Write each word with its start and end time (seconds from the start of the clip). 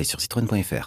Détails 0.00 0.06
sur 0.06 0.20
citroën.fr. 0.20 0.86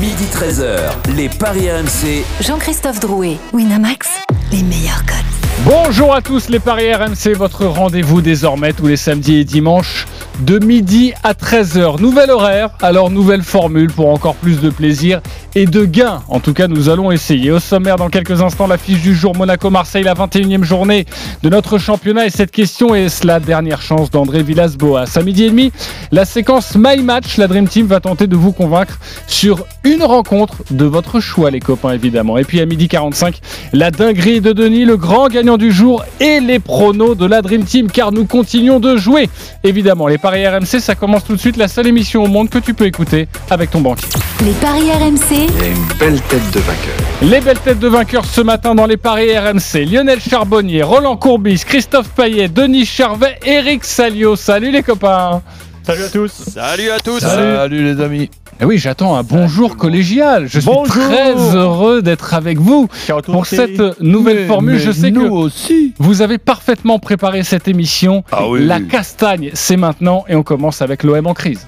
Midi 0.00 0.24
13h, 0.32 1.14
les 1.14 1.28
Paris 1.28 1.70
RMC. 1.70 2.24
Jean-Christophe 2.40 3.00
Drouet, 3.00 3.36
Winamax, 3.52 4.08
les 4.50 4.62
meilleurs 4.62 5.04
codes. 5.04 5.16
Bonjour 5.64 6.14
à 6.14 6.22
tous 6.22 6.48
les 6.48 6.58
Paris 6.58 6.92
RMC, 6.92 7.34
votre 7.34 7.66
rendez-vous 7.66 8.22
désormais 8.22 8.72
tous 8.72 8.86
les 8.86 8.96
samedis 8.96 9.36
et 9.36 9.44
dimanches 9.44 10.06
de 10.40 10.58
midi 10.58 11.12
à 11.22 11.32
13h. 11.32 12.00
Nouvel 12.00 12.30
horaire, 12.30 12.70
alors 12.82 13.10
nouvelle 13.10 13.42
formule 13.42 13.90
pour 13.90 14.08
encore 14.10 14.34
plus 14.34 14.60
de 14.60 14.70
plaisir 14.70 15.20
et 15.54 15.66
de 15.66 15.84
gains. 15.84 16.22
En 16.28 16.40
tout 16.40 16.52
cas, 16.52 16.68
nous 16.68 16.88
allons 16.88 17.10
essayer. 17.10 17.50
Au 17.50 17.58
sommaire, 17.58 17.96
dans 17.96 18.08
quelques 18.08 18.42
instants, 18.42 18.66
l'affiche 18.66 19.00
du 19.00 19.14
jour 19.14 19.34
Monaco-Marseille, 19.34 20.04
la 20.04 20.14
21e 20.14 20.64
journée 20.64 21.06
de 21.42 21.48
notre 21.48 21.78
championnat. 21.78 22.26
Et 22.26 22.30
cette 22.30 22.50
question 22.50 22.94
est 22.94 23.24
la 23.24 23.40
dernière 23.40 23.80
chance 23.80 24.10
d'André 24.10 24.42
Villas-Boas? 24.42 25.04
À 25.14 25.22
midi 25.22 25.44
et 25.44 25.50
demi, 25.50 25.72
la 26.12 26.24
séquence 26.24 26.76
My 26.76 27.02
Match. 27.02 27.38
La 27.38 27.48
Dream 27.48 27.68
Team 27.68 27.86
va 27.86 28.00
tenter 28.00 28.26
de 28.26 28.36
vous 28.36 28.52
convaincre 28.52 28.98
sur 29.26 29.64
une 29.84 30.02
rencontre 30.02 30.56
de 30.70 30.84
votre 30.84 31.20
choix, 31.20 31.50
les 31.50 31.60
copains, 31.60 31.92
évidemment. 31.92 32.36
Et 32.36 32.44
puis 32.44 32.60
à 32.60 32.66
midi 32.66 32.88
45, 32.88 33.40
la 33.72 33.90
dinguerie 33.90 34.40
de 34.40 34.52
Denis, 34.52 34.84
le 34.84 34.96
grand 34.96 35.28
gagnant 35.28 35.56
du 35.56 35.72
jour 35.72 36.04
et 36.20 36.40
les 36.40 36.58
pronos 36.58 37.16
de 37.16 37.24
la 37.24 37.40
Dream 37.40 37.64
Team, 37.64 37.90
car 37.90 38.12
nous 38.12 38.26
continuons 38.26 38.80
de 38.80 38.96
jouer. 38.96 39.30
Évidemment, 39.64 40.08
paris 40.26 40.44
RMC, 40.44 40.80
ça 40.80 40.96
commence 40.96 41.22
tout 41.22 41.36
de 41.36 41.40
suite. 41.40 41.56
La 41.56 41.68
seule 41.68 41.86
émission 41.86 42.24
au 42.24 42.26
monde 42.26 42.50
que 42.50 42.58
tu 42.58 42.74
peux 42.74 42.86
écouter 42.86 43.28
avec 43.48 43.70
ton 43.70 43.80
banquier. 43.80 44.08
Les 44.44 44.50
paris 44.54 44.90
RMC, 44.90 45.32
et 45.32 45.68
une 45.68 45.98
belle 46.00 46.20
tête 46.22 46.50
de 46.50 46.58
vainqueur. 46.58 46.96
Les 47.22 47.40
belles 47.40 47.60
têtes 47.60 47.78
de 47.78 47.86
vainqueurs 47.86 48.24
ce 48.24 48.40
matin 48.40 48.74
dans 48.74 48.86
les 48.86 48.96
paris 48.96 49.38
RMC. 49.38 49.84
Lionel 49.84 50.18
Charbonnier, 50.20 50.82
Roland 50.82 51.16
Courbis, 51.16 51.62
Christophe 51.64 52.08
Payet, 52.08 52.48
Denis 52.48 52.86
Charvet, 52.86 53.38
Eric 53.46 53.84
Salio. 53.84 54.34
Salut 54.34 54.72
les 54.72 54.82
copains. 54.82 55.42
Salut 55.84 56.02
à 56.02 56.08
tous. 56.08 56.32
Salut 56.32 56.90
à 56.90 56.98
tous. 56.98 57.20
Salut, 57.20 57.84
les 57.84 58.02
amis. 58.02 58.28
Et 58.60 58.64
oui, 58.64 58.78
j'attends 58.78 59.16
un 59.16 59.22
bonjour 59.22 59.76
collégial. 59.76 60.46
Je 60.48 60.60
suis 60.60 60.66
Bonjour. 60.66 60.86
très 60.86 61.34
heureux 61.54 62.00
d'être 62.00 62.32
avec 62.32 62.58
vous 62.58 62.88
pour 63.24 63.44
cette 63.46 64.00
nouvelle 64.00 64.46
formule. 64.46 64.78
Je 64.78 64.92
sais 64.92 65.10
nous 65.10 65.24
que 65.24 65.28
aussi. 65.30 65.92
vous 65.98 66.22
avez 66.22 66.38
parfaitement 66.38 66.98
préparé 66.98 67.42
cette 67.42 67.68
émission. 67.68 68.24
Ah 68.32 68.48
oui. 68.48 68.64
La 68.64 68.80
castagne, 68.80 69.50
c'est 69.52 69.76
maintenant 69.76 70.24
et 70.28 70.34
on 70.34 70.42
commence 70.42 70.80
avec 70.80 71.02
l'OM 71.02 71.26
en 71.26 71.34
crise. 71.34 71.66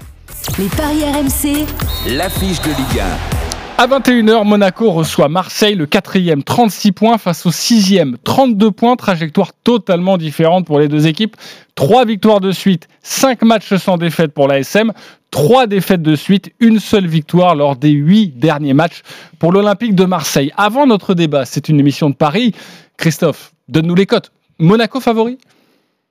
les 0.59 0.65
paris 0.69 1.03
RMC, 1.05 1.67
L'affiche 2.17 2.61
de 2.63 2.69
Ligue 2.69 3.03
À 3.81 3.87
21h, 3.87 4.45
Monaco 4.45 4.91
reçoit 4.91 5.29
Marseille, 5.29 5.77
le 5.77 5.87
quatrième, 5.87 6.43
36 6.43 6.91
points 6.91 7.17
face 7.17 7.47
au 7.47 7.53
sixième, 7.53 8.17
32 8.25 8.73
points. 8.73 8.97
Trajectoire 8.97 9.53
totalement 9.53 10.19
différente 10.19 10.67
pour 10.67 10.81
les 10.81 10.89
deux 10.89 11.07
équipes. 11.07 11.37
Trois 11.77 12.05
victoires 12.05 12.41
de 12.41 12.51
suite, 12.51 12.89
cinq 13.05 13.43
matchs 13.43 13.77
sans 13.77 13.97
défaite 13.97 14.35
pour 14.35 14.49
l'ASM. 14.49 14.93
Trois 15.31 15.69
défaites 15.69 16.03
de 16.03 16.17
suite, 16.17 16.53
une 16.59 16.81
seule 16.81 17.07
victoire 17.07 17.55
lors 17.55 17.77
des 17.77 17.91
huit 17.91 18.37
derniers 18.37 18.75
matchs 18.75 19.03
pour 19.39 19.53
l'Olympique 19.53 19.95
de 19.95 20.07
Marseille. 20.07 20.51
Avant 20.57 20.85
notre 20.85 21.15
débat, 21.15 21.45
c'est 21.45 21.69
une 21.69 21.79
émission 21.79 22.11
de 22.11 22.17
Paris. 22.17 22.57
Christophe, 22.97 23.53
donne-nous 23.69 23.95
les 23.95 24.07
cotes. 24.07 24.33
Monaco 24.59 24.99
favori? 24.99 25.39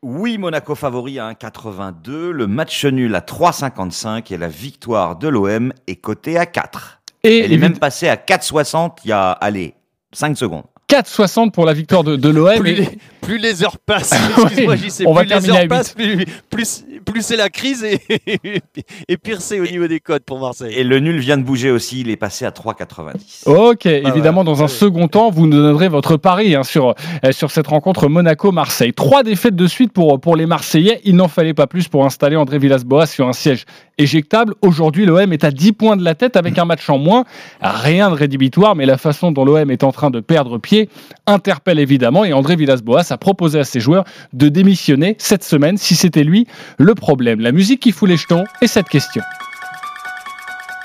Oui, 0.01 0.37
Monaco 0.37 0.73
favori 0.73 1.19
à 1.19 1.33
1,82. 1.33 2.29
Le 2.29 2.47
match 2.47 2.85
nul 2.85 3.13
à 3.13 3.19
3,55 3.19 4.33
et 4.33 4.37
la 4.37 4.47
victoire 4.47 5.17
de 5.17 5.27
l'OM 5.27 5.73
est 5.87 5.97
cotée 5.97 6.37
à 6.37 6.45
4. 6.45 6.96
Et 7.27 7.45
Elle 7.45 7.53
est 7.53 7.57
même 7.57 7.77
passée 7.77 8.07
à 8.07 8.15
4,60 8.15 8.99
il 9.03 9.09
y 9.09 9.11
a, 9.11 9.31
allez, 9.31 9.75
5 10.13 10.37
secondes. 10.37 10.63
4,60 10.89 11.51
pour 11.51 11.65
la 11.65 11.73
victoire 11.73 12.03
de, 12.03 12.15
de 12.15 12.29
l'OM. 12.29 12.59
Plus, 12.59 12.69
Et- 12.71 12.75
les, 12.75 12.89
plus 13.21 13.37
les 13.37 13.61
heures 13.61 13.77
passent, 13.77 14.13
excuse-moi, 14.43 14.75
va 14.75 15.21
plus 15.21 15.23
les 15.23 15.27
terminer 15.27 15.57
à 15.57 15.61
heures 15.61 15.67
passent, 15.67 15.93
plus, 15.93 16.25
plus, 16.49 16.85
plus 17.03 17.21
c'est 17.21 17.35
la 17.35 17.49
crise 17.49 17.83
et, 17.83 17.99
et 19.09 19.17
pire 19.17 19.41
c'est 19.41 19.59
au 19.59 19.65
niveau 19.65 19.87
des 19.87 19.99
codes 19.99 20.23
pour 20.23 20.39
Marseille. 20.39 20.73
Et 20.73 20.85
le 20.85 20.99
nul 20.99 21.19
vient 21.19 21.37
de 21.37 21.43
bouger 21.43 21.69
aussi, 21.71 21.99
il 22.01 22.09
est 22.09 22.15
passé 22.15 22.45
à 22.45 22.51
3,90. 22.51 23.49
Ok, 23.49 23.85
évidemment, 23.85 24.45
dans 24.45 24.63
un 24.63 24.69
second 24.69 25.09
temps, 25.09 25.29
vous 25.29 25.45
nous 25.45 25.57
donnerez 25.61 25.89
votre 25.89 26.15
pari 26.15 26.55
hein, 26.55 26.63
sur, 26.63 26.95
euh, 27.25 27.31
sur 27.33 27.51
cette 27.51 27.67
rencontre 27.67 28.07
Monaco-Marseille. 28.07 28.93
Trois 28.93 29.23
défaites 29.23 29.57
de 29.57 29.67
suite 29.67 29.91
pour, 29.91 30.21
pour 30.21 30.37
les 30.37 30.45
Marseillais. 30.45 31.01
Il 31.03 31.17
n'en 31.17 31.27
fallait 31.27 31.53
pas 31.53 31.67
plus 31.67 31.89
pour 31.89 32.05
installer 32.05 32.37
André 32.37 32.59
Villas-Boas 32.59 33.07
sur 33.07 33.27
un 33.27 33.33
siège 33.33 33.65
éjectable. 33.97 34.53
Aujourd'hui, 34.61 35.05
l'OM 35.05 35.33
est 35.33 35.43
à 35.43 35.51
10 35.51 35.73
points 35.73 35.97
de 35.97 36.03
la 36.05 36.15
tête 36.15 36.37
avec 36.37 36.57
un 36.57 36.65
match 36.65 36.89
en 36.89 36.97
moins. 36.97 37.25
Rien 37.61 38.09
de 38.09 38.15
rédhibitoire, 38.15 38.75
mais 38.75 38.85
la 38.85 38.97
façon 38.97 39.33
dont 39.33 39.43
l'OM 39.43 39.69
est 39.69 39.83
en 39.83 39.91
train 39.91 40.11
de 40.11 40.21
perdre 40.21 40.57
pied 40.59 40.76
interpelle 41.25 41.79
évidemment. 41.79 42.23
Et 42.25 42.33
André 42.33 42.55
Villas-Boas 42.55 43.03
a 43.09 43.17
proposé 43.17 43.59
à 43.59 43.63
ses 43.63 43.79
joueurs 43.79 44.05
de 44.33 44.49
démissionner 44.49 45.15
cette 45.19 45.43
semaine 45.43 45.77
si 45.77 45.95
c'était 45.95 46.23
lui 46.23 46.47
le 46.77 46.95
problème. 46.95 47.39
La 47.39 47.51
musique 47.51 47.81
qui 47.81 47.91
fout 47.91 48.09
les 48.09 48.17
jetons 48.17 48.45
et 48.61 48.67
cette 48.67 48.89
question. 48.89 49.23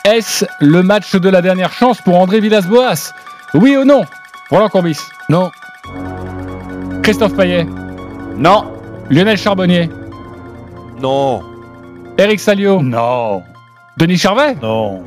Est-ce 0.04 0.44
le 0.60 0.82
match 0.82 1.14
de 1.14 1.28
la 1.28 1.42
dernière 1.42 1.72
chance 1.72 2.00
pour 2.00 2.18
André 2.18 2.40
Villas-Boas? 2.40 3.12
Oui 3.54 3.76
ou 3.76 3.84
non? 3.84 4.02
Roland 4.50 4.68
Courbis? 4.68 4.98
Non. 5.28 5.50
Christophe 7.02 7.36
Payet? 7.36 7.66
Non 8.36 8.64
Lionel 9.10 9.36
Charbonnier? 9.36 9.90
Non, 11.00 11.42
Eric 12.16 12.38
Salio? 12.38 12.80
Non. 12.80 13.42
Denis 13.96 14.18
Charvet? 14.18 14.56
Non. 14.62 15.02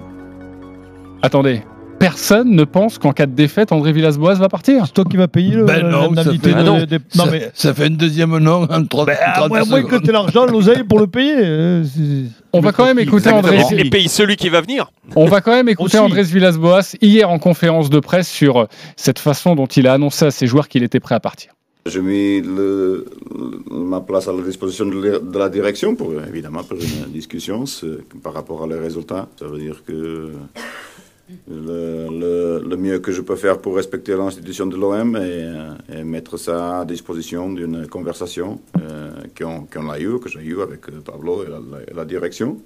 Attendez, 1.21 1.63
personne 2.09 2.51
ne 2.51 2.63
pense 2.63 2.97
qu'en 2.99 3.13
cas 3.13 3.25
de 3.25 3.31
défaite, 3.33 3.71
André 3.71 3.91
Villas-Boas 3.91 4.35
va 4.35 4.47
partir 4.49 4.85
C'est 4.85 4.93
toi 4.93 5.05
qui 5.09 5.17
vas 5.17 5.27
payer 5.27 5.55
le, 5.55 5.65
Ben 5.65 5.87
non, 5.89 6.13
ça 6.15 6.23
fait- 6.25 6.37
de- 6.37 6.53
Ah 6.55 6.63
non. 6.63 6.77
des- 6.85 6.99
ça, 7.09 7.25
non, 7.25 7.31
mais. 7.31 7.49
ça 7.53 7.73
fait 7.73 7.85
un 7.85 7.89
deuxième 7.89 8.33
en 8.33 8.85
3 8.85 9.05
Ben, 9.05 9.17
à 9.23 9.47
moins, 9.47 9.61
à 9.61 9.65
moins 9.65 9.83
que 9.83 9.95
tu 9.97 10.09
aies 10.09 10.11
l'argent, 10.13 10.45
l'oseille 10.45 10.83
pour 10.83 10.99
le 10.99 11.07
payer. 11.07 11.35
euh, 11.37 11.83
On 12.53 12.59
va 12.59 12.71
quand 12.71 12.85
même 12.85 12.99
écouter 12.99 13.29
André, 13.31 13.59
et, 13.71 13.79
et 13.87 13.89
paye 13.89 14.07
celui 14.07 14.35
qui 14.35 14.49
va 14.49 14.61
venir. 14.61 14.91
on 15.15 15.25
va 15.25 15.41
quand 15.41 15.51
même 15.51 15.67
écouter. 15.69 15.97
Andrés 15.97 16.23
Villas-Boas 16.23 16.95
hier 17.01 17.29
en 17.29 17.39
conférence 17.39 17.89
de 17.89 17.99
presse 17.99 18.29
sur 18.29 18.57
euh, 18.61 18.65
cette 18.95 19.19
façon 19.19 19.55
dont 19.55 19.65
il 19.65 19.87
a 19.87 19.93
annoncé 19.93 20.25
à 20.25 20.31
ses 20.31 20.45
joueurs 20.47 20.67
qu'il 20.67 20.83
était 20.83 20.99
prêt 20.99 21.15
à 21.15 21.19
partir. 21.19 21.51
J'ai 21.87 22.01
mis 22.01 22.41
le- 22.41 23.05
le- 23.35 23.75
ma 23.75 24.01
place 24.01 24.27
à 24.27 24.33
la 24.33 24.41
disposition 24.41 24.85
de 24.87 24.99
la, 25.07 25.19
de 25.19 25.37
la 25.39 25.49
direction 25.49 25.95
pour 25.95 26.13
évidemment 26.27 26.63
pour 26.63 26.77
une 26.79 27.11
discussion 27.11 27.63
par 28.23 28.33
rapport 28.33 28.63
à 28.63 28.67
les 28.67 28.79
résultats. 28.79 29.27
Ça 29.39 29.45
veut 29.45 29.59
dire 29.59 29.83
que 29.87 30.31
le, 31.47 32.07
le- 32.21 32.63
le 32.67 32.77
mieux 32.77 32.99
que 32.99 33.11
je 33.11 33.21
peux 33.21 33.35
faire 33.35 33.59
pour 33.59 33.75
respecter 33.75 34.15
l'institution 34.15 34.67
de 34.67 34.75
l'OM 34.77 35.15
est, 35.15 35.49
est 35.93 36.03
mettre 36.03 36.37
ça 36.37 36.81
à 36.81 36.85
disposition 36.85 37.51
d'une 37.51 37.87
conversation 37.87 38.59
euh, 38.81 39.11
qu'on 39.37 39.65
qu'on 39.65 39.89
a 39.89 39.99
eue, 39.99 40.19
que 40.19 40.29
j'ai 40.29 40.41
eue 40.41 40.61
avec 40.61 40.87
euh, 40.89 41.01
Pablo 41.03 41.43
et 41.43 41.47
la, 41.49 41.59
la- 41.95 42.05
direction, 42.05 42.61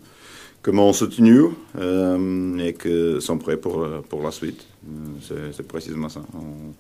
que 0.62 0.72
m'ont 0.72 0.92
soutenu 0.94 1.44
euh, 1.80 2.58
et 2.58 2.74
que 2.74 3.20
sont 3.22 3.38
prêts 3.38 3.58
pour, 3.58 3.82
euh, 3.84 4.02
pour 4.10 4.22
la 4.24 4.32
suite. 4.32 4.66
Euh, 5.32 5.52
C'est 5.54 5.68
précisément 5.68 6.10
ça. 6.10 6.22
On- 6.34 6.74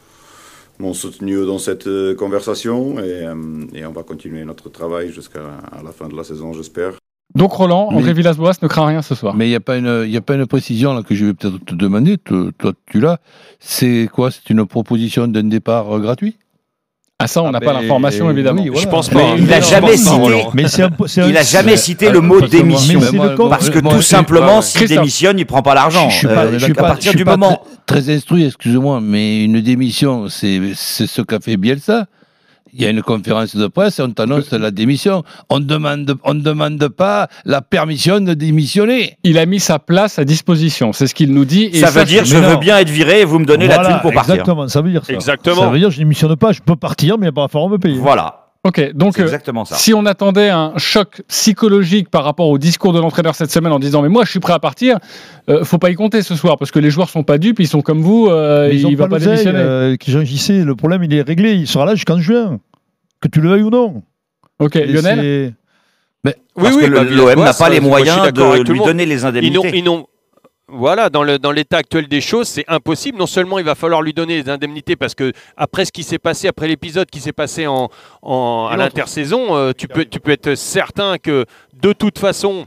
m'ont 0.82 0.94
soutenu 0.94 1.46
dans 1.46 1.60
cette 1.60 1.88
euh, 1.88 2.16
conversation 2.16 3.00
et, 3.00 3.26
euh, 3.28 3.36
et 3.74 3.86
on 3.86 3.92
va 3.92 4.04
continuer 4.04 4.46
notre 4.46 4.70
travail 4.70 5.12
jusqu'à 5.12 5.42
la 5.84 5.92
fin 5.92 6.08
de 6.08 6.16
la 6.16 6.24
saison, 6.24 6.54
j'espère. 6.54 6.94
Donc 7.36 7.52
Roland, 7.54 7.90
André 7.92 8.14
Villas-Boas 8.14 8.54
ne 8.62 8.68
craint 8.68 8.88
rien 8.88 9.02
ce 9.04 9.14
soir. 9.14 9.36
Mais 9.36 9.46
il 9.46 9.50
n'y 9.50 9.56
a, 9.56 9.60
pas 9.60 9.78
une- 9.78 10.06
y 10.08 10.18
a 10.18 10.22
pas 10.22 10.34
une 10.34 10.48
précision 10.48 10.94
là, 10.94 11.04
que 11.04 11.14
je 11.14 11.26
vais 11.26 11.34
peut-être 11.34 11.64
te 11.64 11.76
demander, 11.76 12.18
te- 12.18 12.50
toi 12.52 12.74
tu 12.92 13.00
l'as. 13.00 13.20
C'est 13.60 14.10
quoi? 14.12 14.32
C'est 14.32 14.50
une 14.50 14.66
proposition 14.66 15.28
d'un 15.28 15.44
départ 15.44 15.96
euh, 15.96 16.00
gratuit? 16.00 16.38
Ah 17.22 17.28
ça, 17.28 17.44
on 17.44 17.48
Ah 17.48 17.52
n'a 17.52 17.60
pas 17.60 17.74
l'information 17.74 18.32
évidemment. 18.32 18.62
oui, 18.62 18.70
voilà. 18.70 18.82
Je 18.82 18.88
pense 18.90 19.12
Mais 19.12 19.22
pas. 19.22 19.36
il 19.38 19.54
a 19.54 19.60
Je 19.60 19.66
jamais 19.70 19.92
pense 19.92 20.06
pas, 20.06 20.12
cité-. 20.12 20.48
Mais 20.54 20.64
un 21.22 21.28
Il 21.28 21.38
a 21.38 21.44
jamais 21.44 21.78
cité 21.78 22.10
le 22.10 22.22
mot 22.22 22.40
démission. 22.42 23.00
Parce 23.50 23.70
que 23.70 23.80
moi, 23.80 23.94
tout 23.94 24.02
simplement, 24.02 24.62
s'il 24.62 24.88
démissionne, 24.88 25.38
il 25.38 25.46
prend 25.46 25.62
pas 25.62 25.76
l'argent. 25.76 26.10
Je 26.10 26.16
suis 26.18 26.28
pas, 26.28 26.46
Euh, 26.46 26.54
je 26.54 26.64
suis 26.64 26.72
à 26.72 26.76
pas- 26.76 26.82
partir 26.84 27.12
je 27.12 27.18
suis 27.18 27.18
du 27.18 27.26
pas 27.26 27.36
moment. 27.38 27.62
très, 27.86 28.02
très 28.02 28.16
instruit, 28.16 28.46
excusez-moi, 28.46 29.02
mais 29.02 29.44
une 29.44 29.60
démission, 29.62 30.30
c'est 30.30 30.62
c'est 30.76 31.08
ce 31.08 31.22
qu'a 31.22 31.40
fait 31.42 31.58
Bielsa. 31.58 32.06
Il 32.74 32.82
y 32.82 32.86
a 32.86 32.90
une 32.90 33.02
conférence 33.02 33.56
de 33.56 33.68
presse 33.68 34.00
et 34.00 34.02
on 34.04 34.12
t'annonce 34.12 34.52
la 34.52 34.72
démission. 34.72 35.24
On 35.50 35.60
demande, 35.60 36.16
on 36.24 36.34
ne 36.34 36.42
demande 36.42 36.88
pas 36.90 37.28
la 37.46 37.62
permission 37.62 38.20
de 38.22 38.34
démissionner. 38.34 39.18
Il 39.24 39.38
a 39.38 39.46
mis 39.46 39.60
sa 39.60 39.80
place 39.80 40.20
à 40.20 40.26
disposition, 40.26 40.94
c'est 40.94 41.08
ce 41.08 41.16
qu'il 41.16 41.34
nous 41.34 41.46
dit. 41.46 41.70
Et 41.74 41.80
Ça 41.80 41.90
veut 41.90 42.06
dire, 42.06 42.26
je 42.26 42.38
veux 42.38 42.58
bien 42.58 42.78
être 42.78 42.90
viré 42.90 43.22
et 43.22 43.26
vous 43.26 43.40
me 43.40 43.46
donnez 43.46 43.68
la 43.68 43.86
thune 43.86 44.00
pour 44.02 44.14
partir. 44.14 44.36
Exactement, 44.36 44.68
ça 44.68 44.82
veut 44.82 44.92
dire 44.92 45.06
ça. 45.06 45.14
Exactement. 45.14 45.62
Ça 45.62 45.70
veut 45.70 45.80
dire 45.80 45.92
je 45.92 45.98
démissionne 45.98 46.36
pas, 46.36 46.52
je 46.52 46.62
peux 46.62 46.76
partir, 46.76 47.18
mais 47.18 47.28
il 47.28 47.34
va 47.34 47.48
falloir 47.48 47.70
me 47.70 47.78
payer. 47.78 47.98
Voilà, 47.98 48.50
Ok, 48.66 48.92
donc 48.94 49.14
c'est 49.16 49.22
euh, 49.22 49.26
exactement 49.26 49.64
ça. 49.64 49.76
Si 49.76 49.94
on 49.94 50.06
attendait 50.06 50.50
un 50.50 50.74
choc 50.76 51.22
psychologique 51.30 52.10
par 52.10 52.26
rapport 52.26 52.50
au 52.50 52.58
discours 52.58 52.92
de 52.92 53.00
l'entraîneur 53.00 53.34
cette 53.34 53.52
semaine 53.52 53.72
en 53.72 53.80
disant 53.80 54.02
mais 54.02 54.10
moi 54.10 54.26
je 54.26 54.32
suis 54.32 54.42
prêt 54.42 54.52
à 54.52 54.60
partir, 54.60 54.98
euh, 55.50 55.64
faut 55.64 55.78
pas 55.78 55.90
y 55.90 55.96
compter 55.96 56.22
ce 56.24 56.36
soir 56.36 56.58
parce 56.58 56.70
que 56.70 56.80
les 56.80 56.90
joueurs 56.90 57.10
sont 57.10 57.24
pas 57.24 57.38
dupes, 57.38 57.62
ils 57.62 57.70
sont 57.70 57.82
comme 57.82 58.02
vous, 58.02 58.28
euh, 58.28 58.70
ils 58.74 58.86
ont 58.86 58.90
il 58.90 58.98
va 58.98 59.06
pas 59.08 59.18
pas 59.18 59.26
démissionner. 59.26 59.60
euh, 59.60 59.96
le 59.98 60.74
problème 60.74 61.06
il 61.06 61.14
est 61.14 61.22
réglé, 61.22 61.54
il 61.54 61.68
sera 61.68 61.86
là 61.86 61.96
jusqu'en 61.96 62.20
juin. 62.20 62.60
Que 63.22 63.28
tu 63.28 63.42
le 63.42 63.50
veuilles 63.50 63.64
ou 63.64 63.70
non. 63.70 64.02
ok, 64.60 64.76
Et 64.76 64.86
Lionel. 64.86 65.54
Parce 66.24 66.76
oui, 66.76 66.84
que 66.84 66.90
bah, 66.90 67.04
l'OM 67.04 67.40
n'a 67.44 67.54
pas 67.54 67.70
les 67.70 67.80
moyens 67.80 68.34
de 68.34 68.42
le 68.42 68.64
lui 68.74 68.80
donner 68.80 69.06
les 69.06 69.16
Ils 69.16 69.22
n'ont, 69.24 69.28
indemnités. 69.30 69.78
ils 69.78 69.84
n'ont- 69.84 70.06
voilà, 70.68 71.10
dans, 71.10 71.24
le, 71.24 71.40
dans 71.40 71.52
l'état 71.52 71.78
actuel 71.78 72.08
des 72.10 72.20
choses, 72.22 72.48
c'est 72.48 72.66
impossible. 72.68 73.18
Non 73.18 73.26
seulement 73.26 73.58
il 73.60 73.66
va 73.66 73.74
falloir 73.76 74.02
lui 74.02 74.14
donner 74.14 74.42
les 74.44 74.50
indemnités 74.50 74.96
parce 74.98 75.16
que 75.16 75.32
après 75.58 75.86
ce 75.86 75.92
qui 75.92 76.04
s'est 76.04 76.20
passé, 76.20 76.48
après 76.50 76.68
l'épisode 76.68 77.10
qui 77.10 77.22
s'est 77.22 77.32
passé 77.32 77.66
en, 77.68 77.90
en- 78.22 78.68
à 78.70 78.76
l'intersaison, 78.78 79.56
euh, 79.56 79.72
tu, 79.76 79.88
peux, 79.88 80.04
tu 80.06 80.20
peux 80.20 80.32
être 80.32 80.56
certain 80.56 81.18
que 81.18 81.46
de 81.82 81.94
toute 81.94 82.20
façon, 82.20 82.66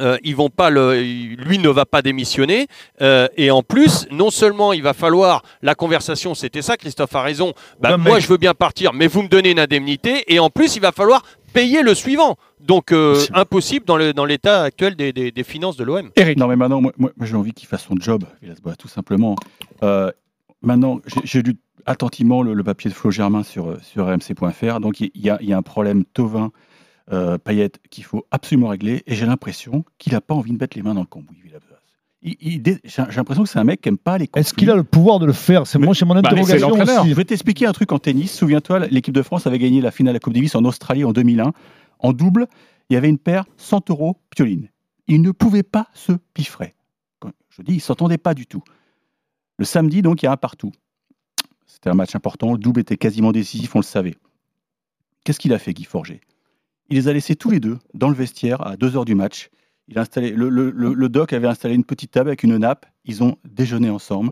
euh, 0.00 0.16
ils 0.24 0.34
vont 0.34 0.48
pas 0.50 0.70
le, 0.70 0.94
lui 1.00 1.58
ne 1.58 1.68
va 1.68 1.84
pas 1.86 2.02
démissionner 2.02 2.66
euh, 3.00 3.28
et 3.36 3.50
en 3.50 3.62
plus 3.62 4.06
non 4.10 4.30
seulement 4.30 4.72
il 4.72 4.82
va 4.82 4.92
falloir 4.94 5.42
la 5.62 5.74
conversation 5.74 6.34
c'était 6.34 6.62
ça 6.62 6.76
Christophe 6.76 7.14
a 7.14 7.22
raison 7.22 7.52
bah, 7.80 7.90
moi 7.98 8.18
je 8.20 8.26
veux 8.28 8.36
bien 8.38 8.54
partir 8.54 8.92
mais 8.92 9.06
vous 9.06 9.22
me 9.22 9.28
donnez 9.28 9.50
une 9.50 9.60
indemnité 9.60 10.24
et 10.32 10.38
en 10.38 10.50
plus 10.50 10.76
il 10.76 10.80
va 10.82 10.92
falloir 10.92 11.22
payer 11.52 11.82
le 11.82 11.94
suivant 11.94 12.36
donc 12.60 12.92
euh, 12.92 13.20
impossible 13.34 13.84
dans 13.86 13.96
le 13.96 14.12
dans 14.12 14.24
l'état 14.24 14.62
actuel 14.62 14.94
des, 14.96 15.12
des- 15.12 15.30
des 15.32 15.44
finances 15.44 15.76
de 15.76 15.84
l'OM 15.84 16.10
Eric. 16.16 16.38
Non, 16.38 16.46
mais 16.46 16.56
maintenant, 16.56 16.80
moi, 16.80 16.92
j'ai 17.22 17.34
envie 17.36 17.52
qu'il 17.52 17.66
fasse 17.68 17.84
son 17.84 17.94
job, 17.98 18.24
tout 18.78 18.88
simplement. 18.88 19.34
Euh, 19.82 20.10
maintenant, 20.62 21.00
j'ai- 21.24 21.42
lu 21.42 21.56
attentivement 21.86 22.42
le, 22.42 22.52
le 22.54 22.62
papier 22.62 22.90
de 22.90 22.94
Flo 22.94 23.10
Germain 23.10 23.42
sur, 23.42 23.76
sur 23.82 24.06
rmc.fr. 24.06 24.80
Donc, 24.80 25.00
il 25.00 25.10
y, 25.14 25.30
a, 25.30 25.38
il 25.40 25.48
y 25.48 25.52
a 25.54 25.56
un 25.56 25.62
problème 25.62 26.04
Tovin, 26.12 26.52
euh, 27.12 27.38
Payet 27.38 27.70
qu'il 27.90 28.04
faut 28.04 28.26
absolument 28.30 28.68
régler. 28.68 29.02
Et 29.06 29.14
j'ai 29.14 29.26
l'impression 29.26 29.84
qu'il 29.98 30.12
n'a 30.12 30.20
pas 30.20 30.34
envie 30.34 30.52
de 30.52 30.58
mettre 30.58 30.76
les 30.76 30.82
mains 30.82 30.94
dans 30.94 31.00
le 31.00 31.06
cambouis, 31.06 31.36
J'ai 32.22 32.80
j'ai 32.84 33.02
l'impression 33.16 33.42
que 33.44 33.48
c'est 33.48 33.58
un 33.58 33.64
mec 33.64 33.80
qui 33.80 33.88
n'aime 33.88 33.98
pas 33.98 34.18
les 34.18 34.26
conflits. 34.28 34.40
Est-ce 34.40 34.54
qu'il 34.54 34.70
a 34.70 34.76
le 34.76 34.84
pouvoir 34.84 35.18
de 35.18 35.26
le 35.26 35.32
faire? 35.32 35.66
C'est 35.66 35.78
moi, 35.78 35.94
c'est 35.94 36.04
mon 36.04 36.14
Bah, 36.14 36.20
interrogation 36.20 36.68
l'entraîneur. 36.68 37.00
aussi. 37.00 37.10
Je 37.10 37.14
vais 37.14 37.24
t'expliquer 37.24 37.66
un 37.66 37.72
truc 37.72 37.92
en 37.92 37.98
tennis. 37.98 38.36
Souviens-toi, 38.36 38.80
l'équipe 38.88 39.14
de 39.14 39.22
France 39.22 39.46
avait 39.46 39.58
gagné 39.58 39.80
la 39.80 39.90
finale 39.90 40.12
de 40.12 40.16
la 40.16 40.20
Coupe 40.20 40.34
Davis 40.34 40.54
en 40.54 40.64
Australie 40.64 41.04
en 41.04 41.12
2001. 41.12 41.52
En 41.98 42.12
double, 42.12 42.46
il 42.88 42.94
y 42.94 42.96
avait 42.96 43.08
une 43.08 43.18
paire 43.18 43.44
Santoro 43.56 44.16
Pioline. 44.30 44.68
Ils 45.06 45.22
ne 45.22 45.30
pouvaient 45.32 45.62
pas 45.62 45.88
se 45.94 46.12
piffrer. 46.34 46.74
Je 47.48 47.62
dis, 47.62 47.74
ils 47.74 47.80
s'entendaient 47.80 48.18
pas 48.18 48.34
du 48.34 48.46
tout. 48.46 48.62
Le 49.58 49.64
samedi, 49.64 50.02
donc, 50.02 50.22
il 50.22 50.26
y 50.26 50.28
a 50.28 50.32
un 50.32 50.36
partout. 50.36 50.72
C'était 51.66 51.90
un 51.90 51.94
match 51.94 52.14
important. 52.14 52.52
Le 52.52 52.58
double 52.58 52.80
était 52.80 52.96
quasiment 52.96 53.32
décisif, 53.32 53.74
on 53.74 53.80
le 53.80 53.84
savait. 53.84 54.14
Qu'est-ce 55.24 55.38
qu'il 55.40 55.52
a 55.52 55.58
fait, 55.58 55.72
Guy 55.74 55.84
Forger? 55.84 56.20
Il 56.90 56.96
les 56.96 57.08
a 57.08 57.12
laissés 57.12 57.36
tous 57.36 57.50
les 57.50 57.60
deux 57.60 57.78
dans 57.94 58.08
le 58.08 58.14
vestiaire 58.14 58.66
à 58.66 58.76
2 58.76 58.96
heures 58.96 59.04
du 59.04 59.14
match. 59.14 59.48
Il 59.88 59.98
a 59.98 60.02
installé, 60.02 60.30
le, 60.30 60.48
le- 60.48 60.70
le- 60.70 60.92
le 60.94 61.08
doc 61.08 61.32
avait 61.32 61.48
installé 61.48 61.74
une 61.74 61.84
petite 61.84 62.10
table 62.10 62.28
avec 62.30 62.42
une 62.42 62.56
nappe. 62.58 62.86
Ils 63.04 63.22
ont 63.22 63.36
déjeuné 63.48 63.90
ensemble. 63.90 64.30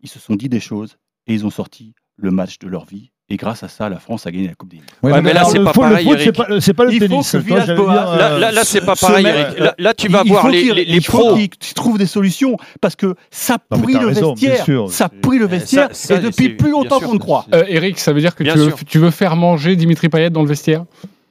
Ils 0.00 0.08
se 0.08 0.18
sont 0.18 0.34
dit 0.36 0.48
des 0.48 0.60
choses 0.60 0.96
et 1.26 1.34
ils 1.34 1.44
ont 1.46 1.50
sorti 1.50 1.94
le 2.16 2.30
match 2.30 2.58
de 2.58 2.68
leur 2.68 2.84
vie. 2.84 3.10
Et 3.30 3.36
grâce 3.36 3.62
à 3.62 3.68
ça, 3.68 3.90
la 3.90 3.98
France 3.98 4.26
a 4.26 4.30
gagné 4.32 4.46
la 4.48 4.54
Coupe 4.54 4.70
des 4.70 4.76
Villes. 4.78 4.86
Ouais, 5.02 5.12
Ouais, 5.12 5.20
mais 5.20 5.34
là, 5.34 5.44
c'est 5.44 5.62
pas 5.62 5.72
pareil, 5.74 6.06
foot, 6.06 6.16
c'est 6.18 6.24
Eric. 6.24 6.36
pas, 6.36 6.60
c'est 6.62 6.72
pas 6.72 6.84
le 6.86 6.92
Il 6.94 7.00
faut 7.00 7.08
tennis. 7.08 7.30
que 7.32 7.36
Toi, 7.36 7.60
j'allais 7.60 7.74
Villas-Boas- 7.74 7.92
dire, 7.92 8.08
euh, 8.10 8.16
là, 8.16 8.38
là, 8.38 8.52
là, 8.52 8.64
c'est 8.64 8.80
pas 8.80 8.94
ce 8.96 9.00
pareil 9.06 9.26
Eric. 9.26 9.58
là, 9.58 9.74
là, 9.76 9.92
tu 9.94 10.08
vas 10.08 10.22
il 10.24 10.30
voir 10.30 10.48
les, 10.48 10.62
les, 10.72 10.84
les 10.86 10.96
il 10.96 11.04
faut 11.04 11.18
pros 11.18 11.34
qu'il 11.36 11.74
trouve 11.74 11.98
des 11.98 12.06
solutions 12.06 12.56
parce 12.80 12.96
que 12.96 13.14
ça 13.30 13.58
pourrit 13.58 13.94
le 13.94 14.06
raison, 14.06 14.32
vestiaire. 14.32 14.64
sûr. 14.64 14.90
Ça 14.90 15.10
pourrit 15.10 15.38
le 15.38 15.44
ça- 15.44 15.50
vestiaire 15.50 15.88
ça, 15.92 16.14
et 16.14 16.20
depuis 16.20 16.50
plus 16.56 16.70
longtemps 16.70 17.00
qu'on 17.00 17.14
ne 17.14 17.18
croit. 17.18 17.44
Euh, 17.52 17.64
Eric, 17.68 17.98
ça 17.98 18.14
veut 18.14 18.20
dire 18.20 18.34
que 18.34 18.44
tu 18.44 18.50
veux, 18.58 18.72
tu 18.86 18.98
veux 18.98 19.10
faire 19.10 19.36
manger 19.36 19.76
Dimitri 19.76 20.08
Payet 20.08 20.30
dans 20.30 20.42
le 20.42 20.48
vestiaire? 20.48 20.86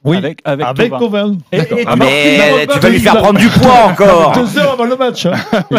Oui, 0.08 0.16
Avec, 0.16 0.40
avec, 0.44 0.66
avec. 0.66 0.90
Tovin. 0.98 1.36
Et- 1.52 1.58
et 1.58 1.86
mais 1.98 2.66
tu 2.66 2.78
vas 2.78 2.88
lui 2.88 2.98
faire 3.00 3.18
prendre 3.18 3.38
du 3.38 3.48
poids 3.48 3.84
encore. 3.90 4.32
Deux 4.32 4.58
heures 4.58 4.72
avant 4.72 4.84
le 4.86 4.96
match. 4.96 5.26
hein. 5.26 5.32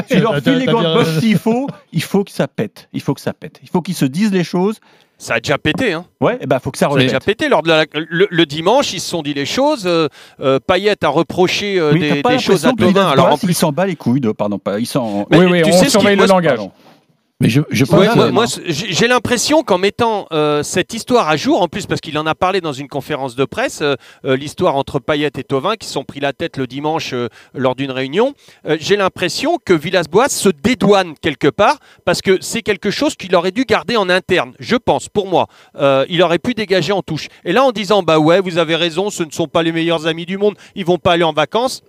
Tu 0.09 0.19
leur 0.19 0.35
files 0.37 0.57
les 0.57 0.65
gants 0.65 0.81
de 0.81 0.93
boxe 0.93 1.19
s'il 1.19 1.37
faut. 1.37 1.67
Il 1.93 2.03
faut 2.03 2.23
que 2.23 2.31
ça 2.31 2.47
pète. 2.47 2.87
Il 2.93 3.01
faut 3.01 3.13
que 3.13 3.21
ça 3.21 3.33
pète. 3.33 3.59
Il 3.63 3.69
faut 3.69 3.81
qu'ils 3.81 3.95
se 3.95 4.05
disent 4.05 4.31
les 4.31 4.43
choses. 4.43 4.77
ça 5.17 5.33
a 5.35 5.39
déjà 5.39 5.57
pété 5.57 5.91
hein 5.93 6.05
Ouais, 6.21 6.37
et 6.39 6.45
ben 6.47 6.59
faut 6.59 6.71
que 6.71 6.77
ça 6.77 6.85
Ça 6.85 6.85
a 6.87 6.93
relève. 6.93 7.07
déjà 7.07 7.19
pété 7.19 7.49
lors 7.49 7.61
de 7.61 7.67
la- 7.69 7.85
le, 7.93 8.27
le 8.31 8.45
dimanche 8.45 8.93
ils 8.93 9.01
se 9.01 9.09
sont 9.09 9.21
dit 9.21 9.33
les 9.33 9.45
choses 9.45 9.83
euh, 9.85 10.07
euh, 10.39 10.59
Payet 10.65 10.95
a 11.03 11.09
reproché 11.09 11.77
euh, 11.77 11.91
des, 11.91 12.21
des 12.23 12.39
choses 12.39 12.65
à 12.65 12.71
Tovin 12.71 13.05
alors 13.07 13.33
en 13.33 13.35
il 13.35 13.39
plus 13.45 13.53
s'en 13.53 13.73
bat 13.73 13.85
les 13.85 13.97
couilles 13.97 14.21
de, 14.21 14.31
pardon, 14.31 14.59
pas, 14.59 14.79
il 14.79 14.85
s'en, 14.85 15.25
Oui, 15.31 15.45
oui, 15.51 15.61
tu 15.63 15.71
on 15.73 15.83
surveille 15.89 16.15
le 16.15 16.25
langage. 16.25 16.59
Mais 17.41 17.47
je, 17.47 17.61
je 17.71 17.85
pense 17.85 17.99
Ouais, 18.01 18.07
que- 18.07 18.29
moi, 18.31 18.45
j'ai 18.67 19.07
l'impression 19.07 19.63
qu'en 19.63 19.77
mettant 19.77 20.27
euh, 20.33 20.61
cette 20.61 20.93
histoire 20.93 21.29
à 21.29 21.37
jour, 21.37 21.61
en 21.61 21.69
plus 21.69 21.85
parce 21.85 22.01
qu'il 22.01 22.17
en 22.17 22.25
a 22.25 22.35
parlé 22.35 22.59
dans 22.59 22.73
une 22.73 22.89
conférence 22.89 23.37
de 23.37 23.45
presse, 23.45 23.79
euh, 23.81 23.95
euh, 24.25 24.35
l'histoire 24.35 24.75
entre 24.75 24.99
Payet 24.99 25.31
et 25.37 25.43
Tovin 25.45 25.77
qui 25.77 25.87
sont 25.87 26.03
pris 26.03 26.19
la 26.19 26.33
tête 26.33 26.57
le 26.57 26.67
dimanche 26.67 27.13
euh, 27.13 27.29
lors 27.53 27.75
d'une 27.75 27.91
réunion, 27.91 28.33
euh, 28.65 28.75
j'ai 28.81 28.97
l'impression 28.97 29.57
que 29.63 29.71
Villas-Boas 29.73 30.27
se 30.27 30.49
dédouane 30.49 31.13
quelque 31.21 31.47
part 31.47 31.77
parce 32.03 32.21
que 32.21 32.39
c'est 32.41 32.61
quelque 32.61 32.91
chose 32.91 33.15
qu'il 33.15 33.33
aurait 33.37 33.51
dû 33.51 33.63
garder 33.63 33.95
en 33.95 34.09
interne, 34.09 34.51
je 34.59 34.75
pense, 34.75 35.07
pour 35.07 35.27
moi. 35.27 35.47
Euh, 35.77 36.05
il 36.09 36.21
aurait 36.21 36.39
pu 36.39 36.53
dégager 36.53 36.91
en 36.91 37.01
touche. 37.03 37.29
Et 37.45 37.53
là, 37.53 37.63
en 37.63 37.71
disant, 37.71 38.03
bah 38.03 38.19
ouais, 38.19 38.41
vous 38.41 38.57
avez 38.57 38.75
raison, 38.75 39.09
ce 39.09 39.23
ne 39.23 39.31
sont 39.31 39.47
pas 39.47 39.63
les 39.63 39.71
meilleurs 39.71 40.07
amis 40.07 40.25
du 40.25 40.37
monde, 40.37 40.55
ils 40.75 40.83
vont 40.83 40.97
pas 40.97 41.13
aller 41.13 41.23
en 41.23 41.31
vacances. 41.31 41.83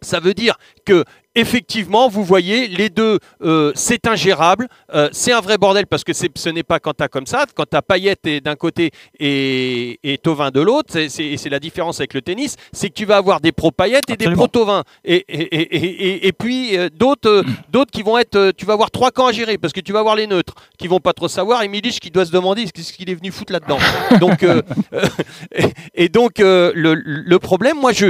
Ça 0.00 0.18
veut 0.18 0.34
dire 0.34 0.58
que 0.84 1.04
effectivement, 1.34 2.08
vous 2.08 2.24
voyez, 2.24 2.68
les 2.68 2.88
deux, 2.90 3.18
euh, 3.42 3.72
c'est 3.74 4.06
ingérable, 4.06 4.68
euh, 4.94 5.08
c'est 5.12 5.32
un 5.32 5.40
vrai 5.40 5.58
bordel 5.58 5.86
parce 5.86 6.04
que 6.04 6.12
ce 6.12 6.48
n'est 6.48 6.62
pas 6.62 6.78
quand 6.80 6.94
tu 6.94 7.02
as 7.02 7.08
comme 7.08 7.26
ça, 7.26 7.44
quand 7.54 7.64
tu 7.70 7.76
as 7.76 7.82
Payet 7.82 8.16
et- 8.24 8.40
d'un 8.40 8.54
côté 8.56 8.90
et, 9.18 9.98
et 10.02 10.18
Tovin 10.18 10.50
de 10.50 10.60
l'autre, 10.60 10.88
c'est- 10.92 11.08
c'est 11.08 11.24
et 11.24 11.36
c'est 11.36 11.48
la 11.48 11.60
différence 11.60 12.00
avec 12.00 12.14
le 12.14 12.22
tennis, 12.22 12.56
c'est 12.72 12.88
que 12.88 12.94
tu 12.94 13.04
vas 13.04 13.16
avoir 13.16 13.40
des 13.40 13.52
pro 13.52 13.70
Payet 13.70 14.00
et 14.08 14.16
des 14.16 14.30
pro 14.32 14.46
Tovin. 14.48 14.82
Et, 15.04 15.24
et, 15.28 16.26
et, 16.28 16.32
puis 16.32 16.76
euh, 16.76 16.88
d'autres 16.90 17.28
euh, 17.28 17.42
d'autres 17.70 17.90
qui 17.90 18.02
vont 18.02 18.18
être, 18.18 18.36
euh, 18.36 18.52
tu 18.56 18.66
vas 18.66 18.74
avoir 18.74 18.90
trois 18.90 19.10
camps 19.10 19.26
à 19.26 19.32
gérer 19.32 19.58
parce 19.58 19.72
que 19.72 19.80
tu 19.80 19.92
vas 19.92 20.00
avoir 20.00 20.16
les 20.16 20.26
neutres 20.26 20.54
qui 20.78 20.88
vont 20.88 21.00
pas 21.00 21.12
trop 21.12 21.28
savoir 21.28 21.62
et 21.62 21.68
Milic 21.68 21.98
qui 22.00 22.10
doit 22.10 22.26
se 22.26 22.32
demander 22.32 22.66
ce 22.66 22.92
qu'il 22.92 23.08
est 23.10 23.14
venu 23.14 23.30
foutre 23.30 23.52
là-dedans. 23.52 23.78
Donc, 24.20 24.42
euh, 24.42 24.62
euh, 24.92 25.02
et, 25.54 25.64
et 26.04 26.08
donc 26.08 26.40
euh, 26.40 26.72
le, 26.74 26.94
le 26.94 27.38
problème, 27.38 27.78
moi 27.78 27.92
je, 27.92 28.06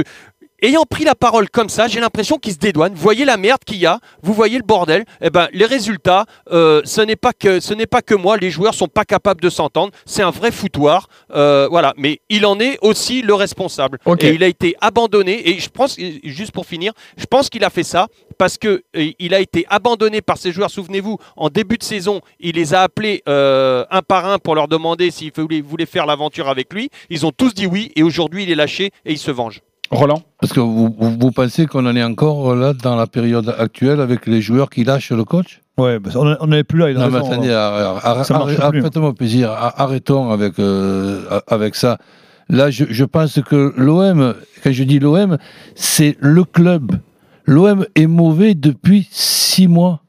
ayant 0.63 0.83
pris 0.83 1.03
la 1.03 1.13
parole 1.13 1.49
comme 1.49 1.69
ça, 1.69 1.87
j'ai 1.87 1.99
l'impression 1.99 2.37
qu'il 2.37 2.53
se 2.53 2.57
dédouane. 2.57 2.93
Vous 2.93 3.01
voyez 3.01 3.25
la 3.25 3.37
merde 3.37 3.59
qu'il 3.65 3.77
y 3.77 3.85
a, 3.85 3.99
vous 4.23 4.33
voyez 4.33 4.57
le 4.57 4.63
bordel. 4.63 5.05
Eh 5.21 5.29
ben, 5.29 5.47
les 5.53 5.65
résultats, 5.65 6.25
euh, 6.51 6.81
ce 6.85 7.01
n'est 7.01 7.15
pas 7.15 7.33
que 7.33 7.59
ce 7.59 7.73
n'est 7.73 7.85
pas 7.85 8.01
que 8.01 8.15
moi. 8.15 8.37
Les 8.37 8.49
joueurs 8.49 8.73
sont 8.73 8.87
pas 8.87 9.05
capables 9.05 9.41
de 9.41 9.49
s'entendre. 9.49 9.91
C'est 10.05 10.23
un 10.23 10.31
vrai 10.31 10.51
foutoir. 10.51 11.07
Euh, 11.35 11.67
voilà. 11.69 11.93
Mais 11.97 12.21
il 12.29 12.45
en 12.45 12.59
est 12.59 12.77
aussi 12.81 13.21
le 13.21 13.33
responsable. 13.33 13.99
Et 14.19 14.29
il 14.29 14.43
a 14.43 14.47
été 14.47 14.75
abandonné. 14.81 15.49
Et 15.49 15.59
je 15.59 15.69
pense, 15.69 15.97
juste 16.23 16.51
pour 16.51 16.65
finir, 16.65 16.93
je 17.17 17.25
pense 17.25 17.49
qu'il 17.49 17.63
a 17.63 17.69
fait 17.69 17.83
ça 17.83 18.07
parce 18.37 18.57
que 18.57 18.83
il 18.93 19.33
a 19.33 19.39
été 19.39 19.65
abandonné 19.69 20.21
par 20.21 20.37
ses 20.37 20.51
joueurs. 20.51 20.69
Souvenez-vous, 20.69 21.17
en 21.35 21.49
début 21.49 21.77
de 21.77 21.83
saison, 21.83 22.21
il 22.39 22.55
les 22.55 22.73
a 22.73 22.81
appelés 22.81 23.21
euh, 23.27 23.85
un 23.91 24.01
par 24.01 24.25
un 24.25 24.39
pour 24.39 24.55
leur 24.55 24.67
demander 24.67 25.11
s'ils 25.11 25.31
voulaient, 25.35 25.61
voulaient 25.61 25.85
faire 25.85 26.05
l'aventure 26.05 26.47
avec 26.47 26.73
lui. 26.73 26.89
Ils 27.09 27.25
ont 27.25 27.31
tous 27.31 27.53
dit 27.53 27.67
oui. 27.67 27.91
Et 27.95 28.03
aujourd'hui, 28.03 28.43
il 28.43 28.51
est 28.51 28.55
lâché 28.55 28.91
et 29.05 29.11
il 29.11 29.17
se 29.17 29.31
venge. 29.31 29.61
Roland 29.93 30.21
Parce 30.39 30.53
que 30.53 30.59
vous, 30.59 30.93
vous, 30.97 31.17
vous 31.19 31.31
pensez 31.31 31.65
qu'on 31.65 31.85
en 31.85 31.95
est 31.95 32.03
encore 32.03 32.51
euh, 32.51 32.55
là 32.55 32.73
dans 32.73 32.95
la 32.95 33.07
période 33.07 33.53
actuelle 33.57 33.99
avec 34.01 34.25
les 34.27 34.41
joueurs 34.41 34.69
qui 34.69 34.83
lâchent 34.83 35.11
le 35.11 35.23
coach? 35.23 35.61
Ouais, 35.77 35.97
bah, 35.99 36.11
on 36.15 36.47
n'avait 36.47 36.63
plus 36.63 36.77
là. 36.79 36.91
Il 36.91 36.97
a 36.97 36.99
Non, 37.01 37.09
mais 37.09 37.17
attendez, 37.17 37.49
faites-moi 38.83 39.13
plaisir, 39.13 39.51
ar- 39.51 39.73
arrêtons 39.81 40.29
avec, 40.31 40.59
euh, 40.59 41.21
avec 41.47 41.75
ça. 41.75 41.97
Là, 42.49 42.69
je, 42.69 42.85
je 42.89 43.05
pense 43.05 43.39
que 43.41 43.73
l'OM, 43.77 44.35
quand 44.63 44.71
je 44.71 44.83
dis 44.83 44.99
l'OM, 44.99 45.37
c'est 45.75 46.15
le 46.19 46.43
club. 46.43 46.91
L'OM 47.45 47.85
est 47.95 48.05
mauvais 48.07 48.53
depuis 48.53 49.07
six 49.11 49.67
mois. 49.67 50.01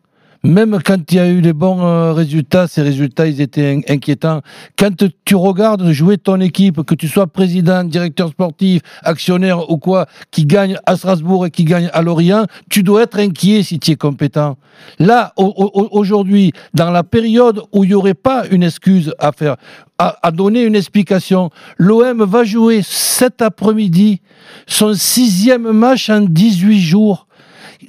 Même 0.44 0.78
quand 0.84 1.10
il 1.10 1.14
y 1.16 1.18
a 1.20 1.26
eu 1.28 1.40
les 1.40 1.54
bons 1.54 1.80
euh, 1.80 2.12
résultats, 2.12 2.68
ces 2.68 2.82
résultats, 2.82 3.26
ils 3.26 3.40
étaient 3.40 3.66
in- 3.76 3.80
inquiétants. 3.94 4.42
Quand 4.78 4.90
tu 5.24 5.34
regardes 5.36 5.90
jouer 5.90 6.18
ton 6.18 6.38
équipe, 6.40 6.82
que 6.82 6.94
tu 6.94 7.08
sois 7.08 7.26
président, 7.26 7.82
directeur 7.82 8.28
sportif, 8.28 8.82
actionnaire 9.02 9.70
ou 9.70 9.78
quoi, 9.78 10.06
qui 10.30 10.44
gagne 10.44 10.76
à 10.84 10.96
Strasbourg 10.96 11.46
et 11.46 11.50
qui 11.50 11.64
gagne 11.64 11.88
à 11.94 12.02
Lorient, 12.02 12.44
tu 12.68 12.82
dois 12.82 13.04
être 13.04 13.18
inquiet 13.18 13.62
si 13.62 13.78
tu 13.78 13.92
es 13.92 13.96
compétent. 13.96 14.58
Là, 14.98 15.32
au- 15.38 15.44
au- 15.56 15.88
aujourd'hui, 15.98 16.52
dans 16.74 16.90
la 16.90 17.04
période 17.04 17.62
où 17.72 17.82
il 17.84 17.88
n'y 17.88 17.94
aurait 17.94 18.12
pas 18.12 18.44
une 18.50 18.64
excuse 18.64 19.14
à 19.18 19.32
faire, 19.32 19.56
à, 19.98 20.18
à 20.22 20.30
donner 20.30 20.64
une 20.64 20.76
explication, 20.76 21.48
l'OM 21.78 22.22
va 22.22 22.44
jouer 22.44 22.80
cet 22.82 23.40
après-midi 23.40 24.20
son 24.66 24.92
sixième 24.92 25.72
match 25.72 26.10
en 26.10 26.20
18 26.20 26.80
jours. 26.80 27.26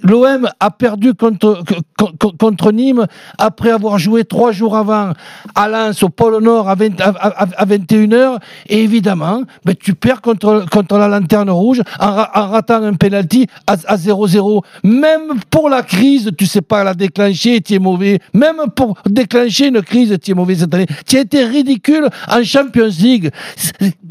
L'OM 0.04 0.48
a 0.60 0.72
perdu 0.72 1.14
contre, 1.14 1.64
co- 1.98 2.10
co- 2.20 2.32
contre 2.38 2.72
Nîmes 2.72 3.06
après 3.38 3.72
avoir 3.72 3.98
joué 4.00 4.24
trois 4.24 4.52
jours 4.52 4.76
avant 4.76 5.14
à 5.56 5.68
Lens, 5.70 6.04
au 6.04 6.10
pôle 6.10 6.42
Nord, 6.44 6.70
à, 6.70 6.76
20 6.76 7.00
à- 7.02 7.10
à- 7.10 7.48
à 7.58 7.66
21h. 7.66 8.40
Et 8.68 8.82
évidemment, 8.84 9.44
ben, 9.64 9.76
tu 9.80 9.94
perds 9.94 10.22
contre, 10.22 10.66
contre 10.72 10.98
la 10.98 11.08
Lanterne 11.08 11.50
Rouge 11.50 11.82
en, 12.00 12.12
ra- 12.12 12.32
en 12.36 12.48
ratant 12.50 12.84
un 12.84 12.94
penalty 12.94 13.48
à, 13.68 13.74
à 13.88 13.96
0-0. 13.98 14.62
Même 14.84 15.40
pour 15.50 15.70
la 15.70 15.82
crise, 15.84 16.32
tu 16.38 16.46
sais 16.46 16.62
pas 16.62 16.84
la 16.84 16.94
déclencher, 16.94 17.62
tu 17.62 17.74
es 17.76 17.80
mauvais. 17.80 18.20
Même 18.34 18.58
pour 18.76 18.98
déclencher 19.10 19.68
une 19.68 19.82
crise, 19.82 20.18
tu 20.22 20.32
es 20.32 20.34
mauvais 20.34 20.56
cette 20.56 20.74
année. 20.74 20.88
Tu 21.08 21.18
as 21.18 21.22
été 21.22 21.46
ridicule 21.46 22.10
en 22.30 22.44
Champions 22.44 22.90
League. 23.00 23.32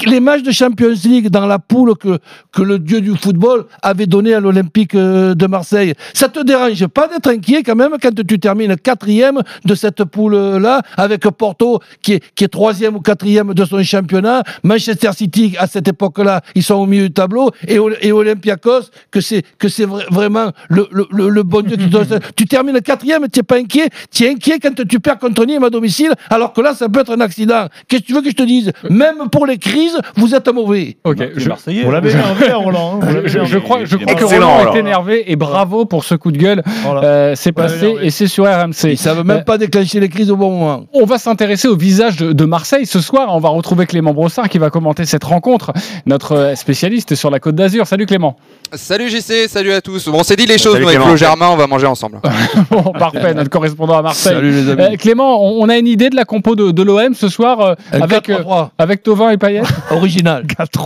Les 0.05 0.19
matchs 0.19 0.43
de 0.43 0.51
Champions 0.51 0.93
League 1.03 1.29
dans 1.29 1.45
la 1.45 1.59
poule 1.59 1.95
que, 1.97 2.19
que 2.51 2.61
le 2.61 2.79
dieu 2.79 3.01
du 3.01 3.15
football 3.15 3.65
avait 3.81 4.07
donné 4.07 4.33
à 4.33 4.39
l'Olympique 4.39 4.95
euh, 4.95 5.33
de 5.35 5.47
Marseille 5.47 5.74
Marseille. 5.75 5.93
Ça 6.13 6.29
te 6.29 6.43
dérange 6.43 6.87
pas 6.87 7.07
d'être 7.07 7.27
inquiet 7.29 7.63
quand 7.63 7.75
même 7.75 7.91
quand 8.01 8.11
tu 8.27 8.39
termines 8.39 8.75
quatrième 8.77 9.41
de 9.65 9.75
cette 9.75 10.03
poule-là, 10.05 10.81
avec 10.97 11.21
Porto 11.29 11.79
qui 12.01 12.13
est, 12.13 12.23
qui 12.35 12.43
est 12.43 12.47
troisième 12.47 12.95
ou 12.95 12.99
quatrième 13.01 13.53
de 13.53 13.65
son 13.65 13.81
championnat, 13.83 14.43
Manchester 14.63 15.11
City 15.15 15.55
à 15.59 15.67
cette 15.67 15.87
époque-là, 15.87 16.41
ils 16.55 16.63
sont 16.63 16.75
au 16.75 16.85
milieu 16.85 17.07
du 17.07 17.13
tableau, 17.13 17.51
et, 17.67 17.77
et 18.01 18.11
Olympiakos, 18.11 18.89
que 19.11 19.21
c'est 19.21 19.43
que 19.57 19.67
c'est 19.67 19.85
vra- 19.85 20.05
vraiment 20.11 20.51
le, 20.69 20.87
le, 20.91 21.05
le- 21.11 21.29
le 21.29 21.43
bon 21.43 21.61
Dieu 21.61 21.77
qui 21.77 21.85
te 21.85 21.89
donne. 21.89 22.19
Tu 22.35 22.45
termines 22.45 22.79
quatrième, 22.81 23.27
tu 23.31 23.39
n'es 23.39 23.43
pas 23.43 23.57
inquiet, 23.57 23.89
tu 24.11 24.23
es 24.25 24.29
inquiet 24.29 24.59
quand 24.59 24.73
tu 24.87 24.99
perds 24.99 25.19
contre 25.19 25.45
Nîmes 25.45 25.63
à 25.63 25.69
domicile, 25.69 26.11
alors 26.29 26.53
que 26.53 26.61
là, 26.61 26.73
ça 26.73 26.89
peut 26.89 26.99
être 27.01 27.13
un 27.15 27.21
accident. 27.21 27.67
Qu'est-ce 27.87 28.01
que 28.01 28.07
tu 28.07 28.13
veux 28.13 28.21
que 28.21 28.29
je 28.29 28.35
te 28.35 28.43
dise? 28.43 28.71
Même 28.89 29.29
pour 29.31 29.45
les 29.45 29.57
crises, 29.57 29.97
vous 30.15 30.35
êtes 30.35 30.47
mauvais. 30.49 30.97
Ok, 31.03 31.17
Les 31.19 31.31
je, 31.37 31.47
Marseillais. 31.49 31.83
Vous 31.83 31.91
l'avez 31.91 32.11
énervé, 32.11 32.49
hein, 32.51 32.55
Roland. 32.57 32.99
hein, 33.01 33.07
je- 33.25 33.57
crois, 33.57 33.85
je 33.85 33.95
crois 33.97 34.13
que 34.15 34.23
Excellent, 34.23 34.57
Roland 34.57 34.73
est 34.75 34.79
énervé 34.79 35.31
et 35.31 35.35
bravo 35.35 35.64
pour 35.65 36.03
ce 36.03 36.15
coup 36.15 36.31
de 36.31 36.37
gueule. 36.37 36.63
Voilà. 36.83 37.03
Euh, 37.03 37.33
c'est 37.35 37.55
Ouais, 37.57 37.63
passé 37.63 37.95
et 38.01 38.09
c'est 38.09 38.27
sur 38.27 38.45
RMC. 38.45 38.73
Ils 38.91 38.97
savent 38.97 39.23
même 39.25 39.37
Euh, 39.37 39.41
pas 39.41 39.57
déclencher 39.57 39.99
les 39.99 40.09
crises 40.09 40.29
au 40.31 40.35
bon 40.35 40.51
moment. 40.51 40.85
On 40.93 41.05
va 41.05 41.17
s'intéresser 41.17 41.67
au 41.67 41.75
visage 41.75 42.17
de, 42.17 42.33
de 42.33 42.45
Marseille 42.45 42.85
ce 42.85 42.99
soir. 43.01 43.27
On 43.29 43.39
va 43.39 43.49
retrouver 43.49 43.85
Clément 43.85 44.13
Brossard 44.13 44.49
qui 44.49 44.57
va 44.57 44.69
commenter 44.69 45.05
cette 45.05 45.23
rencontre, 45.23 45.71
notre 46.05 46.33
euh, 46.35 46.55
spécialiste 46.55 47.15
sur 47.15 47.29
la 47.29 47.39
Côte 47.39 47.55
d'Azur. 47.55 47.87
Salut 47.87 48.05
Clément. 48.05 48.35
Salut 48.73 49.09
JC, 49.09 49.47
salut 49.47 49.71
à 49.71 49.81
tous. 49.81 50.07
Bon, 50.09 50.19
on 50.19 50.23
s'est 50.23 50.35
dit 50.35 50.45
les 50.45 50.57
choses, 50.57 50.75
avec 50.75 50.87
Clément. 50.87 51.05
Flo 51.05 51.15
Germain, 51.15 51.47
on 51.49 51.55
va 51.55 51.67
manger 51.67 51.85
ensemble. 51.87 52.19
Bon, 52.71 52.91
parfait, 52.93 53.33
notre 53.33 53.49
correspondant 53.49 53.97
à 53.97 54.01
Marseille. 54.01 54.33
Salut 54.33 54.51
les 54.51 54.69
amis. 54.69 54.81
Euh, 54.93 54.95
Clément, 54.97 55.41
on, 55.43 55.63
on 55.63 55.69
a 55.69 55.77
une 55.77 55.87
idée 55.87 56.09
de 56.09 56.15
la 56.15 56.25
compo 56.25 56.55
de, 56.55 56.71
de 56.71 56.83
l'OM 56.83 57.13
ce 57.13 57.29
soir 57.29 57.59
euh, 57.61 57.73
avec, 57.91 58.29
euh, 58.29 58.39
4-3-3, 58.39 58.69
avec 58.77 59.03
Tovin 59.03 59.29
et 59.29 59.37
Payet 59.37 59.61
original. 59.91 60.43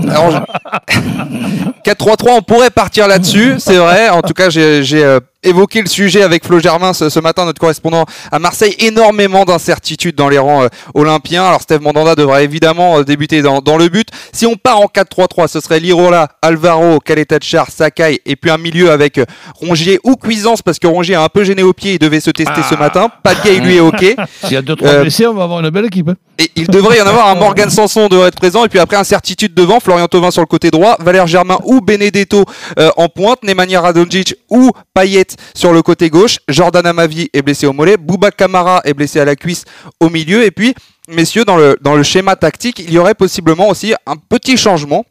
Alors, 0.10 0.32
je- 0.32 1.00
4-3-3, 1.92 2.30
on 2.38 2.42
pourrait 2.42 2.70
partir 2.70 3.08
là-dessus, 3.08 3.56
c'est 3.60 3.78
vrai. 3.78 4.10
En 4.10 4.22
tout 4.22 4.34
cas, 4.34 4.50
j'ai 4.50 4.59
j'ai, 4.82 5.04
euh, 5.04 5.20
évoqué 5.44 5.82
le 5.82 5.88
sujet 5.88 6.22
avec 6.22 6.46
Flo 6.46 6.60
Germain 6.60 6.94
ce, 6.94 7.10
ce 7.10 7.20
matin, 7.20 7.46
notre 7.46 7.60
correspondant 7.60 8.06
à 8.32 8.40
Marseille. 8.40 8.76
Énormément 8.80 9.46
d'incertitudes 9.46 10.16
dans 10.16 10.30
les 10.30 10.38
rangs 10.38 10.64
euh, 10.64 10.68
olympiens. 10.94 11.46
Alors, 11.46 11.62
Steve 11.62 11.82
Mandanda 11.82 12.16
devra 12.16 12.42
évidemment 12.42 13.00
euh, 13.00 13.04
débuter 13.04 13.42
dans, 13.42 13.60
dans 13.62 13.78
le 13.78 13.90
but. 13.90 14.10
Si 14.34 14.46
on 14.46 14.56
part 14.56 14.80
en 14.82 14.86
4-3-3, 14.86 15.48
ce 15.48 15.60
serait 15.60 15.80
Lirola, 15.80 16.28
Alvaro, 16.42 17.00
Kaletachar, 17.00 17.70
Sakai, 17.72 18.22
et 18.26 18.36
puis 18.36 18.52
un 18.52 18.58
milieu 18.58 18.92
avec 18.92 19.18
euh, 19.18 19.26
Rongier 19.56 20.00
ou 20.04 20.16
Cuisance, 20.16 20.62
parce 20.62 20.80
que 20.80 20.88
Rongier 20.88 21.16
a 21.16 21.24
un 21.24 21.30
peu 21.30 21.44
gêné 21.44 21.64
au 21.64 21.74
pied, 21.74 21.94
il 21.94 22.00
devait 22.00 22.20
se 22.20 22.32
tester 22.32 22.62
ce 22.70 22.76
matin. 22.76 23.10
Pas 23.24 23.36
de 23.36 23.42
gay, 23.44 23.60
lui 23.60 23.78
est 23.78 23.80
OK. 23.80 24.00
S'il 24.44 24.54
y 24.54 24.58
a 24.58 24.62
deux, 24.62 24.76
trois 24.76 24.90
Euh, 24.90 25.02
blessés, 25.02 25.28
on 25.28 25.34
va 25.34 25.44
avoir 25.44 25.60
une 25.62 25.70
belle 25.70 25.86
équipe. 25.86 26.10
hein. 26.10 26.16
Et 26.38 26.50
il 26.56 26.68
devrait 26.68 26.98
y 26.98 27.02
en 27.02 27.08
avoir 27.08 27.28
un 27.28 27.36
Morgan 27.40 27.70
Sanson 27.70 28.08
devrait 28.08 28.30
être 28.30 28.36
présent. 28.38 28.64
Et 28.66 28.70
puis 28.70 28.80
après, 28.80 28.96
incertitude 28.98 29.54
devant. 29.54 29.80
Florian 29.82 30.08
Thauvin 30.08 30.32
sur 30.32 30.42
le 30.42 30.48
côté 30.48 30.72
droit. 30.72 30.96
Valère 31.00 31.28
Germain 31.28 31.58
ou 31.66 31.82
Benedetto 31.82 32.46
euh, 32.78 32.90
en 32.96 33.10
pointe. 33.10 33.44
Nemanja 33.44 33.82
Radonjic 33.82 34.36
ou 34.50 34.72
Payet 34.94 35.26
sur 35.56 35.74
le 35.74 35.82
côté 35.82 36.10
gauche. 36.10 36.38
Jordan 36.48 36.86
Amavi 36.86 37.30
est 37.34 37.42
blessé 37.42 37.68
au 37.68 37.74
mollet. 37.74 37.98
Bouba 37.98 38.32
Kamara 38.32 38.82
est 38.86 38.94
blessé 38.94 39.20
à 39.20 39.26
la 39.26 39.36
cuisse 39.36 39.64
au 40.00 40.10
milieu. 40.10 40.44
Et 40.44 40.52
puis, 40.52 40.74
messieurs, 41.08 41.46
dans 41.46 41.58
le, 41.58 41.78
dans 41.82 41.96
le 41.96 42.04
schéma 42.04 42.36
tactique, 42.36 42.80
il 42.80 42.92
y 42.92 42.98
aurait 42.98 43.16
possiblement 43.16 43.70
aussi 43.70 43.94
un 44.06 44.16
petit 44.18 44.58
changement. 44.58 45.06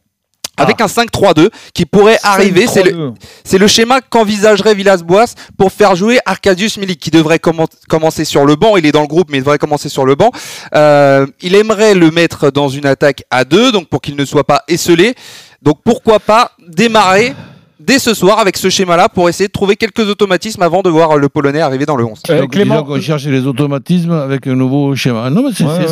Avec 0.60 0.80
un 0.80 0.86
5-3-2 0.86 1.50
qui 1.72 1.86
pourrait 1.86 2.18
arriver, 2.24 2.66
c'est 2.66 2.82
le, 2.82 2.90
5-3-2. 2.90 3.14
c'est 3.44 3.58
le 3.58 3.68
schéma 3.68 4.00
qu'envisagerait 4.00 4.74
Villas-Boas 4.74 5.34
pour 5.56 5.70
faire 5.70 5.94
jouer 5.94 6.18
Arkadiusz 6.26 6.78
Milik, 6.78 6.98
qui 6.98 7.12
devrait 7.12 7.36
commen- 7.36 7.68
commencer 7.88 8.24
sur 8.24 8.44
le 8.44 8.56
banc. 8.56 8.76
Il 8.76 8.84
est 8.84 8.90
dans 8.90 9.02
le 9.02 9.06
groupe, 9.06 9.28
mais 9.30 9.38
il 9.38 9.42
devrait 9.42 9.58
commencer 9.58 9.88
sur 9.88 10.04
le 10.04 10.16
banc. 10.16 10.32
Euh, 10.74 11.28
il 11.42 11.54
aimerait 11.54 11.94
le 11.94 12.10
mettre 12.10 12.50
dans 12.50 12.68
une 12.68 12.86
attaque 12.86 13.22
à 13.30 13.44
deux, 13.44 13.70
donc 13.70 13.86
pour 13.88 14.00
qu'il 14.00 14.16
ne 14.16 14.24
soit 14.24 14.42
pas 14.42 14.64
esselé. 14.66 15.14
Donc 15.62 15.78
pourquoi 15.84 16.18
pas 16.18 16.50
démarrer 16.66 17.34
dès 17.80 17.98
ce 17.98 18.14
soir 18.14 18.38
avec 18.38 18.56
ce 18.56 18.68
schéma-là 18.70 19.08
pour 19.08 19.28
essayer 19.28 19.46
de 19.48 19.52
trouver 19.52 19.76
quelques 19.76 20.00
automatismes 20.08 20.62
avant 20.62 20.82
de 20.82 20.90
voir 20.90 21.16
le 21.16 21.28
Polonais 21.28 21.60
arriver 21.60 21.86
dans 21.86 21.96
le 21.96 22.04
11. 22.04 22.22
Euh, 22.30 22.40
Donc, 22.40 22.52
Clément, 22.52 22.82
qu'on 22.82 23.00
cherche 23.00 23.24
les 23.26 23.46
automatismes 23.46 24.12
avec 24.12 24.46
un 24.46 24.54
nouveau 24.54 24.94
schéma. 24.96 25.30
Non, 25.30 25.42
mais 25.44 25.50
c'est 25.54 25.64
Ouais, 25.64 25.86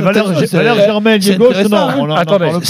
Valère 0.00 0.28
c'est- 0.38 0.46
c'est- 0.46 0.56
Valère 0.56 0.74
Germain, 0.76 1.18
on 1.98 2.10
on 2.10 2.60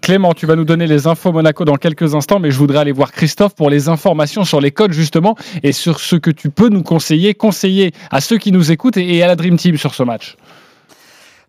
Clément, 0.00 0.34
tu 0.34 0.46
vas 0.46 0.56
nous 0.56 0.64
donner 0.64 0.86
les 0.86 1.06
infos 1.06 1.32
Monaco 1.32 1.64
dans 1.64 1.76
quelques 1.76 2.14
instants, 2.14 2.38
mais 2.38 2.50
je 2.50 2.58
voudrais 2.58 2.78
aller 2.78 2.92
voir 2.92 3.12
Christophe 3.12 3.54
pour 3.54 3.70
les 3.70 3.88
informations 3.88 4.44
sur 4.44 4.60
les 4.60 4.70
codes 4.70 4.92
justement 4.92 5.36
et 5.62 5.72
sur 5.72 6.00
ce 6.00 6.16
que 6.16 6.30
tu 6.30 6.50
peux 6.50 6.68
nous 6.68 6.82
conseiller, 6.82 7.34
conseiller 7.34 7.92
à 8.10 8.20
ceux 8.20 8.38
qui 8.38 8.52
nous 8.52 8.70
écoutent 8.70 8.96
et 8.96 9.22
à 9.22 9.26
la 9.26 9.36
Dream 9.36 9.56
Team 9.56 9.76
sur 9.76 9.94
ce 9.94 10.02
match. 10.02 10.36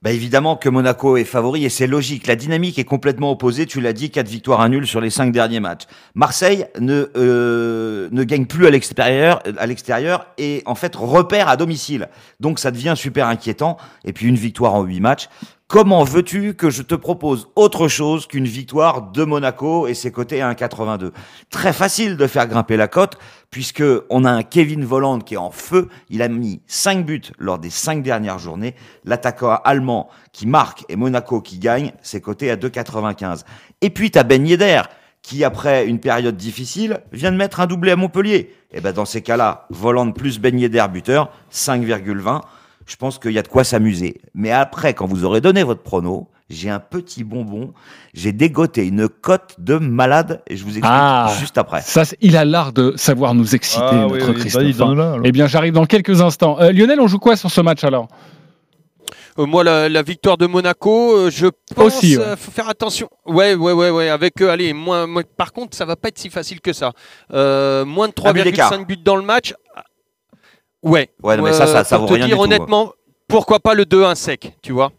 Bah 0.01 0.11
évidemment 0.11 0.55
que 0.55 0.69
Monaco 0.69 1.17
est 1.17 1.23
favori 1.23 1.65
et 1.65 1.69
c'est 1.69 1.87
logique. 1.87 2.27
La 2.27 2.35
dynamique 2.35 2.77
est 2.77 2.83
complètement 2.83 3.31
opposée. 3.31 3.65
Tu 3.65 3.81
l'as 3.81 3.93
dit, 3.93 4.11
4 4.11 4.27
victoires, 4.27 4.61
un 4.61 4.69
nul 4.69 4.85
sur 4.85 5.01
les 5.01 5.09
5 5.09 5.31
derniers 5.31 5.59
matchs. 5.59 5.83
Marseille 6.13 6.65
ne 6.79 7.09
euh, 7.15 8.09
ne 8.11 8.23
gagne 8.23 8.45
plus 8.45 8.67
à 8.67 8.69
l'extérieur, 8.69 9.41
à 9.57 9.65
l'extérieur 9.65 10.27
et 10.37 10.61
en 10.65 10.75
fait 10.75 10.95
repère 10.95 11.47
à 11.47 11.57
domicile. 11.57 12.09
Donc 12.39 12.59
ça 12.59 12.71
devient 12.71 12.93
super 12.95 13.27
inquiétant. 13.27 13.77
Et 14.03 14.13
puis 14.13 14.27
une 14.27 14.35
victoire 14.35 14.73
en 14.73 14.83
8 14.83 14.99
matchs. 14.99 15.29
Comment 15.67 16.03
veux-tu 16.03 16.53
que 16.53 16.69
je 16.69 16.83
te 16.83 16.93
propose 16.93 17.49
autre 17.55 17.87
chose 17.87 18.27
qu'une 18.27 18.45
victoire 18.45 19.11
de 19.11 19.23
Monaco 19.23 19.87
et 19.87 19.95
ses 19.95 20.11
côtés 20.11 20.39
à 20.39 20.53
1,82 20.53 21.11
Très 21.49 21.73
facile 21.73 22.17
de 22.17 22.27
faire 22.27 22.47
grimper 22.47 22.77
la 22.77 22.87
cote 22.87 23.17
puisque 23.49 23.83
on 24.11 24.25
a 24.25 24.31
un 24.31 24.43
Kevin 24.43 24.85
Volland 24.85 25.21
qui 25.21 25.33
est 25.33 25.37
en 25.37 25.49
feu. 25.49 25.89
Il 26.11 26.21
a 26.21 26.27
mis 26.27 26.61
5 26.67 27.03
buts 27.03 27.31
lors 27.39 27.57
des 27.57 27.71
5 27.71 28.03
dernières 28.03 28.37
journées. 28.37 28.75
L'attaquant 29.05 29.59
allemand 29.63 30.07
qui 30.33 30.45
marque 30.45 30.85
et 30.87 30.95
Monaco 30.95 31.41
qui 31.41 31.57
gagne, 31.57 31.93
c'est 32.03 32.21
coté 32.21 32.51
à 32.51 32.57
2,95. 32.57 33.41
Et 33.81 33.89
puis 33.89 34.11
tu 34.11 34.19
as 34.19 34.23
Ben 34.23 34.45
qui, 35.23 35.43
après 35.43 35.87
une 35.87 35.99
période 35.99 36.37
difficile, 36.37 36.99
vient 37.11 37.31
de 37.31 37.37
mettre 37.37 37.59
un 37.59 37.65
doublé 37.65 37.89
à 37.89 37.95
Montpellier. 37.95 38.53
Et 38.71 38.81
ben 38.81 38.91
dans 38.91 39.05
ces 39.05 39.23
cas-là, 39.23 39.65
Volland 39.71 40.11
plus 40.11 40.37
Ben 40.39 40.59
Yedder 40.59 40.85
buteur, 40.93 41.31
5,20. 41.51 42.41
Je 42.85 42.95
pense 42.97 43.17
qu'il 43.19 43.31
y 43.31 43.39
a 43.39 43.41
de 43.41 43.47
quoi 43.47 43.63
s'amuser. 43.63 44.21
Mais 44.35 44.51
après, 44.51 44.93
quand 44.93 45.07
vous 45.07 45.25
aurez 45.25 45.41
donné 45.41 45.63
votre 45.63 45.81
prono, 45.81 46.29
j'ai 46.51 46.69
un 46.69 46.79
petit 46.79 47.23
bonbon. 47.23 47.73
J'ai 48.13 48.31
dégoté 48.31 48.85
une 48.85 49.09
cote 49.09 49.55
de 49.57 49.77
malade 49.77 50.43
et 50.47 50.55
je 50.55 50.63
vous 50.63 50.69
explique 50.77 50.85
Ah. 50.87 51.33
juste 51.39 51.57
après. 51.57 51.81
Ça, 51.81 52.03
il 52.21 52.37
a 52.37 52.45
l'art 52.45 52.73
de 52.73 52.93
savoir 52.95 53.33
nous 53.33 53.55
exciter, 53.55 53.83
Ah, 53.83 54.05
notre 54.07 54.29
oui, 54.29 54.35
Christophe. 54.39 54.81
alors. 54.81 55.19
eh 55.23 55.31
bien, 55.31 55.47
j'arrive 55.47 55.73
dans 55.73 55.85
quelques 55.87 56.21
instants. 56.21 56.59
Euh, 56.59 56.71
Lionel, 56.71 56.99
on 57.01 57.07
joue 57.07 57.17
quoi 57.17 57.35
sur 57.35 57.49
ce 57.49 57.61
match 57.61 57.83
alors? 57.83 58.07
Euh, 59.39 59.45
moi, 59.47 59.63
la, 59.63 59.89
la 59.89 60.01
victoire 60.03 60.37
de 60.37 60.45
Monaco, 60.45 61.11
euh, 61.17 61.29
je 61.31 61.47
pense 61.75 61.97
Aussi, 61.97 62.15
ouais. 62.17 62.23
euh, 62.23 62.35
faut 62.37 62.51
faire 62.51 62.69
attention. 62.69 63.09
Ouais, 63.25 63.53
ouais, 63.55 63.73
ouais, 63.73 63.89
ouais. 63.89 64.09
Avec 64.09 64.41
eux, 64.41 64.49
allez, 64.49 64.71
moins, 64.73 65.07
moins- 65.07 65.23
Par 65.35 65.51
contre, 65.51 65.75
ça 65.75 65.83
va 65.85 65.95
pas 65.95 66.07
être 66.09 66.19
si 66.19 66.29
facile 66.29 66.61
que 66.61 66.71
ça. 66.71 66.93
Euh, 67.33 67.83
moins 67.83 68.07
de 68.07 68.13
Un 68.23 68.31
but 68.31 68.43
d'écart. 68.43 68.71
3,5 68.71 68.85
buts 68.87 68.95
dans 69.03 69.15
le 69.17 69.23
match. 69.23 69.53
Ouais. 70.85 71.09
Ouais, 71.23 71.35
non, 71.35 71.43
mais 71.43 71.51
ça, 71.53 71.67
ça- 71.67 71.83
ça 71.83 71.97
pour 71.97 72.07
vaut 72.07 72.13
te 72.13 72.13
rien 72.13 72.27
dire 72.27 72.37
du 72.37 72.39
tout, 72.39 72.41
hein. 72.43 72.55
honnêtement, 72.55 72.93
pourquoi 73.27 73.59
pas 73.59 73.73
le 73.73 73.85
2-1 73.85 74.15
sec, 74.15 74.55
tu 74.61 74.71
vois? 74.71 74.91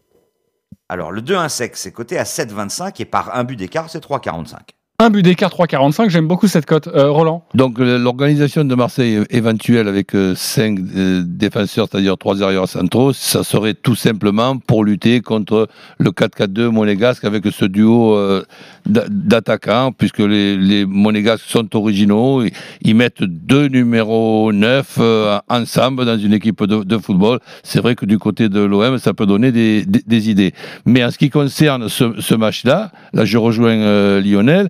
Alors, 0.89 1.11
le 1.11 1.21
2-1 1.21 1.49
sec, 1.49 1.75
c'est 1.75 1.91
coté 1.91 2.17
à 2.19 2.23
7,25 2.25 2.99
et 3.01 3.05
par 3.05 3.35
un 3.35 3.43
but 3.43 3.55
d'écart, 3.55 3.89
c'est 3.89 3.99
3,45. 3.99 4.57
Un 4.99 5.11
but 5.11 5.21
d'écart 5.21 5.51
3,45. 5.51 6.09
J'aime 6.09 6.27
beaucoup 6.27 6.47
cette 6.47 6.65
cote. 6.65 6.87
Euh, 6.87 7.11
Roland 7.11 7.43
Donc 7.53 7.79
euh, 7.79 7.99
l'organisation 7.99 8.65
de 8.65 8.73
Marseille 8.73 9.19
éventuelle 9.29 9.87
avec 9.87 10.15
euh, 10.15 10.33
cinq 10.33 10.79
euh, 10.79 11.21
défenseurs, 11.23 11.87
c'est-à-dire 11.91 12.17
trois 12.17 12.41
arrières 12.41 12.67
centraux, 12.67 13.13
ça 13.13 13.43
serait 13.43 13.75
tout 13.75 13.93
simplement 13.93 14.57
pour 14.57 14.83
lutter 14.83 15.21
contre 15.21 15.67
le 15.99 16.09
4-4-2 16.09 16.69
monégasque 16.69 17.25
avec 17.25 17.45
ce 17.45 17.65
duo 17.65 18.15
euh, 18.15 18.43
d'a- 18.87 19.05
d'attaquants, 19.07 19.91
puisque 19.91 20.17
les, 20.17 20.87
monégasques 20.87 21.45
sont 21.47 21.75
originaux, 21.75 22.41
ils, 22.81 22.95
mettent 22.95 23.21
deux 23.21 23.67
numéros 23.67 24.51
9 24.51 24.97
euh, 24.97 25.37
ensemble 25.47 26.05
dans 26.05 26.17
une 26.17 26.33
équipe 26.33 26.63
de, 26.63 26.97
football. 26.97 27.39
C'est 27.61 27.81
vrai 27.81 27.93
que 27.93 28.07
du 28.07 28.17
côté 28.17 28.49
de 28.49 28.61
l'OM, 28.61 28.97
ça 28.97 29.13
peut 29.13 29.27
donner 29.27 29.51
des, 29.51 30.29
idées. 30.31 30.53
Mais 30.87 31.03
en 31.05 31.11
ce 31.11 31.19
qui 31.19 31.29
concerne 31.29 31.87
ce, 31.87 32.33
match-là, 32.33 32.91
là 33.13 33.25
je 33.25 33.37
rejoins 33.37 33.77
euh, 33.77 34.21
Lionel, 34.21 34.69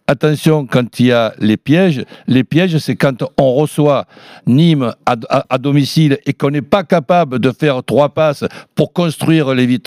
Attention, 0.11 0.65
quand 0.65 0.99
il 0.99 1.05
y 1.05 1.11
a 1.13 1.33
les 1.39 1.55
pièges, 1.55 2.03
les 2.27 2.43
pièges, 2.43 2.77
c'est 2.79 2.97
quand 2.97 3.23
on 3.37 3.53
reçoit 3.53 4.07
Nîmes 4.45 4.93
à, 5.05 5.57
domicile 5.57 6.17
et 6.25 6.33
qu'on 6.33 6.49
n'est 6.49 6.61
pas 6.61 6.83
capable 6.83 7.39
de 7.39 7.49
faire 7.53 7.81
trois 7.81 8.09
passes 8.09 8.43
pour 8.75 8.91
construire 8.91 9.53
les, 9.53 9.79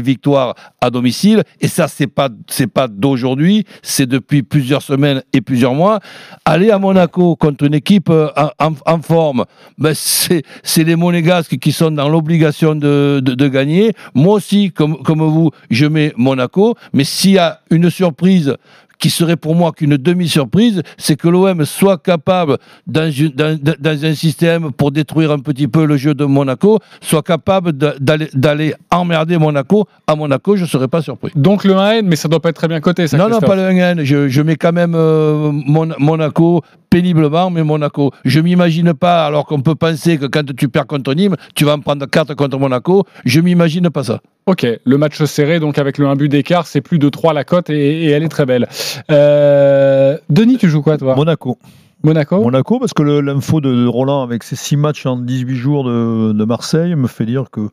victoires 0.00 0.56
à 0.80 0.90
domicile. 0.90 1.44
Et 1.60 1.68
ça, 1.68 1.86
c'est 1.86 2.08
pas, 2.08 2.30
pas 2.74 2.88
d'aujourd'hui, 2.88 3.64
c'est 3.80 4.06
depuis 4.06 4.42
plusieurs 4.42 4.82
semaines 4.82 5.22
et 5.32 5.40
plusieurs 5.40 5.74
mois. 5.74 6.00
Aller 6.44 6.72
à 6.72 6.80
Monaco 6.80 7.36
contre 7.36 7.62
une 7.66 7.74
équipe 7.74 8.10
euh, 8.10 8.28
en, 8.58 9.02
forme, 9.02 9.44
ben 9.78 9.94
c'est, 9.94 10.42
les 10.78 10.96
Monégasques 10.96 11.58
qui 11.58 11.70
sont 11.70 11.92
dans 11.92 12.08
l'obligation 12.08 12.74
de 12.74 13.46
gagner. 13.46 13.92
Moi 14.14 14.34
aussi, 14.34 14.72
comme, 14.72 15.00
comme 15.04 15.22
vous, 15.22 15.52
je 15.70 15.86
mets 15.86 16.12
Monaco. 16.16 16.74
Mais 16.92 17.04
s'il 17.04 17.32
y 17.32 17.38
a 17.38 17.60
une 17.70 17.88
surprise 17.88 18.56
qui 19.02 19.10
serait 19.10 19.36
pour 19.36 19.56
moi 19.56 19.72
qu'une 19.72 19.96
demi-surprise, 19.96 20.80
c'est 20.96 21.16
que 21.16 21.26
l'OM 21.28 21.64
soit 21.64 21.98
capable, 21.98 22.56
dans, 22.86 23.10
une- 23.10 23.30
dans- 23.30 23.58
dans- 23.60 23.74
dans 23.80 24.04
un 24.04 24.14
système 24.14 24.70
pour 24.72 24.92
détruire 24.92 25.32
un 25.32 25.40
petit 25.40 25.66
peu 25.66 25.84
le 25.86 25.96
jeu 25.96 26.14
de 26.14 26.24
Monaco, 26.24 26.78
soit 27.00 27.22
capable 27.22 27.72
d'aller 27.72 28.74
emmerder 28.92 29.38
Monaco. 29.38 29.86
À 30.06 30.14
Monaco, 30.14 30.54
je 30.56 30.62
ne 30.62 30.68
serais 30.68 30.86
pas 30.88 31.02
surpris. 31.02 31.32
Donc 31.34 31.64
le 31.64 31.74
1N, 31.74 32.06
mais 32.06 32.14
ça 32.16 32.28
doit 32.28 32.38
pas 32.40 32.50
être 32.50 32.56
très 32.56 32.68
bien 32.68 32.80
coté, 32.80 33.08
ça. 33.08 33.16
Non, 33.18 33.28
non, 33.28 33.40
pas 33.40 33.56
le 33.56 33.62
1N. 33.62 34.04
Je, 34.04 34.28
je 34.28 34.42
mets 34.42 34.56
quand 34.56 34.72
même 34.72 34.94
euh, 34.94 35.50
Mon- 35.52 35.94
Monaco 35.98 36.62
péniblement, 36.92 37.48
mais 37.50 37.64
Monaco. 37.64 38.12
Je 38.26 38.38
m'imagine 38.40 38.92
pas, 38.92 39.24
alors 39.26 39.46
qu'on 39.46 39.62
peut 39.62 39.74
penser 39.74 40.18
que 40.18 40.26
quand 40.26 40.44
tu 40.54 40.68
perds 40.68 40.86
contre 40.86 41.14
Nîmes, 41.14 41.36
tu 41.54 41.64
vas 41.64 41.72
en 41.74 41.80
prendre 41.80 42.04
4 42.06 42.34
contre 42.34 42.58
Monaco. 42.58 43.04
Je 43.24 43.40
m'imagine 43.40 43.88
pas 43.88 44.04
ça. 44.04 44.20
Ok, 44.46 44.66
le 44.84 44.98
match 44.98 45.22
serré, 45.24 45.58
donc 45.58 45.78
avec 45.78 45.96
le 45.98 46.06
1 46.06 46.16
but 46.16 46.28
d'écart, 46.28 46.66
c'est 46.66 46.80
plus 46.82 46.98
de 46.98 47.08
3 47.08 47.32
la 47.32 47.44
cote 47.44 47.70
et, 47.70 48.04
et 48.04 48.10
elle 48.10 48.22
est 48.24 48.28
très 48.28 48.44
belle. 48.44 48.68
Euh, 49.10 50.18
Denis, 50.28 50.58
tu 50.58 50.68
joues 50.68 50.82
quoi 50.82 50.98
toi? 50.98 51.14
Monaco. 51.16 51.58
Monaco? 52.04 52.42
Monaco, 52.42 52.78
parce 52.80 52.92
que 52.92 53.02
le- 53.04 53.20
l'info 53.20 53.60
de, 53.60 53.72
de 53.72 53.86
Roland 53.86 54.22
avec 54.22 54.42
ses 54.42 54.56
6 54.56 54.76
matchs 54.76 55.06
en 55.06 55.16
18 55.16 55.54
jours 55.54 55.84
de, 55.84 56.32
de 56.32 56.44
Marseille 56.44 56.94
me 56.96 57.06
fait 57.06 57.24
dire 57.24 57.44
que 57.52 57.68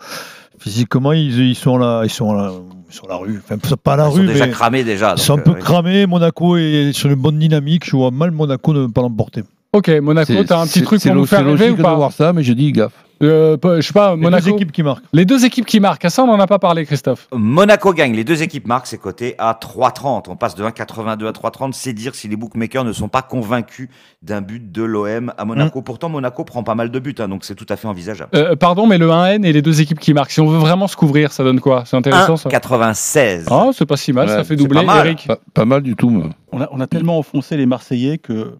physiquement, 0.59 1.11
ils, 1.13 1.39
ils 1.39 1.55
sont 1.55 1.77
là, 1.77 2.03
ils 2.05 2.09
sont 2.11 2.33
là, 2.33 2.51
sur 2.89 3.07
la 3.07 3.15
rue. 3.15 3.39
Enfin, 3.43 3.57
pas 3.75 3.93
à 3.93 3.97
la 3.97 4.07
Ils 4.07 4.11
sont 4.11 4.17
rue, 4.19 4.27
déjà 4.27 4.45
mais 4.45 4.51
cramés 4.51 4.83
déjà. 4.83 5.13
ils 5.17 5.21
sont 5.21 5.33
un 5.37 5.41
peu 5.41 5.51
euh, 5.51 5.55
cramés. 5.55 6.05
Monaco 6.05 6.57
est 6.57 6.91
sur 6.93 7.09
une 7.09 7.15
bonne 7.15 7.39
dynamique. 7.39 7.85
Je 7.85 7.95
vois 7.95 8.11
mal 8.11 8.31
Monaco 8.31 8.73
ne 8.73 8.87
pas 8.87 9.01
l'emporter. 9.01 9.43
Ok, 9.71 9.87
Monaco, 10.01 10.33
t'as 10.47 10.59
un 10.61 10.65
petit 10.65 10.81
truc 10.81 11.01
pour 11.01 11.13
nous 11.15 11.25
faire 11.27 11.45
rêver 11.45 11.69
ou 11.69 11.75
de 11.75 11.81
pas 11.83 11.93
voir 11.93 12.11
ça, 12.11 12.33
mais 12.33 12.41
je 12.43 12.53
dis 12.53 12.71
gaffe. 12.71 12.93
Euh, 13.21 13.57
Je 13.61 13.81
sais 13.81 13.91
pas, 13.93 14.15
Les 14.15 14.21
Monaco. 14.21 14.45
deux 14.45 14.51
équipes 14.55 14.71
qui 14.71 14.81
marquent. 14.81 15.03
Les 15.13 15.25
deux 15.25 15.43
équipes 15.45 15.65
qui 15.65 15.79
marquent, 15.81 16.05
à 16.05 16.09
ça 16.09 16.23
on 16.23 16.27
n'en 16.27 16.39
a 16.39 16.47
pas 16.47 16.57
parlé 16.57 16.85
Christophe. 16.85 17.27
Monaco 17.33 17.93
gagne, 17.93 18.15
les 18.15 18.23
deux 18.23 18.41
équipes 18.41 18.65
marquent, 18.65 18.87
c'est 18.87 18.97
coté 18.97 19.35
à 19.37 19.53
3,30. 19.53 20.23
On 20.29 20.37
passe 20.37 20.55
de 20.55 20.63
1,82 20.63 21.27
à 21.27 21.31
3,30. 21.31 21.73
C'est 21.73 21.91
dire 21.93 22.15
si 22.15 22.27
les 22.29 22.37
bookmakers 22.37 22.85
ne 22.85 22.93
sont 22.93 23.09
pas 23.09 23.21
convaincus 23.21 23.89
d'un 24.23 24.39
but 24.41 24.71
de 24.71 24.81
l'OM 24.83 25.33
à 25.37 25.43
Mmh. 25.43 25.47
Monaco. 25.49 25.81
Pourtant, 25.81 26.07
Monaco 26.09 26.45
prend 26.45 26.63
pas 26.63 26.75
mal 26.75 26.89
de 26.91 26.99
buts, 26.99 27.13
hein, 27.19 27.27
donc 27.27 27.43
c'est 27.43 27.55
tout 27.55 27.65
à 27.69 27.75
fait 27.75 27.87
envisageable. 27.89 28.29
Euh, 28.35 28.55
pardon, 28.55 28.87
mais 28.87 28.97
le 28.97 29.09
1N 29.11 29.43
et 29.45 29.51
les 29.51 29.61
deux 29.61 29.81
équipes 29.81 29.99
qui 29.99 30.13
marquent, 30.13 30.31
si 30.31 30.39
on 30.39 30.47
veut 30.47 30.57
vraiment 30.57 30.87
se 30.87 30.95
couvrir, 30.95 31.31
ça 31.33 31.43
donne 31.43 31.59
quoi? 31.59 31.83
C'est 31.85 31.97
intéressant 31.97 32.37
ça 32.37 32.49
1,96. 32.49 33.47
Ah, 33.51 33.69
c'est 33.73 33.85
pas 33.85 33.97
si 33.97 34.13
mal, 34.13 34.29
Ouais, 34.29 34.33
ça 34.35 34.43
fait 34.45 34.55
doubler. 34.55 34.79
pas 34.79 34.85
mal. 34.85 35.05
Eric 35.05 35.27
Pas, 35.27 35.37
pas 35.53 35.65
mal 35.65 35.81
du 35.83 35.95
tout. 35.95 36.09
moi. 36.09 36.29
On 36.53 36.61
a, 36.61 36.69
on 36.71 36.79
a 36.79 36.87
tellement 36.87 37.19
enfoncé 37.19 37.57
les 37.57 37.65
Marseillais 37.65 38.17
que 38.17 38.55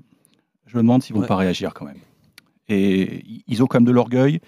je 0.72 0.78
me 0.78 0.82
demande 0.84 1.02
s'ils 1.04 1.16
vont 1.16 1.22
Ouais. 1.22 1.28
pas 1.28 1.36
réagir 1.36 1.74
quand 1.74 1.86
même. 1.86 1.98
Et 2.70 3.24
ils 3.48 3.64
ont 3.64 3.68
quand 3.68 3.80
même 3.80 3.88
de 3.88 3.92
l'orgueil. 3.92 4.40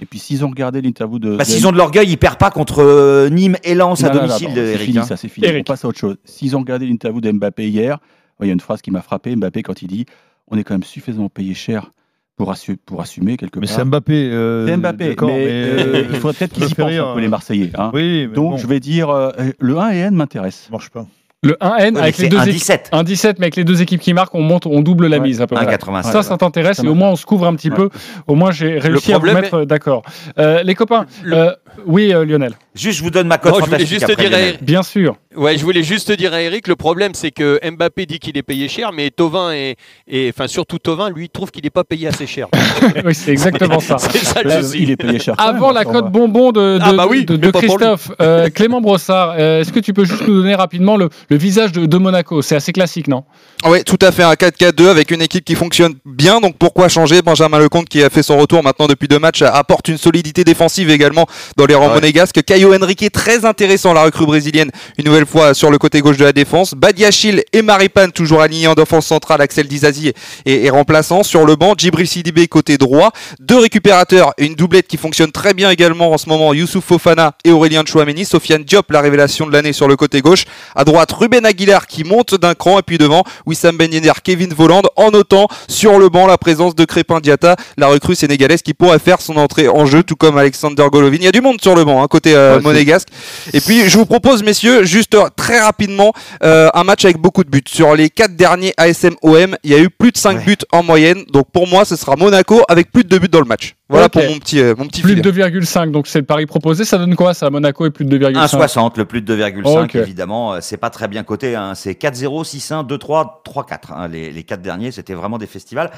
Et 0.00 0.04
puis 0.06 0.18
s'ils 0.18 0.44
ont 0.44 0.48
regardé 0.50 0.80
l'interview 0.82 1.18
de. 1.18 1.36
Bah, 1.36 1.44
S'ils 1.44 1.66
ont 1.66 1.72
de 1.72 1.76
l'orgueil, 1.78 2.08
ils 2.10 2.16
perdent 2.18 2.38
pas 2.38 2.50
contre 2.50 2.80
euh, 2.82 3.28
Nîmes 3.30 3.56
et 3.64 3.74
Lens 3.74 4.02
à 4.04 4.08
Non, 4.08 4.14
non, 4.14 4.20
non, 4.22 4.26
domicile, 4.28 4.50
c'est 4.54 4.78
fini, 4.78 4.98
hein. 4.98 5.02
ça 5.04 5.16
c'est 5.16 5.28
fini. 5.28 5.46
Eric. 5.46 5.66
On 5.68 5.72
passe 5.72 5.84
à 5.84 5.88
autre 5.88 5.98
chose. 5.98 6.16
S'ils 6.24 6.54
ont 6.56 6.60
regardé 6.60 6.86
l'interview 6.86 7.20
de 7.22 7.30
Mbappé 7.32 7.68
hier, 7.68 7.98
il 8.42 8.46
y 8.46 8.50
a 8.50 8.52
une 8.52 8.60
phrase 8.60 8.82
qui 8.82 8.90
m'a 8.90 9.00
frappé. 9.00 9.34
Mbappé 9.34 9.62
quand 9.62 9.80
il 9.82 9.88
dit 9.88 10.04
on 10.48 10.58
est 10.58 10.64
quand 10.64 10.74
même 10.74 10.82
suffisamment 10.84 11.28
payé 11.30 11.54
cher 11.54 11.90
pour, 12.36 12.52
assu- 12.52 12.76
pour 12.84 13.00
assumer 13.00 13.38
quelque 13.38 13.58
Mais 13.58 13.66
part. 13.66 13.76
c'est 13.76 13.84
Mbappé. 13.86 14.30
euh, 14.30 14.66
C'est 14.66 14.76
Mbappé, 14.76 15.08
d'accord, 15.08 15.28
mais, 15.30 15.46
euh, 15.48 16.04
il 16.10 16.16
faudrait 16.16 16.34
peut-être 16.34 16.52
qu'ils 16.52 16.68
y 16.70 16.74
pensent 16.74 16.92
un 16.92 17.14
peu 17.14 17.20
les. 17.20 17.28
Marseillais. 17.28 17.70
hein. 17.74 17.90
Oui, 17.94 18.26
mais 18.28 18.34
Donc 18.34 18.50
bon, 18.52 18.56
je 18.58 18.66
vais 18.66 18.80
dire 18.80 19.08
euh, 19.08 19.30
le 19.58 19.78
1 19.78 19.90
et 19.92 19.96
N 19.98 20.14
m'intéresse. 20.14 20.64
ça 20.66 20.70
marche 20.72 20.90
pas. 20.90 21.06
Le 21.42 21.52
1N 21.60 21.70
Ouais, 21.70 21.90
mais 21.92 22.00
avec 22.00 22.18
les 22.18 22.28
deux 22.28 22.38
1,17. 22.38 22.74
équipes. 22.88 22.92
1,17, 22.92 23.34
mais 23.38 23.44
avec 23.44 23.56
les 23.56 23.64
deux 23.64 23.82
équipes 23.82 24.00
qui 24.00 24.14
marquent, 24.14 24.34
on 24.34 24.40
monte, 24.42 24.66
on 24.66 24.80
double 24.80 25.06
la 25.06 25.18
Ouais. 25.18 25.22
mise 25.22 25.40
à 25.42 25.46
peu 25.46 25.54
près. 25.54 25.66
1,96. 25.66 26.10
Ça, 26.10 26.22
ça 26.22 26.36
t'intéresse 26.38 26.78
et 26.82 26.88
au 26.88 26.94
moins 26.94 27.10
on 27.10 27.16
se 27.16 27.26
couvre 27.26 27.46
un 27.46 27.54
petit 27.54 27.70
peu. 27.70 27.90
Au 28.26 28.34
moins 28.34 28.50
j'ai 28.52 28.78
réussi 28.78 29.12
à 29.12 29.18
vous 29.18 29.26
mettre 29.26 29.54
euh, 29.54 29.64
d'accord. 29.66 30.02
Euh, 30.38 30.62
les 30.62 30.74
copains, 30.74 31.04
euh, 31.26 31.52
oui 31.86 32.12
euh, 32.12 32.24
Lionel, 32.24 32.54
Juste, 32.74 32.98
je 32.98 33.02
vous 33.04 33.10
donne 33.10 33.26
ma 33.26 33.38
cote 33.38 33.52
Non, 33.52 33.60
je 33.64 33.70
voulais 33.70 33.86
juste 33.86 34.04
après, 34.08 34.28
dire 34.28 34.38
à 34.38 34.62
bien 34.62 34.82
sûr. 34.82 35.16
Ouais, 35.34 35.56
je 35.56 35.64
voulais 35.64 35.82
juste 35.82 36.08
te 36.08 36.12
dire 36.12 36.32
à 36.34 36.42
Eric, 36.42 36.68
le 36.68 36.76
problème 36.76 37.12
c'est 37.14 37.30
que 37.30 37.58
Mbappé 37.68 38.06
dit 38.06 38.18
qu'il 38.18 38.36
est 38.38 38.42
payé 38.42 38.68
cher, 38.68 38.92
mais 38.92 39.10
Tovin 39.10 39.52
et, 39.52 39.76
et 40.08 40.30
enfin 40.34 40.46
surtout 40.46 40.78
Tovin, 40.78 41.10
lui 41.10 41.28
trouve 41.28 41.50
qu'il 41.50 41.64
n'est 41.64 41.70
pas 41.70 41.84
payé 41.84 42.08
assez 42.08 42.26
cher. 42.26 42.48
oui, 43.04 43.14
c'est 43.14 43.32
exactement 43.32 43.80
ça. 43.80 43.96
c'est 44.00 44.18
ça 44.18 44.42
le 44.42 44.62
souci. 44.62 44.82
il 44.82 44.90
est 44.90 44.96
payé 44.96 45.18
cher. 45.18 45.34
Avant 45.38 45.72
la 45.72 45.84
cote 45.84 46.10
bonbon 46.10 46.52
de, 46.52 46.78
de, 46.78 46.82
Ah 46.82 46.92
bah 46.92 47.06
oui, 47.08 47.24
de- 47.24 47.36
de. 47.36 47.50
Christophe, 47.50 48.10
euh, 48.20 48.48
Clément 48.50 48.80
Brossard, 48.80 49.34
euh, 49.38 49.60
est-ce 49.60 49.72
que 49.72 49.80
tu 49.80 49.92
peux 49.92 50.04
juste 50.04 50.26
nous 50.26 50.34
donner 50.42 50.54
rapidement 50.54 50.96
le, 50.96 51.08
le 51.28 51.36
visage 51.36 51.72
de, 51.72 51.86
de 51.86 51.96
Monaco? 51.98 52.42
C'est 52.42 52.56
assez 52.56 52.72
classique, 52.72 53.08
non? 53.08 53.24
Oui, 53.66 53.82
tout 53.84 53.98
à 54.02 54.12
fait, 54.12 54.22
un 54.22 54.34
4-4-2 54.34 54.88
avec 54.88 55.10
une 55.10 55.22
équipe 55.22 55.44
qui 55.44 55.54
fonctionne 55.54 55.94
bien. 56.04 56.40
Donc 56.40 56.56
pourquoi 56.58 56.88
changer? 56.88 57.22
Benjamin 57.22 57.58
Lecomte, 57.58 57.88
qui 57.88 58.02
a 58.02 58.10
fait 58.10 58.22
son 58.22 58.36
retour 58.38 58.62
maintenant 58.62 58.86
depuis 58.86 59.08
deux 59.08 59.18
matchs, 59.18 59.42
apporte 59.42 59.88
une 59.88 59.98
solidité 59.98 60.44
défensive 60.44 60.90
également 60.90 61.26
dans 61.56 61.65
les 61.66 61.74
rangs 61.74 61.88
Ouais. 61.88 61.94
monégasques. 61.94 62.42
Caio 62.44 62.74
Henrique 62.74 63.10
très 63.12 63.44
intéressant, 63.44 63.92
la 63.92 64.02
recrue 64.04 64.26
brésilienne, 64.26 64.70
une 64.98 65.04
nouvelle 65.04 65.26
fois 65.26 65.54
sur 65.54 65.70
le 65.70 65.78
côté 65.78 66.00
gauche 66.00 66.16
de 66.16 66.24
la 66.24 66.32
défense. 66.32 66.74
Badiachil 66.74 67.44
et 67.52 67.62
Maripane 67.62 68.12
toujours 68.12 68.40
alignés 68.40 68.66
en 68.66 68.74
défense 68.74 69.06
centrale. 69.06 69.40
Axel 69.40 69.68
Dizazi 69.68 70.08
est, 70.44 70.64
est 70.64 70.70
remplaçant. 70.70 71.22
Sur 71.22 71.44
le 71.44 71.56
banc, 71.56 71.74
Djibril 71.76 72.06
Sidibé 72.08 72.48
côté 72.48 72.78
droit. 72.78 73.10
Deux 73.40 73.58
récupérateurs 73.58 74.32
et 74.38 74.46
une 74.46 74.54
doublette 74.54 74.86
qui 74.88 74.96
fonctionne 74.96 75.32
très 75.32 75.54
bien 75.54 75.70
également 75.70 76.12
en 76.12 76.18
ce 76.18 76.28
moment. 76.28 76.52
Youssouf 76.54 76.84
Fofana 76.84 77.34
et 77.44 77.50
Aurélien 77.52 77.82
Chouameni. 77.86 78.24
Sofiane 78.24 78.64
Diop, 78.64 78.90
la 78.90 79.00
révélation 79.00 79.46
de 79.46 79.52
l'année 79.52 79.72
sur 79.72 79.88
le 79.88 79.96
côté 79.96 80.20
gauche. 80.20 80.44
À 80.74 80.84
droite, 80.84 81.12
Ruben 81.12 81.44
Aguilar 81.46 81.86
qui 81.86 82.04
monte 82.04 82.34
d'un 82.34 82.54
cran. 82.54 82.78
Et 82.78 82.82
puis 82.82 82.98
devant, 82.98 83.22
Wissam 83.46 83.76
Ben 83.76 83.92
Yedder, 83.92 84.12
Kevin 84.24 84.52
Voland. 84.54 84.82
En 84.96 85.10
notant 85.10 85.48
sur 85.68 85.98
le 85.98 86.08
banc 86.08 86.26
la 86.26 86.38
présence 86.38 86.74
de 86.74 86.84
Crépin 86.84 87.20
Diata, 87.20 87.56
la 87.76 87.86
recrue 87.88 88.14
sénégalaise 88.14 88.62
qui 88.62 88.74
pourrait 88.74 88.98
faire 88.98 89.20
son 89.20 89.36
entrée 89.36 89.68
en 89.68 89.86
jeu, 89.86 90.02
tout 90.02 90.16
comme 90.16 90.38
Alexander 90.38 90.84
Golovin. 90.90 91.16
Il 91.16 91.24
y 91.24 91.28
a 91.28 91.32
du 91.32 91.40
monde 91.40 91.55
sur 91.60 91.74
le 91.74 91.84
banc, 91.84 92.02
hein, 92.02 92.06
côté 92.08 92.34
euh, 92.34 92.52
Ouais, 92.52 92.56
c'est- 92.58 92.62
monégasque. 92.64 93.08
Et 93.52 93.60
puis, 93.60 93.88
je 93.88 93.96
vous 93.98 94.06
propose, 94.06 94.42
messieurs, 94.42 94.84
juste 94.84 95.14
euh, 95.14 95.28
très 95.36 95.60
rapidement, 95.60 96.12
euh, 96.44 96.68
un 96.74 96.84
match 96.84 97.04
avec 97.04 97.18
beaucoup 97.18 97.44
de 97.44 97.50
buts. 97.50 97.62
Sur 97.66 97.94
les 97.94 98.10
quatre 98.10 98.36
derniers 98.36 98.72
ASM-OM, 98.76 99.56
il 99.64 99.70
y 99.70 99.74
a 99.74 99.78
eu 99.78 99.90
plus 99.90 100.12
de 100.12 100.16
5 100.18 100.38
Ouais. 100.38 100.44
buts 100.44 100.56
en 100.72 100.82
moyenne. 100.82 101.24
Donc, 101.32 101.50
pour 101.52 101.66
moi, 101.68 101.84
ce 101.84 101.96
sera 101.96 102.16
Monaco 102.16 102.62
avec 102.68 102.90
plus 102.92 103.04
de 103.04 103.08
2 103.08 103.18
buts 103.18 103.28
dans 103.28 103.40
le 103.40 103.44
match. 103.46 103.74
Voilà 103.88 104.06
Ok. 104.06 104.12
pour 104.12 104.22
mon 104.24 104.38
petit, 104.38 104.60
euh, 104.60 104.74
mon 104.76 104.86
petit 104.86 105.00
Plus 105.02 105.10
filet. 105.10 105.22
de 105.22 105.30
2,5, 105.30 105.92
donc 105.92 106.06
c'est 106.08 106.18
le 106.18 106.24
pari 106.24 106.46
proposé. 106.46 106.84
Ça 106.84 106.98
donne 106.98 107.14
quoi 107.14 107.34
ça 107.34 107.50
Monaco 107.50 107.86
et 107.86 107.90
plus 107.90 108.04
de 108.04 108.10
2,5 108.18 108.34
1,60, 108.36 108.98
le 108.98 109.04
plus 109.04 109.22
de 109.22 109.26
2,5, 109.36 109.84
Ok. 109.84 109.94
évidemment. 109.96 110.54
euh, 110.54 110.58
C'est 110.60 110.76
pas 110.76 110.90
très 110.90 111.06
bien 111.08 111.22
coté. 111.22 111.54
Hein. 111.54 111.74
C'est 111.76 111.94
4-0, 111.94 112.42
6-1, 112.44 112.82
2-3, 112.84 113.42
3-4. 113.44 113.92
hein. 113.92 114.08
Les, 114.08 114.32
les 114.32 114.42
quatre 114.42 114.62
derniers, 114.62 114.90
c'était 114.90 115.14
vraiment 115.14 115.38
des 115.38 115.46
festivals. 115.46 115.90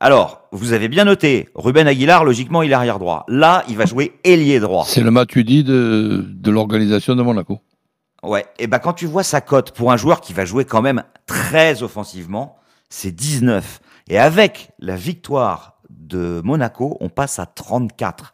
Alors, 0.00 0.48
vous 0.52 0.72
avez 0.72 0.88
bien 0.88 1.04
noté, 1.04 1.48
Ruben 1.54 1.86
Aguilar, 1.88 2.24
logiquement, 2.24 2.62
il 2.62 2.70
est 2.70 2.74
arrière 2.74 3.00
droit. 3.00 3.24
Là, 3.28 3.64
il 3.68 3.76
va 3.76 3.84
jouer 3.84 4.18
ailier 4.22 4.60
droit. 4.60 4.84
C'est 4.86 5.00
le 5.00 5.10
Matuidi 5.10 5.64
de, 5.64 6.24
de 6.26 6.50
l'organisation 6.50 7.16
de 7.16 7.22
Monaco. 7.22 7.58
Ouais. 8.22 8.46
Et 8.58 8.66
ben 8.66 8.78
quand 8.78 8.92
tu 8.92 9.06
vois 9.06 9.22
sa 9.22 9.40
cote 9.40 9.72
pour 9.72 9.92
un 9.92 9.96
joueur 9.96 10.20
qui 10.20 10.32
va 10.32 10.44
jouer 10.44 10.64
quand 10.64 10.82
même 10.82 11.04
très 11.26 11.82
offensivement, 11.82 12.56
c'est 12.88 13.12
19. 13.12 13.80
Et 14.08 14.18
avec 14.18 14.70
la 14.78 14.96
victoire 14.96 15.80
de 15.90 16.40
Monaco, 16.44 16.96
on 17.00 17.08
passe 17.08 17.38
à 17.38 17.46
34. 17.46 18.32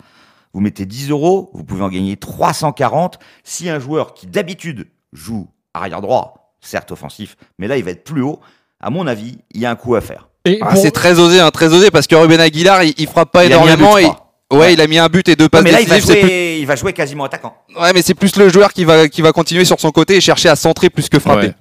Vous 0.53 0.61
mettez 0.61 0.87
10 0.87 1.11
euros, 1.11 1.51
vous 1.55 1.65
pouvez 1.65 1.83
en 1.83 1.89
gagner 1.89 2.17
340. 2.17 3.19
Si 3.43 3.69
un 3.69 3.79
joueur 3.79 4.15
qui 4.15 4.27
d'habitude 4.27 4.87
joue 5.13 5.49
arrière 5.75 6.01
droit, 6.01 6.55
certes 6.61 6.93
offensif, 6.93 7.37
mais 7.59 7.69
là 7.69 7.77
il 7.77 7.85
va 7.85 7.91
être 7.91 8.05
plus 8.05 8.23
haut, 8.23 8.41
à 8.81 8.91
mon 8.91 9.07
avis, 9.07 9.39
il 9.53 9.61
y 9.61 9.67
a 9.67 9.71
un 9.71 9.77
coup 9.77 9.95
à 9.95 10.01
faire. 10.01 10.29
Et 10.47 10.59
Ah, 10.61 10.67
pour- 10.73 10.83
c'est 10.83 10.91
très 10.91 11.19
osé, 11.19 11.41
hein, 11.41 11.51
très 11.51 11.73
osé, 11.73 11.91
parce 11.91 12.07
que 12.07 12.15
Ruben 12.15 12.41
Aguilar, 12.41 12.83
il, 12.85 12.95
il 12.99 13.07
frappe 13.07 13.33
pas 13.33 13.45
Il 13.45 13.53
énormément. 13.53 13.97
et... 13.99 14.05
Ouais, 14.05 14.59
Ouais. 14.59 14.73
il 14.75 14.81
a 14.81 14.87
mis 14.87 14.99
un 14.99 15.09
but 15.09 15.27
et 15.29 15.37
deux 15.37 15.49
passes 15.49 15.63
Non, 15.63 15.65
mais 15.65 15.73
là, 15.73 15.81
il 15.81 15.89
va, 15.89 15.97
plus- 15.97 16.05
jouer, 16.07 16.59
il 16.61 16.67
va 16.67 16.77
jouer 16.77 16.93
quasiment 16.93 17.25
attaquant. 17.25 17.55
Ouais, 17.81 17.93
mais 17.95 18.03
c'est 18.03 18.15
plus 18.15 18.37
le 18.37 18.49
joueur 18.51 18.73
qui 18.73 18.85
va, 18.85 19.09
qui 19.09 19.23
va 19.23 19.33
continuer 19.33 19.65
sur 19.65 19.81
son 19.81 19.91
côté 19.91 20.17
et 20.17 20.21
chercher 20.21 20.51
à 20.51 20.55
centrer 20.57 20.91
plus 20.91 21.09
que 21.09 21.19
frapper. 21.19 21.47
Ouais. 21.49 21.55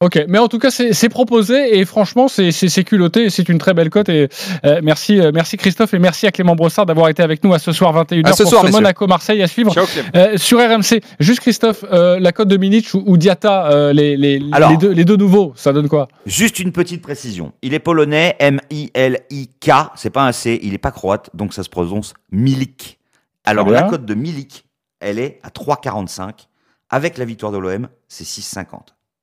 Ok, 0.00 0.16
mais 0.28 0.38
en 0.38 0.46
tout 0.46 0.60
cas, 0.60 0.70
c'est 0.70 1.08
proposé 1.08 1.76
et 1.76 1.84
franchement, 1.84 2.28
c'est 2.28 2.84
culotté 2.84 3.24
et 3.24 3.30
c'est 3.30 3.48
une 3.48 3.58
très 3.58 3.74
belle 3.74 3.90
cote. 3.90 4.08
Et 4.08 4.28
euh, 4.64 4.78
merci, 4.80 5.20
euh, 5.20 5.32
merci 5.34 5.56
Christophe 5.56 5.92
et 5.92 5.98
merci 5.98 6.24
à 6.28 6.30
Clément 6.30 6.54
Brossard 6.54 6.86
d'avoir 6.86 7.08
été 7.08 7.20
avec 7.20 7.42
nous 7.42 7.52
à 7.52 7.58
ce 7.58 7.72
soir 7.72 7.92
21h 8.04 8.28
À 8.28 8.32
ce 8.32 8.44
pour 8.44 8.50
soir, 8.50 8.60
ce 8.62 8.66
messieurs. 8.66 8.80
Monaco-Marseille 8.80 9.42
à 9.42 9.48
suivre. 9.48 9.74
Ciao. 9.74 9.86
Euh, 10.14 10.36
sur 10.36 10.60
RMC, 10.60 11.00
juste 11.18 11.40
Christophe, 11.40 11.84
euh, 11.90 12.20
la 12.20 12.30
cote 12.30 12.46
de 12.46 12.56
Minich 12.56 12.94
ou, 12.94 13.02
ou 13.06 13.16
Diata, 13.16 13.72
euh, 13.72 13.92
les, 13.92 14.16
les, 14.16 14.40
Alors. 14.52 14.70
les, 14.70 14.76
deux, 14.76 14.92
les 14.92 15.04
deux 15.04 15.16
nouveaux, 15.16 15.52
ça 15.56 15.72
donne 15.72 15.88
quoi? 15.88 16.06
Juste 16.26 16.60
une 16.60 16.70
petite 16.70 17.02
précision. 17.02 17.52
Il 17.62 17.74
est 17.74 17.80
polonais, 17.80 18.36
M-I-L-I-K. 18.38 19.70
C'est 19.96 20.10
pas 20.10 20.28
un 20.28 20.32
C, 20.32 20.60
il 20.62 20.74
est 20.74 20.78
pas 20.78 20.92
croate, 20.92 21.30
donc 21.34 21.52
ça 21.52 21.64
se 21.64 21.68
prononce 21.68 22.14
Milik. 22.30 23.00
Alors 23.44 23.68
la 23.68 23.82
cote 23.82 24.04
de 24.04 24.14
Milik, 24.14 24.64
elle 25.00 25.18
est 25.18 25.40
à 25.42 25.48
3,45. 25.48 26.46
Avec 26.88 27.18
la 27.18 27.24
victoire 27.24 27.50
de 27.50 27.58
l'OM, 27.58 27.88
c'est 28.06 28.24
6,50. 28.24 28.64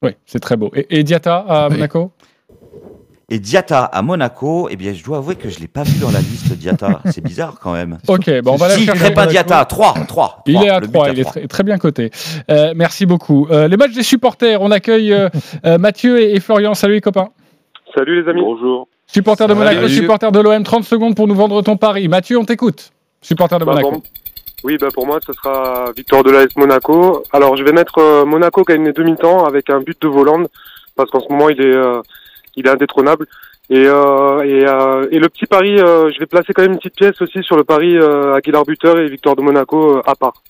Oui, 0.03 0.11
c'est 0.25 0.39
très 0.39 0.55
beau. 0.57 0.71
Et, 0.75 0.99
et 0.99 1.03
Diata 1.03 1.37
à 1.47 1.67
Oui. 1.67 1.75
Monaco? 1.75 2.11
Et 3.27 3.39
Diata 3.39 3.85
à 3.85 4.01
Monaco, 4.03 4.67
eh 4.69 4.75
bien, 4.75 4.93
je 4.93 5.03
dois 5.03 5.17
avouer 5.17 5.35
que 5.35 5.49
je 5.49 5.59
l'ai 5.59 5.67
pas 5.67 5.81
vu 5.81 5.97
dans 5.99 6.11
la 6.11 6.19
liste 6.19 6.53
Diata. 6.53 7.01
C'est 7.11 7.23
bizarre 7.23 7.57
quand 7.59 7.73
même. 7.73 7.97
Ok, 8.07 8.29
bon, 8.43 8.51
on 8.53 8.55
va 8.55 8.67
la 8.67 8.75
si, 8.75 8.85
chercher. 8.85 8.99
Crépin 9.05 9.25
Diata, 9.25 9.65
3, 9.65 9.95
3. 10.07 10.43
Il 10.45 10.61
est 10.61 10.69
à 10.69 10.79
3, 10.79 11.09
il 11.09 11.19
est 11.21 11.23
très, 11.23 11.47
très 11.47 11.63
bien 11.63 11.79
coté. 11.79 12.11
Euh, 12.51 12.73
merci 12.75 13.07
beaucoup. 13.07 13.47
Euh, 13.49 13.67
les 13.67 13.77
matchs 13.77 13.93
des 13.93 14.03
supporters, 14.03 14.61
on 14.61 14.69
accueille 14.69 15.11
euh, 15.11 15.29
Mathieu 15.79 16.21
et, 16.21 16.35
et 16.35 16.39
Florian. 16.39 16.75
Salut 16.75 16.93
les 16.95 17.01
copains. 17.01 17.29
Salut 17.95 18.21
les 18.23 18.29
amis. 18.29 18.41
Bonjour. 18.41 18.87
Supporter 19.07 19.47
de 19.47 19.53
Monaco, 19.55 19.87
supporter 19.87 20.31
de 20.31 20.39
l'OM, 20.39 20.63
30 20.63 20.83
secondes 20.83 21.15
pour 21.15 21.27
nous 21.27 21.35
vendre 21.35 21.61
ton 21.63 21.77
pari. 21.77 22.07
Mathieu, 22.07 22.37
on 22.37 22.45
t'écoute. 22.45 22.91
Supporter 23.21 23.57
de 23.57 23.65
Bah, 23.65 23.71
Monaco. 23.73 24.03
Oui, 24.63 24.77
bah 24.79 24.87
pour 24.93 25.05
moi, 25.05 25.19
ce 25.25 25.33
sera 25.33 25.91
victoire 25.95 26.23
de 26.23 26.31
l'AS 26.31 26.55
Monaco. 26.55 27.23
Alors, 27.31 27.55
je 27.55 27.63
vais 27.63 27.71
mettre 27.71 27.99
euh, 27.99 28.25
Monaco 28.25 28.63
gagne 28.63 28.85
les 28.85 28.93
demi-temps 28.93 29.45
avec 29.45 29.69
un 29.69 29.79
but 29.79 30.01
de 30.01 30.07
Voland, 30.07 30.45
parce 30.95 31.11
qu'en 31.11 31.19
ce 31.19 31.29
moment, 31.29 31.49
il 31.49 31.61
est, 31.61 31.75
euh, 31.75 32.01
il 32.55 32.65
est 32.65 32.69
indétrônable. 32.69 33.27
Et, 33.69 33.85
euh, 33.85 34.41
et, 34.43 34.65
euh, 34.67 35.07
et 35.11 35.19
le 35.19 35.27
petit 35.29 35.45
pari, 35.45 35.79
euh, 35.79 36.11
je 36.13 36.19
vais 36.19 36.25
placer 36.27 36.53
quand 36.53 36.61
même 36.61 36.73
une 36.73 36.77
petite 36.77 36.95
pièce 36.95 37.19
aussi 37.21 37.41
sur 37.43 37.57
le 37.57 37.63
pari 37.63 37.97
euh, 37.97 38.35
Aguilar 38.35 38.63
buteur 38.63 38.97
et 38.99 39.09
victoire 39.09 39.35
de 39.35 39.41
Monaco 39.41 40.01
à 40.05 40.15
part. 40.15 40.43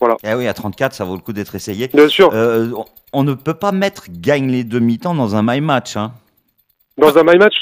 Voilà. 0.00 0.16
Eh 0.24 0.34
oui, 0.34 0.46
à 0.46 0.54
34, 0.54 0.92
ça 0.92 1.04
vaut 1.04 1.14
le 1.14 1.20
coup 1.20 1.32
d'être 1.32 1.54
essayé. 1.54 1.88
Bien 1.92 2.08
sûr. 2.08 2.30
On, 2.32 2.84
on 3.12 3.22
ne 3.24 3.34
peut 3.34 3.54
pas 3.54 3.72
mettre 3.72 4.04
gagne 4.08 4.50
les 4.50 4.64
demi-temps 4.64 5.14
dans 5.14 5.36
un 5.36 5.42
my 5.42 5.60
match. 5.60 5.96
Hein. 5.96 6.12
Dans 6.98 7.16
un 7.18 7.22
my 7.24 7.38
match 7.38 7.54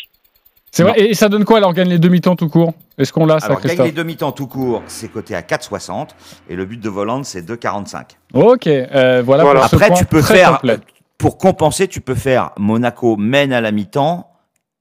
C'est 0.74 0.84
vrai. 0.84 0.98
Et 0.98 1.14
ça 1.14 1.28
donne 1.28 1.44
quoi 1.44 1.58
alors 1.58 1.74
gagne 1.74 1.90
les 1.90 1.98
demi-temps 1.98 2.34
tout 2.34 2.48
court? 2.48 2.72
Est-ce 2.96 3.12
qu'on 3.12 3.26
l'a 3.26 3.38
ça, 3.40 3.46
Alors, 3.46 3.60
gagne 3.60 3.82
les 3.84 3.92
demi-temps 3.92 4.32
tout 4.32 4.46
court, 4.46 4.82
c'est 4.86 5.08
coté 5.08 5.34
à 5.34 5.42
4,60 5.42 6.08
et 6.48 6.56
le 6.56 6.64
but 6.64 6.80
de 6.80 6.88
Volante, 6.88 7.26
c'est 7.26 7.42
2,45. 7.42 8.04
Ok, 8.32 8.66
euh, 8.66 9.22
voilà. 9.24 9.44
Voilà. 9.44 9.60
Pour 9.60 9.68
ce 9.68 9.76
Après, 9.76 9.88
point 9.88 9.96
tu 9.98 10.06
peux 10.06 10.20
très 10.22 10.38
faire, 10.38 10.52
complet. 10.52 10.78
pour 11.18 11.36
compenser, 11.36 11.88
tu 11.88 12.00
peux 12.00 12.14
faire 12.14 12.52
Monaco 12.56 13.16
mène 13.18 13.52
à 13.52 13.60
la 13.60 13.70
mi-temps 13.70 14.30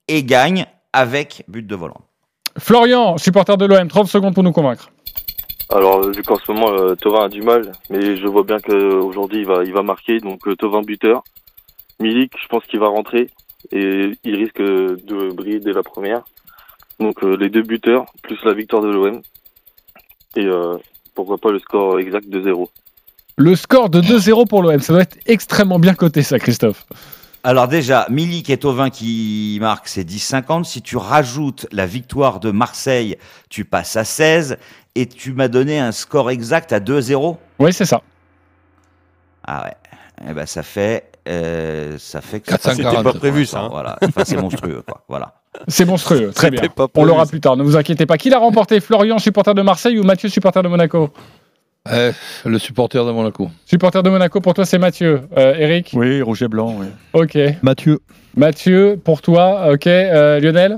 et 0.08 0.24
gagne 0.24 0.66
avec 0.94 1.44
but 1.50 1.68
de 1.68 1.76
Volante. 1.76 2.04
Florian, 2.58 3.18
supporter 3.18 3.58
de 3.58 3.66
l'OM, 3.66 3.88
30 3.88 4.08
secondes 4.08 4.34
pour 4.34 4.44
nous 4.44 4.52
convaincre. 4.54 4.92
Alors, 5.74 6.02
vu 6.10 6.22
qu'en 6.24 6.36
ce 6.38 6.52
moment, 6.52 6.70
euh, 6.72 6.96
Thauvin 6.96 7.26
a 7.26 7.30
du 7.30 7.42
mal, 7.42 7.72
mais 7.90 8.16
je 8.18 8.28
vois 8.28 8.44
bien 8.44 8.60
qu'aujourd'hui, 8.60 9.40
il 9.42 9.46
va, 9.46 9.64
il 9.64 9.74
va 9.74 9.84
marquer. 9.84 10.20
Donc, 10.20 10.48
euh, 10.48 10.56
Thauvin 10.56 10.82
buteur. 10.82 11.24
Milik, 12.00 12.34
je 12.42 12.48
pense 12.48 12.64
qu'il 12.66 12.80
va 12.80 12.88
rentrer 12.88 13.30
et 13.72 14.12
il 14.24 14.36
risque 14.36 14.62
de 14.62 15.34
briller 15.34 15.60
dès 15.60 15.74
la 15.74 15.84
première. 15.84 16.24
Donc, 17.00 17.24
euh, 17.24 17.36
les 17.36 17.50
deux 17.50 17.64
buteurs, 17.64 18.06
plus 18.22 18.38
la 18.44 18.54
victoire 18.54 18.82
de 18.82 18.90
l'OM. 18.90 19.22
Et 20.36 20.46
euh, 20.46 20.78
pourquoi 21.16 21.38
pas 21.38 21.52
le 21.52 21.60
score 21.60 22.00
exact 22.00 22.30
de 22.30 22.42
0. 22.42 22.70
Le 23.38 23.56
score 23.56 23.90
de 23.90 24.02
2-0 24.02 24.48
pour 24.48 24.62
l'OM, 24.62 24.80
ça 24.80 24.94
doit 24.94 25.02
être 25.02 25.18
extrêmement 25.26 25.80
bien 25.80 25.96
coté 25.96 26.22
ça, 26.22 26.38
Christophe. 26.38 26.86
Alors 27.44 27.68
déjà, 27.68 28.06
Milik 28.10 28.52
et 28.52 28.58
Tovin 28.58 28.92
qui 28.92 29.58
marquent, 29.60 29.88
c'est 29.88 30.04
10,50. 30.04 30.64
Si 30.64 30.84
tu 30.84 30.98
rajoutes 30.98 31.66
la 31.72 31.88
victoire 31.88 32.40
de 32.40 32.52
Marseille, 32.52 33.18
tu 33.50 33.66
passes 33.66 33.96
à 33.96 34.04
16. 34.04 34.58
Et 34.94 35.08
tu 35.08 35.34
m'as 35.34 35.48
donné 35.48 35.80
un 35.80 35.92
score 35.92 36.30
exact 36.30 36.72
à 36.74 36.80
2-0 36.80 37.38
Oui, 37.60 37.74
c'est 37.74 37.86
ça. 37.86 38.02
Ah 39.44 39.64
ouais. 39.66 39.76
Eh 40.30 40.34
ben 40.34 40.46
ça 40.46 40.62
fait... 40.62 41.11
euh, 41.28 41.96
ça 41.98 42.22
fait... 42.22 42.40
440. 42.40 42.76
C'était 42.76 43.04
pas 43.04 43.14
prévu, 43.14 43.46
ça, 43.46 43.62
hein. 43.62 43.70
Voilà. 43.72 43.98
Enfin, 44.04 44.24
c'est 44.26 44.38
monstrueux, 44.38 44.84
quoi. 44.88 45.04
Voilà. 45.08 45.34
C'est 45.68 45.84
monstrueux, 45.84 46.32
très 46.32 46.50
bien. 46.50 46.62
On 46.96 47.04
l'aura 47.04 47.26
plus 47.26 47.42
tard, 47.42 47.58
ne 47.58 47.64
vous 47.64 47.76
inquiétez 47.76 48.06
pas. 48.06 48.18
Qui 48.18 48.30
l'a 48.30 48.40
remporté 48.40 48.80
Florian, 48.80 49.20
supporter 49.20 49.54
de 49.54 49.62
Marseille 49.62 50.00
ou 50.00 50.04
Mathieu, 50.04 50.30
supporter 50.30 50.64
de 50.64 50.70
Monaco? 50.70 51.10
Eh, 51.92 52.12
le 52.46 52.58
supporter 52.58 53.04
de 53.06 53.12
Monaco. 53.12 53.50
Supporter 53.66 54.02
de 54.02 54.10
Monaco, 54.10 54.40
pour 54.40 54.54
toi, 54.54 54.66
c'est 54.66 54.78
Mathieu. 54.78 55.22
Euh, 55.36 55.56
Eric? 55.58 55.92
Oui, 55.94 56.22
Roger 56.22 56.48
Blanc. 56.48 56.78
oui. 56.80 56.88
Ok. 57.14 57.38
Mathieu. 57.64 58.00
Mathieu, 58.38 59.00
pour 59.04 59.22
toi, 59.22 59.74
ok. 59.74 59.88
Euh, 59.88 60.40
Lionel? 60.40 60.78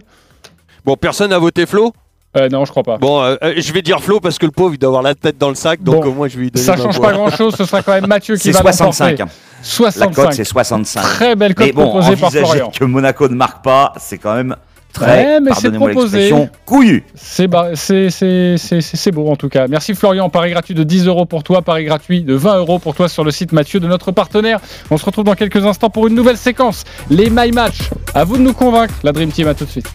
Bon, 0.85 0.95
personne 0.95 1.29
n'a 1.29 1.39
voté 1.39 1.65
Flo? 1.65 1.93
Euh, 2.35 2.49
Non, 2.49 2.65
je 2.65 2.71
crois 2.71 2.83
pas. 2.83 2.97
Bon, 2.97 3.21
euh, 3.21 3.35
euh, 3.43 3.53
je 3.57 3.73
vais 3.73 3.81
dire 3.81 4.01
Flo 4.01 4.19
parce 4.19 4.37
que 4.39 4.45
le 4.45 4.51
pauvre, 4.51 4.73
il 4.73 4.77
doit 4.79 4.87
avoir 4.89 5.03
la 5.03 5.13
tête 5.15 5.37
dans 5.37 5.49
le 5.49 5.55
sac, 5.55 5.81
donc 5.83 6.03
Bon, 6.03 6.09
au 6.09 6.13
moins 6.13 6.27
je 6.27 6.35
vais 6.37 6.43
lui 6.43 6.51
donner 6.51 6.65
Ça 6.65 6.75
ma 6.75 6.83
change 6.83 6.95
voix. 6.97 7.09
pas 7.09 7.13
grand-chose, 7.13 7.55
ce 7.55 7.65
sera 7.65 7.81
quand 7.83 7.93
même 7.93 8.07
Mathieu 8.07 8.35
qui 8.35 8.41
C'est 8.43 8.51
va 8.51 8.71
65. 8.71 9.19
l'emporter. 9.19 9.23
hein. 9.23 9.27
La 9.59 9.91
65. 9.91 10.13
cote, 10.15 10.33
c'est 10.33 10.43
65. 10.43 11.01
Très 11.01 11.35
belle 11.35 11.53
cote 11.55 11.67
Mais 11.67 11.71
bon, 11.73 11.83
proposée 11.89 12.15
par 12.15 12.25
envisager 12.29 12.45
Florian. 12.45 12.71
que 12.77 12.83
Monaco 12.85 13.27
ne 13.29 13.35
marque 13.35 13.63
pas, 13.63 13.93
c'est 13.97 14.17
quand 14.17 14.33
même 14.35 14.55
très, 14.93 15.05
Ouais, 15.25 15.39
mais 15.41 15.51
c'est 15.59 15.71
proposé. 15.71 16.17
l'expression, 16.19 16.49
couillu. 16.65 17.03
C'est 17.15 17.47
ba- 17.47 17.71
c'est- 17.75 18.09
c'est- 18.09 18.57
c'est- 18.57 18.81
c'est- 18.81 18.97
c'est 18.97 19.11
beau 19.11 19.29
en 19.29 19.35
tout 19.35 19.49
cas. 19.49 19.67
Merci 19.67 19.95
Florian. 19.95 20.29
Paris 20.29 20.51
gratuit 20.51 20.75
de 20.75 20.83
10 20.83 21.07
euros 21.07 21.25
pour 21.25 21.43
toi, 21.43 21.61
Paris 21.61 21.85
gratuit 21.85 22.21
de 22.23 22.33
20 22.35 22.57
euros 22.57 22.79
pour 22.79 22.95
toi 22.95 23.09
sur 23.09 23.23
le 23.23 23.31
site 23.31 23.51
Mathieu 23.51 23.79
de 23.79 23.87
notre 23.87 24.11
partenaire. 24.11 24.59
On 24.91 24.97
se 24.97 25.05
retrouve 25.05 25.25
dans 25.25 25.35
quelques 25.35 25.65
instants 25.65 25.89
pour 25.89 26.07
une 26.07 26.15
nouvelle 26.15 26.37
séquence. 26.37 26.83
Les 27.09 27.29
My 27.29 27.51
Match. 27.51 27.77
À 28.13 28.23
vous 28.23 28.37
de 28.37 28.41
nous 28.43 28.53
convaincre. 28.53 28.93
La 29.03 29.11
Dream 29.11 29.31
Team, 29.31 29.47
à 29.47 29.53
tout 29.53 29.65
de 29.65 29.69
suite. 29.71 29.89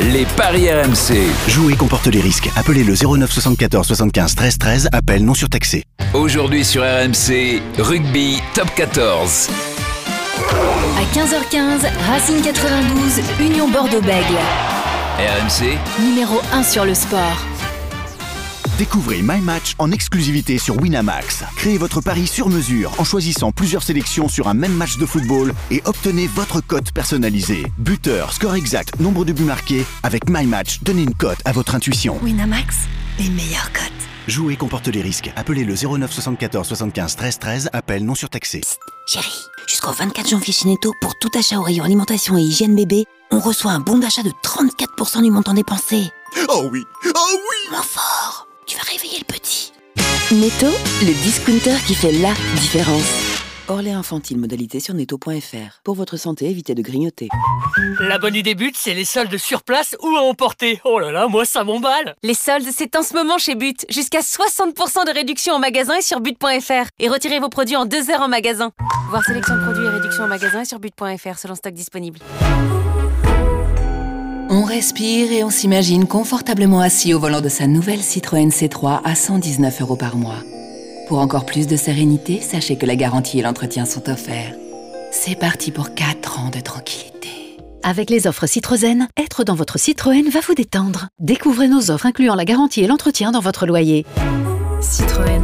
Les 0.00 0.24
paris 0.36 0.68
RMC. 0.70 1.14
Jouer 1.48 1.74
comporte 1.74 2.06
les 2.06 2.20
risques. 2.20 2.50
Appelez 2.56 2.82
le 2.84 2.94
09 2.96 3.30
74 3.30 3.86
75 3.86 4.34
13 4.34 4.58
13. 4.58 4.88
Appel 4.92 5.24
non 5.24 5.34
surtaxé. 5.34 5.84
Aujourd'hui 6.14 6.64
sur 6.64 6.82
RMC, 6.82 7.60
rugby 7.78 8.38
top 8.54 8.68
14. 8.74 9.48
À 11.04 11.16
15h15, 11.16 11.86
Racing 12.08 12.40
92, 12.42 13.20
Union 13.38 13.68
Bordeaux-Bègle. 13.68 14.38
RMC, 15.18 15.76
Numéro 16.02 16.40
1 16.50 16.62
sur 16.62 16.86
le 16.86 16.94
sport. 16.94 17.44
Découvrez 18.78 19.20
My 19.20 19.40
Match 19.42 19.74
en 19.78 19.92
exclusivité 19.92 20.56
sur 20.56 20.80
Winamax. 20.80 21.44
Créez 21.56 21.76
votre 21.76 22.00
pari 22.00 22.26
sur 22.26 22.48
mesure 22.48 22.90
en 22.98 23.04
choisissant 23.04 23.52
plusieurs 23.52 23.82
sélections 23.82 24.28
sur 24.28 24.48
un 24.48 24.54
même 24.54 24.72
match 24.72 24.96
de 24.96 25.04
football 25.04 25.52
et 25.70 25.82
obtenez 25.84 26.26
votre 26.26 26.62
cote 26.62 26.90
personnalisée. 26.92 27.66
Buteur, 27.76 28.32
score 28.32 28.54
exact, 28.54 28.98
nombre 28.98 29.26
de 29.26 29.34
buts 29.34 29.44
marqués. 29.44 29.84
Avec 30.04 30.30
My 30.30 30.46
Match, 30.46 30.78
donnez 30.82 31.02
une 31.02 31.14
cote 31.14 31.40
à 31.44 31.52
votre 31.52 31.74
intuition. 31.74 32.18
Winamax, 32.22 32.76
les 33.18 33.28
meilleures 33.28 33.70
cotes. 33.74 33.92
Jouer 34.26 34.56
comporte 34.56 34.88
les 34.88 35.02
risques. 35.02 35.30
Appelez 35.36 35.64
le 35.64 35.74
09 35.74 36.10
74 36.10 36.66
75 36.66 37.16
13 37.16 37.38
13. 37.38 37.70
Appel 37.74 38.06
non 38.06 38.14
surtaxé. 38.14 38.62
Chérie, 39.06 39.44
jusqu'au 39.66 39.92
24 39.92 40.28
janvier 40.28 40.52
chez 40.52 40.68
Netto, 40.68 40.92
pour 41.00 41.18
tout 41.18 41.30
achat 41.38 41.58
au 41.58 41.62
rayon 41.62 41.84
alimentation 41.84 42.36
et 42.36 42.42
hygiène 42.42 42.74
bébé, 42.74 43.04
on 43.30 43.40
reçoit 43.40 43.72
un 43.72 43.80
bon 43.80 43.98
d'achat 43.98 44.22
de 44.22 44.30
34% 44.42 45.22
du 45.22 45.30
montant 45.30 45.54
dépensé. 45.54 46.10
Oh 46.48 46.68
oui 46.70 46.84
Oh 47.06 47.26
oui 47.32 47.70
Moins 47.70 47.82
fort 47.82 48.46
Tu 48.66 48.76
vas 48.76 48.82
réveiller 48.82 49.18
le 49.18 49.24
petit. 49.24 49.72
Netto, 50.32 50.66
le 51.02 51.12
discounter 51.22 51.76
qui 51.86 51.94
fait 51.94 52.12
la 52.12 52.32
différence. 52.60 53.33
Hors 53.66 53.80
les 53.80 53.92
infantiles, 53.92 54.36
modalité 54.36 54.78
sur 54.78 54.92
netto.fr. 54.92 55.80
Pour 55.84 55.94
votre 55.94 56.18
santé, 56.18 56.50
évitez 56.50 56.74
de 56.74 56.82
grignoter. 56.82 57.28
La 57.98 58.18
bonne 58.18 58.34
idée 58.34 58.54
but, 58.54 58.76
c'est 58.76 58.92
les 58.92 59.06
soldes 59.06 59.38
sur 59.38 59.62
place 59.62 59.96
ou 60.02 60.16
à 60.16 60.20
emporter. 60.20 60.82
Oh 60.84 60.98
là 60.98 61.10
là, 61.10 61.28
moi 61.28 61.46
ça 61.46 61.64
m'emballe. 61.64 62.14
Les 62.22 62.34
soldes, 62.34 62.68
c'est 62.70 62.94
en 62.94 63.02
ce 63.02 63.14
moment 63.14 63.38
chez 63.38 63.54
But. 63.54 63.86
Jusqu'à 63.88 64.20
60% 64.20 65.06
de 65.06 65.14
réduction 65.14 65.54
en 65.54 65.58
magasin 65.58 65.96
et 65.96 66.02
sur 66.02 66.20
but.fr. 66.20 66.88
Et 66.98 67.08
retirez 67.08 67.40
vos 67.40 67.48
produits 67.48 67.76
en 67.76 67.86
deux 67.86 68.10
heures 68.10 68.20
en 68.20 68.28
magasin. 68.28 68.70
Voir 69.08 69.24
sélection 69.24 69.56
de 69.56 69.62
produits 69.62 69.86
et 69.86 69.88
réduction 69.88 70.24
en 70.24 70.28
magasin 70.28 70.60
et 70.60 70.66
sur 70.66 70.78
but.fr 70.78 71.38
selon 71.38 71.54
stock 71.54 71.72
disponible. 71.72 72.18
On 74.50 74.64
respire 74.64 75.32
et 75.32 75.42
on 75.42 75.48
s'imagine 75.48 76.06
confortablement 76.06 76.80
assis 76.80 77.14
au 77.14 77.18
volant 77.18 77.40
de 77.40 77.48
sa 77.48 77.66
nouvelle 77.66 78.02
Citroën 78.02 78.50
C3 78.50 79.00
à 79.04 79.14
119 79.14 79.80
euros 79.80 79.96
par 79.96 80.16
mois. 80.16 80.42
Pour 81.06 81.18
encore 81.18 81.44
plus 81.44 81.66
de 81.66 81.76
sérénité, 81.76 82.40
sachez 82.40 82.76
que 82.76 82.86
la 82.86 82.96
garantie 82.96 83.38
et 83.38 83.42
l'entretien 83.42 83.84
sont 83.84 84.08
offerts. 84.08 84.54
C'est 85.10 85.38
parti 85.38 85.70
pour 85.70 85.94
4 85.94 86.40
ans 86.40 86.50
de 86.50 86.60
tranquillité. 86.60 87.28
Avec 87.82 88.08
les 88.08 88.26
offres 88.26 88.46
Citroën, 88.46 89.06
être 89.18 89.44
dans 89.44 89.54
votre 89.54 89.78
Citroën 89.78 90.30
va 90.30 90.40
vous 90.40 90.54
détendre. 90.54 91.08
Découvrez 91.20 91.68
nos 91.68 91.90
offres 91.90 92.06
incluant 92.06 92.34
la 92.34 92.46
garantie 92.46 92.82
et 92.82 92.86
l'entretien 92.86 93.32
dans 93.32 93.40
votre 93.40 93.66
loyer. 93.66 94.06
Citroën. 94.80 95.42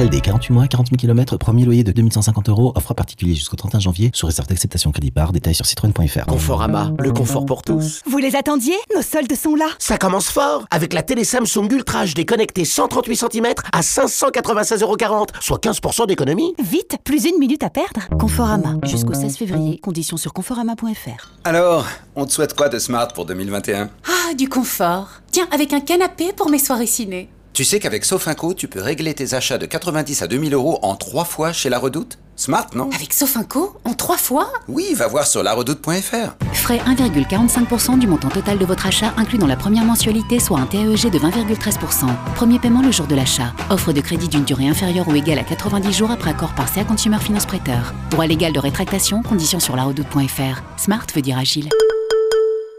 LLD 0.00 0.22
48 0.22 0.54
mois, 0.54 0.66
40 0.66 0.86
000 0.88 0.96
km, 0.96 1.36
premier 1.36 1.66
loyer 1.66 1.84
de 1.84 1.92
2150 1.92 2.48
euros, 2.48 2.72
offre 2.74 2.94
particulier 2.94 3.34
jusqu'au 3.34 3.56
31 3.56 3.80
janvier, 3.80 4.10
sous 4.14 4.24
réserve 4.24 4.48
d'acceptation 4.48 4.92
crédit 4.92 5.10
par, 5.10 5.30
détail 5.30 5.54
sur 5.54 5.66
citroën.fr. 5.66 6.24
Conforama, 6.24 6.90
le 6.98 7.12
confort 7.12 7.44
pour 7.44 7.62
tous. 7.62 8.00
Vous 8.06 8.16
les 8.16 8.34
attendiez? 8.34 8.76
Nos 8.94 9.02
soldes 9.02 9.34
sont 9.36 9.54
là 9.54 9.66
Ça 9.78 9.98
commence 9.98 10.30
fort 10.30 10.64
avec 10.70 10.94
la 10.94 11.02
télé 11.02 11.24
Samsung 11.24 11.70
Ultra 11.70 12.06
HD 12.06 12.24
connectée 12.24 12.64
138 12.64 13.16
cm 13.16 13.46
à 13.72 13.82
596,40€, 13.82 15.26
soit 15.40 15.62
15% 15.62 16.06
d'économie. 16.06 16.54
Vite, 16.58 16.96
plus 17.04 17.26
une 17.26 17.38
minute 17.38 17.62
à 17.62 17.68
perdre. 17.68 18.00
Conforama, 18.18 18.76
jusqu'au 18.84 19.12
16 19.12 19.36
février, 19.36 19.80
conditions 19.80 20.16
sur 20.16 20.32
conforama.fr. 20.32 21.28
Alors, 21.44 21.86
on 22.16 22.24
te 22.24 22.32
souhaite 22.32 22.54
quoi 22.54 22.70
de 22.70 22.78
smart 22.78 23.08
pour 23.08 23.26
2021 23.26 23.90
Ah, 24.06 24.32
du 24.34 24.48
confort. 24.48 25.08
Tiens, 25.30 25.46
avec 25.52 25.74
un 25.74 25.80
canapé 25.80 26.32
pour 26.34 26.48
mes 26.48 26.58
soirées 26.58 26.86
ciné. 26.86 27.28
Tu 27.52 27.64
sais 27.64 27.80
qu'avec 27.80 28.04
Sofinco, 28.04 28.54
tu 28.54 28.68
peux 28.68 28.80
régler 28.80 29.12
tes 29.12 29.34
achats 29.34 29.58
de 29.58 29.66
90 29.66 30.22
à 30.22 30.26
2000 30.26 30.54
euros 30.54 30.78
en 30.82 30.94
trois 30.94 31.24
fois 31.24 31.52
chez 31.52 31.68
La 31.68 31.78
Redoute? 31.78 32.18
Smart, 32.36 32.68
non? 32.74 32.88
Avec 32.94 33.12
Sofinco 33.12 33.76
En 33.84 33.92
trois 33.92 34.16
fois? 34.16 34.50
Oui, 34.66 34.94
va 34.94 35.08
voir 35.08 35.26
sur 35.26 35.42
laredoute.fr. 35.42 36.36
Frais 36.54 36.78
1,45% 36.86 37.98
du 37.98 38.06
montant 38.06 38.30
total 38.30 38.56
de 38.56 38.64
votre 38.64 38.86
achat 38.86 39.12
inclus 39.18 39.36
dans 39.36 39.46
la 39.46 39.56
première 39.56 39.84
mensualité, 39.84 40.40
soit 40.40 40.58
un 40.58 40.64
TAEG 40.64 41.10
de 41.10 41.18
20,13%. 41.18 42.06
Premier 42.36 42.58
paiement 42.58 42.80
le 42.80 42.92
jour 42.92 43.06
de 43.06 43.14
l'achat. 43.14 43.52
Offre 43.68 43.92
de 43.92 44.00
crédit 44.00 44.28
d'une 44.28 44.44
durée 44.44 44.68
inférieure 44.68 45.06
ou 45.08 45.14
égale 45.14 45.38
à 45.40 45.44
90 45.44 45.92
jours 45.92 46.10
après 46.10 46.30
accord 46.30 46.54
par 46.54 46.68
CA 46.72 46.84
Consumer 46.84 47.18
Finance 47.20 47.44
Prêteur. 47.44 47.92
Droit 48.10 48.26
légal 48.26 48.54
de 48.54 48.58
rétractation, 48.58 49.22
conditions 49.22 49.60
sur 49.60 49.76
laredoute.fr. 49.76 50.62
Smart 50.78 51.04
veut 51.14 51.20
dire 51.22 51.36
agile. 51.36 51.68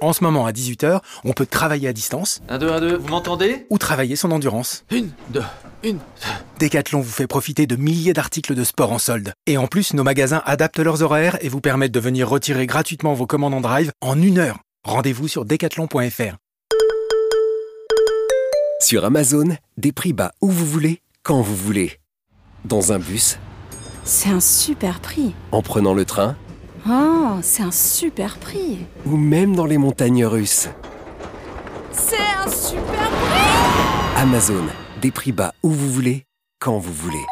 En 0.02 0.14
ce 0.14 0.24
moment, 0.24 0.48
à 0.48 0.52
18h, 0.52 1.00
on 1.26 1.34
peut 1.34 1.46
travailler 1.46 1.88
à 1.88 1.94
distance. 1.94 2.42
1, 2.50 2.58
2, 2.58 2.72
1, 2.72 2.80
2, 2.82 2.98
vous 2.98 3.08
m'entendez? 3.10 3.68
Ou 3.70 3.78
travailler 3.78 4.16
son 4.16 4.32
endurance. 4.32 4.84
Une, 4.90 5.12
deux, 5.30 5.44
une. 5.84 6.00
Decathlon 6.60 7.02
vous 7.02 7.12
fait 7.12 7.28
profiter 7.28 7.68
de 7.68 7.76
milliers 7.76 8.14
d'articles 8.14 8.56
de 8.56 8.64
sport 8.64 8.92
en 8.92 8.98
solde. 8.98 9.34
Et 9.46 9.58
en 9.60 9.68
plus, 9.68 9.94
nos 9.94 10.04
magasins 10.04 10.42
adaptent 10.48 10.80
leurs 10.80 11.04
horaires 11.04 11.38
et 11.42 11.50
vous 11.50 11.62
permettent 11.62 11.92
de 11.92 12.00
venir 12.00 12.28
retirer 12.28 12.66
gratuitement 12.66 13.14
vos 13.14 13.28
commandes 13.28 13.54
en 13.54 13.62
drive 13.62 13.92
en 14.02 14.20
une 14.20 14.40
heure. 14.40 14.58
Rendez-vous 14.86 15.28
sur 15.28 15.46
decathlon.fr. 15.46 16.36
Sur 18.80 19.06
Amazon, 19.06 19.56
des 19.78 19.92
prix 19.92 20.14
bas 20.14 20.32
où 20.42 20.50
vous 20.50 20.66
voulez, 20.66 21.02
quand 21.22 21.42
vous 21.42 21.56
voulez. 21.56 22.00
Dans 22.66 22.92
un 22.92 22.98
bus, 22.98 23.38
C'est 24.04 24.30
un 24.30 24.40
super 24.40 25.00
prix. 25.00 25.36
en 25.52 25.62
prenant 25.62 25.94
le 25.94 26.06
train 26.06 26.36
Oh, 26.90 27.38
c'est 27.42 27.64
un 27.64 27.72
super 27.72 28.38
prix. 28.38 28.80
ou 29.06 29.16
même 29.18 29.56
dans 29.56 29.66
les 29.66 29.78
montagnes 29.78 30.26
russes. 30.26 30.70
C'est 31.92 32.16
un 32.16 32.50
super 32.50 33.10
prix 33.10 34.18
Amazon, 34.18 34.66
des 35.02 35.12
prix 35.12 35.32
bas 35.32 35.54
où 35.64 35.70
vous 35.70 35.92
voulez, 35.92 36.26
quand 36.60 36.78
vous 36.80 36.94
voulez. 36.94 37.24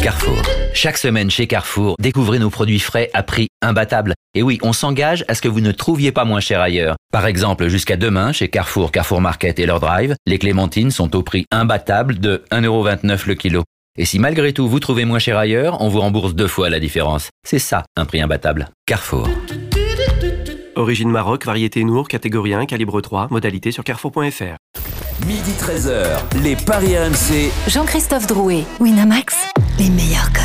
Carrefour. 0.00 0.36
Chaque 0.74 0.96
semaine 0.96 1.28
chez 1.28 1.48
Carrefour, 1.48 1.96
découvrez 1.98 2.38
nos 2.38 2.50
produits 2.50 2.78
frais 2.78 3.10
à 3.14 3.24
prix 3.24 3.48
imbattable. 3.62 4.14
Et 4.34 4.42
oui, 4.42 4.58
on 4.62 4.72
s'engage 4.72 5.24
à 5.26 5.34
ce 5.34 5.42
que 5.42 5.48
vous 5.48 5.60
ne 5.60 5.72
trouviez 5.72 6.12
pas 6.12 6.24
moins 6.24 6.40
cher 6.40 6.60
ailleurs. 6.60 6.94
Par 7.12 7.26
exemple, 7.26 7.66
jusqu'à 7.66 7.96
demain, 7.96 8.30
chez 8.30 8.48
Carrefour, 8.48 8.92
Carrefour 8.92 9.20
Market 9.20 9.58
et 9.58 9.66
leur 9.66 9.80
drive, 9.80 10.14
les 10.26 10.38
clémentines 10.38 10.92
sont 10.92 11.16
au 11.16 11.22
prix 11.24 11.46
imbattable 11.50 12.20
de 12.20 12.44
1,29€ 12.52 13.26
le 13.26 13.34
kilo. 13.34 13.64
Et 14.00 14.04
si 14.04 14.20
malgré 14.20 14.52
tout 14.52 14.68
vous 14.68 14.78
trouvez 14.78 15.04
moins 15.04 15.18
cher 15.18 15.36
ailleurs, 15.36 15.80
on 15.80 15.88
vous 15.88 15.98
rembourse 15.98 16.32
deux 16.32 16.46
fois 16.46 16.70
la 16.70 16.78
différence. 16.78 17.30
C'est 17.44 17.58
ça, 17.58 17.82
un 17.96 18.04
prix 18.04 18.20
imbattable. 18.20 18.68
Carrefour. 18.86 19.28
Origine 20.76 21.10
Maroc, 21.10 21.44
variété 21.44 21.82
Nour, 21.82 22.06
catégorie 22.06 22.54
1, 22.54 22.66
calibre 22.66 23.00
3, 23.00 23.26
modalité 23.32 23.72
sur 23.72 23.82
carrefour.fr. 23.82 24.54
Midi 25.26 25.50
13h, 25.60 26.04
les 26.44 26.54
Paris 26.54 26.96
RMC. 26.96 27.50
Jean-Christophe 27.66 28.28
Drouet, 28.28 28.62
Winamax, 28.78 29.34
les 29.80 29.90
meilleurs 29.90 30.32
codes. 30.32 30.44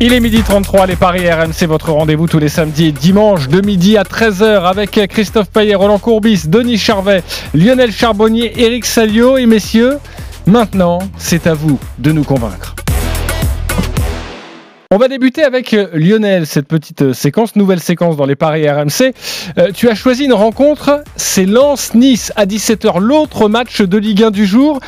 Il 0.00 0.12
est 0.12 0.20
midi 0.20 0.42
33, 0.42 0.86
les 0.86 0.96
Paris 0.96 1.30
RMC, 1.30 1.66
votre 1.68 1.92
rendez-vous 1.92 2.26
tous 2.26 2.40
les 2.40 2.48
samedis 2.48 2.86
et 2.86 2.92
dimanches 2.92 3.46
de 3.48 3.64
midi 3.64 3.96
à 3.96 4.02
13h 4.02 4.64
avec 4.64 5.00
Christophe 5.08 5.50
Payet, 5.50 5.76
Roland 5.76 6.00
Courbis, 6.00 6.48
Denis 6.48 6.76
Charvet, 6.76 7.22
Lionel 7.54 7.92
Charbonnier, 7.92 8.52
Eric 8.60 8.84
Salio 8.84 9.38
et 9.38 9.46
messieurs, 9.46 9.98
maintenant 10.46 10.98
c'est 11.18 11.46
à 11.46 11.54
vous 11.54 11.78
de 11.98 12.12
nous 12.12 12.24
convaincre. 12.24 12.74
On 14.92 14.98
va 14.98 15.08
débuter 15.08 15.42
avec 15.42 15.74
euh, 15.74 15.88
Lionel, 15.94 16.46
cette 16.46 16.68
petite 16.68 17.02
euh, 17.02 17.12
séquence, 17.12 17.56
nouvelle 17.56 17.80
séquence 17.80 18.16
dans 18.16 18.24
les 18.24 18.36
paris 18.36 18.70
RMC. 18.70 19.12
Euh, 19.58 19.72
tu 19.74 19.88
as 19.88 19.96
choisi 19.96 20.26
une 20.26 20.32
rencontre, 20.32 21.02
c'est 21.16 21.44
Lens-Nice 21.44 22.32
à 22.36 22.46
17h, 22.46 23.00
l'autre 23.00 23.48
match 23.48 23.82
de 23.82 23.98
Ligue 23.98 24.22
1 24.22 24.30
du 24.30 24.46
jour. 24.46 24.78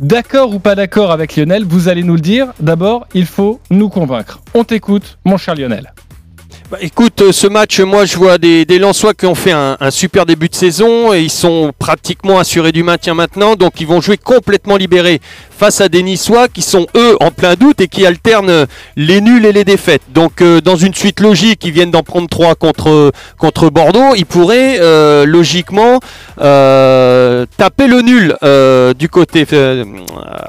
D'accord 0.00 0.52
ou 0.52 0.58
pas 0.58 0.74
d'accord 0.74 1.12
avec 1.12 1.36
Lionel, 1.36 1.64
vous 1.64 1.88
allez 1.88 2.02
nous 2.02 2.16
le 2.16 2.20
dire. 2.20 2.48
D'abord, 2.58 3.06
il 3.14 3.26
faut 3.26 3.60
nous 3.70 3.88
convaincre. 3.88 4.40
On 4.54 4.64
t'écoute, 4.64 5.18
mon 5.24 5.36
cher 5.36 5.54
Lionel. 5.54 5.92
Bah, 6.74 6.80
écoute, 6.80 7.22
euh, 7.22 7.30
ce 7.30 7.46
match, 7.46 7.78
moi 7.78 8.04
je 8.04 8.16
vois 8.16 8.36
des, 8.36 8.64
des 8.64 8.80
Lensois 8.80 9.14
qui 9.14 9.26
ont 9.26 9.36
fait 9.36 9.52
un, 9.52 9.76
super 9.90 10.26
début 10.26 10.48
de 10.48 10.56
saison 10.56 11.14
et 11.14 11.20
ils 11.20 11.30
sont 11.30 11.72
pratiquement 11.78 12.40
assurés 12.40 12.72
du 12.72 12.82
maintien 12.82 13.14
maintenant, 13.14 13.54
donc 13.54 13.80
ils 13.80 13.86
vont 13.86 14.00
jouer 14.00 14.16
complètement 14.16 14.76
libérés 14.76 15.20
face 15.56 15.80
à 15.80 15.88
des 15.88 16.02
Niçois 16.02 16.48
qui 16.48 16.62
sont 16.62 16.88
eux 16.96 17.16
en 17.20 17.30
plein 17.30 17.54
doute 17.54 17.80
et 17.80 17.86
qui 17.86 18.04
alternent 18.04 18.66
les 18.96 19.20
nuls 19.20 19.46
et 19.46 19.52
les 19.52 19.62
défaites. 19.62 20.02
Donc 20.12 20.42
euh, 20.42 20.60
dans 20.60 20.74
une 20.74 20.94
suite 20.94 21.20
logique, 21.20 21.64
ils 21.64 21.70
viennent 21.70 21.92
d'en 21.92 22.02
prendre 22.02 22.28
trois 22.28 22.56
contre, 22.56 23.12
contre 23.38 23.70
Bordeaux, 23.70 24.16
ils 24.16 24.26
pourraient 24.26 24.78
euh, 24.80 25.24
logiquement 25.26 26.00
taper 26.36 27.86
le 27.86 28.02
nul 28.02 28.36
du 28.98 29.08
côté 29.08 29.46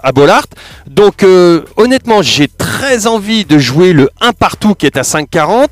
à 0.02 0.12
Bollard. 0.12 0.48
Donc 0.88 1.24
honnêtement, 1.78 2.24
j'ai 2.24 2.48
très 2.48 3.06
envie 3.06 3.46
de 3.46 3.60
jouer 3.60 3.94
le 3.94 4.10
1 4.22 4.34
partout 4.34 4.74
qui 4.74 4.88
est 4.88 4.98
à 4.98 5.04
5,40. 5.04 5.68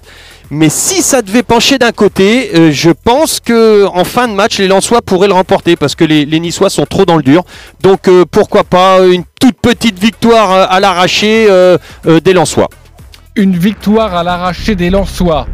Mais 0.53 0.69
si 0.69 1.01
ça 1.01 1.23
devait 1.23 1.41
pencher 1.41 1.79
d'un 1.79 1.91
côté, 1.91 2.51
euh, 2.55 2.69
je 2.71 2.91
pense 2.91 3.39
que 3.39 3.85
en 3.87 4.03
fin 4.03 4.27
de 4.27 4.33
match, 4.33 4.59
les 4.59 4.67
Lensois 4.67 5.01
pourraient 5.01 5.27
le 5.27 5.33
remporter 5.33 5.75
parce 5.75 5.95
que 5.95 6.03
les, 6.03 6.25
les 6.25 6.39
Niçois 6.39 6.69
sont 6.69 6.85
trop 6.85 7.05
dans 7.05 7.17
le 7.17 7.23
dur. 7.23 7.43
Donc 7.81 8.07
euh, 8.07 8.23
pourquoi 8.29 8.63
pas 8.63 8.99
une 9.03 9.23
toute 9.39 9.55
petite 9.59 9.97
victoire 9.99 10.51
euh, 10.51 10.65
à 10.69 10.79
l'arraché 10.79 11.47
euh, 11.49 11.77
euh, 12.05 12.19
des 12.19 12.33
Lensois. 12.33 12.69
Une 13.35 13.57
victoire 13.57 14.13
à 14.15 14.21
l'arraché 14.23 14.75
des 14.75 14.91
Lensois. 14.91 15.47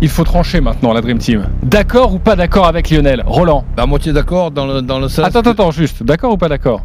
Il 0.00 0.08
faut 0.08 0.22
trancher 0.24 0.60
maintenant 0.60 0.92
la 0.92 1.00
Dream 1.00 1.18
Team. 1.18 1.48
D'accord 1.64 2.14
ou 2.14 2.20
pas 2.20 2.36
d'accord 2.36 2.66
avec 2.66 2.88
Lionel? 2.88 3.24
Roland? 3.26 3.64
À 3.76 3.86
moitié 3.86 4.12
d'accord 4.12 4.52
dans 4.52 4.66
le, 4.66 4.82
dans 4.82 5.00
le 5.00 5.08
sens. 5.08 5.24
Attends, 5.26 5.40
attends, 5.40 5.50
attends, 5.50 5.70
juste. 5.72 6.04
D'accord 6.04 6.32
ou 6.32 6.36
pas 6.36 6.48
d'accord? 6.48 6.82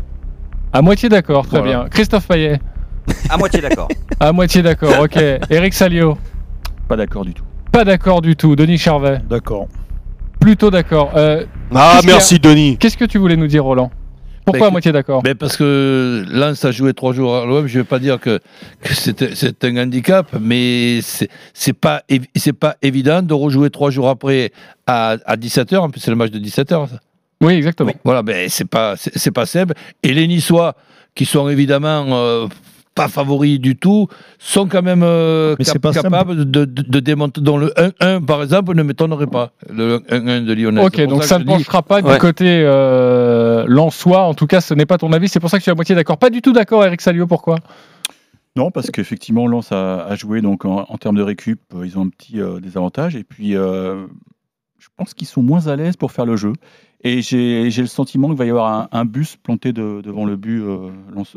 À 0.74 0.82
moitié 0.82 1.10
d'accord, 1.10 1.46
très 1.48 1.60
Voilà. 1.60 1.80
bien. 1.82 1.90
Christophe 1.90 2.28
Payet 2.28 2.60
À 3.30 3.38
moitié 3.38 3.62
d'accord. 3.62 3.88
À 4.20 4.32
moitié 4.32 4.64
d'accord, 4.64 4.94
ok. 5.04 5.18
Eric 5.52 5.76
Salio 5.76 6.18
Pas 6.88 6.96
d'accord 6.96 7.26
du 7.26 7.34
tout. 7.34 7.44
Pas 7.72 7.84
d'accord 7.84 8.22
du 8.22 8.36
tout. 8.36 8.56
Denis 8.56 8.78
Charvet 8.78 9.20
D'accord. 9.30 9.68
Plutôt 10.40 10.70
d'accord. 10.72 11.12
Euh, 11.16 11.46
Ah 11.74 11.98
a- 12.00 12.02
merci 12.06 12.40
Denis. 12.40 12.78
Qu'est-ce 12.78 12.98
que 12.98 13.06
tu 13.06 13.18
voulais 13.18 13.36
nous 13.36 13.48
dire, 13.48 13.64
Roland? 13.64 13.92
Pourquoi 14.46 14.62
Ben, 14.62 14.68
à 14.68 14.72
moitié 14.72 14.92
d'accord? 14.94 15.22
Ben 15.24 15.36
parce 15.36 15.58
que 15.58 16.24
Lens 16.30 16.64
a 16.64 16.72
joué 16.72 16.94
trois 16.94 17.12
jours 17.12 17.36
à 17.36 17.46
l'OM, 17.46 17.68
je 17.68 17.78
ne 17.80 17.84
vais 17.84 17.88
pas 17.88 18.00
dire 18.00 18.18
que, 18.18 18.40
que 18.82 18.94
c'est 18.94 19.66
un 19.66 19.76
handicap, 19.78 20.26
mais 20.40 21.00
c'est 21.02 21.28
c'est 21.54 21.74
pas, 21.74 22.02
évi- 22.10 22.30
c'est 22.34 22.54
pas 22.54 22.78
évident 22.82 23.22
de 23.22 23.34
rejouer 23.34 23.70
trois 23.70 23.90
jours 23.92 24.08
après 24.08 24.54
à, 24.86 25.18
à 25.26 25.36
17h, 25.36 25.78
en 25.80 25.90
plus 25.90 26.00
c'est 26.00 26.12
le 26.12 26.16
match 26.16 26.32
de 26.32 26.40
17h. 26.40 26.88
Oui, 27.42 27.56
exactement. 27.56 27.92
Voilà, 28.06 28.24
ben 28.24 28.48
c'est 28.48 28.70
pas, 28.70 28.96
c'est 28.96 29.18
c'est 29.18 29.32
pas 29.32 29.46
simple. 29.46 29.74
Et 30.02 30.14
les 30.14 30.26
Niçois, 30.28 30.76
qui 31.14 31.26
sont 31.26 31.50
évidemment 31.50 32.06
euh, 32.12 32.48
pas 32.98 33.08
favoris 33.08 33.60
du 33.60 33.76
tout, 33.78 34.08
sont 34.40 34.68
quand 34.68 34.82
même 34.82 35.02
euh, 35.04 35.56
Mais 35.58 35.64
cap- 35.66 35.74
c'est 35.74 35.80
pas 35.80 35.94
capables 35.94 36.36
de, 36.50 36.66
de, 36.66 36.82
de 36.82 37.00
démonter. 37.00 37.40
Dans 37.42 37.58
le 37.58 37.68
1-1, 37.78 38.26
par 38.26 38.44
exemple, 38.44 38.76
ne 38.76 38.84
m'étonnerait 38.84 39.28
pas. 39.28 39.52
Le 39.70 40.00
1-1 40.10 40.44
de 40.46 40.54
Lyonnais. 40.54 40.84
Ok, 40.84 41.00
donc 41.08 41.24
ça 41.24 41.38
ne 41.40 41.44
dis- 41.44 41.50
penchera 41.50 41.82
pas 41.84 42.02
du 42.02 42.08
Ouais. 42.10 42.18
côté 42.18 42.46
euh, 42.64 43.64
Lensois. 43.68 44.22
En 44.24 44.34
tout 44.34 44.48
cas, 44.48 44.60
ce 44.62 44.74
n'est 44.74 44.86
pas 44.86 44.98
ton 44.98 45.14
avis. 45.14 45.30
C'est 45.30 45.40
pour 45.40 45.50
ça 45.50 45.60
que 45.60 45.64
tu 45.64 45.70
es 45.70 45.72
à 45.72 45.76
moitié 45.76 45.96
d'accord. 45.96 46.18
Pas 46.18 46.30
du 46.30 46.42
tout 46.42 46.52
d'accord, 46.52 46.84
Eric 46.86 47.00
Salio. 47.02 47.28
Pourquoi? 47.28 47.58
Non, 48.56 48.72
parce 48.72 48.90
qu'effectivement, 48.90 49.46
Lens 49.48 49.72
a, 49.72 50.04
a 50.06 50.16
joué 50.16 50.42
donc 50.42 50.66
en, 50.66 50.86
en 50.90 50.98
termes 50.98 51.16
de 51.16 51.22
récup, 51.22 51.62
euh, 51.76 51.86
ils 51.86 51.98
ont 51.98 52.02
un 52.06 52.10
petit 52.10 52.42
euh, 52.42 52.60
désavantage. 52.60 53.16
Et 53.16 53.24
puis, 53.24 53.56
euh, 53.56 54.08
je 54.80 54.88
pense 54.98 55.14
qu'ils 55.14 55.28
sont 55.28 55.44
moins 55.44 55.68
à 55.68 55.76
l'aise 55.76 55.96
pour 55.96 56.12
faire 56.12 56.26
le 56.26 56.36
jeu. 56.38 56.54
Et 57.04 57.22
j'ai 57.22 57.70
le 57.70 57.88
sentiment 57.88 58.28
qu'il 58.30 58.38
va 58.38 58.46
y 58.46 58.50
avoir 58.50 58.88
un, 58.92 59.06
bus 59.06 59.36
planté 59.36 59.72
de- 59.72 60.02
devant 60.02 60.26
le 60.26 60.36
but 60.36 60.62
euh, 60.62 60.90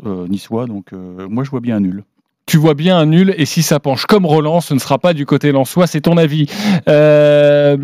euh, 0.05 0.27
niçois. 0.27 0.65
Donc, 0.65 0.93
euh, 0.93 1.27
moi, 1.29 1.43
je 1.43 1.51
vois 1.51 1.59
bien 1.59 1.77
un 1.77 1.81
nul. 1.81 2.03
Tu 2.47 2.57
vois 2.57 2.73
bien 2.73 2.97
un 2.97 3.05
nul. 3.05 3.33
Et 3.37 3.45
si 3.45 3.61
ça 3.61 3.79
penche 3.79 4.05
comme 4.05 4.25
Roland, 4.25 4.59
ce 4.61 4.73
ne 4.73 4.79
sera 4.79 4.97
pas 4.97 5.13
du 5.13 5.25
côté 5.25 5.51
Lensois. 5.51 5.87
C'est 5.87 6.01
ton 6.01 6.17
avis. 6.17 6.47
Euh, 6.89 7.77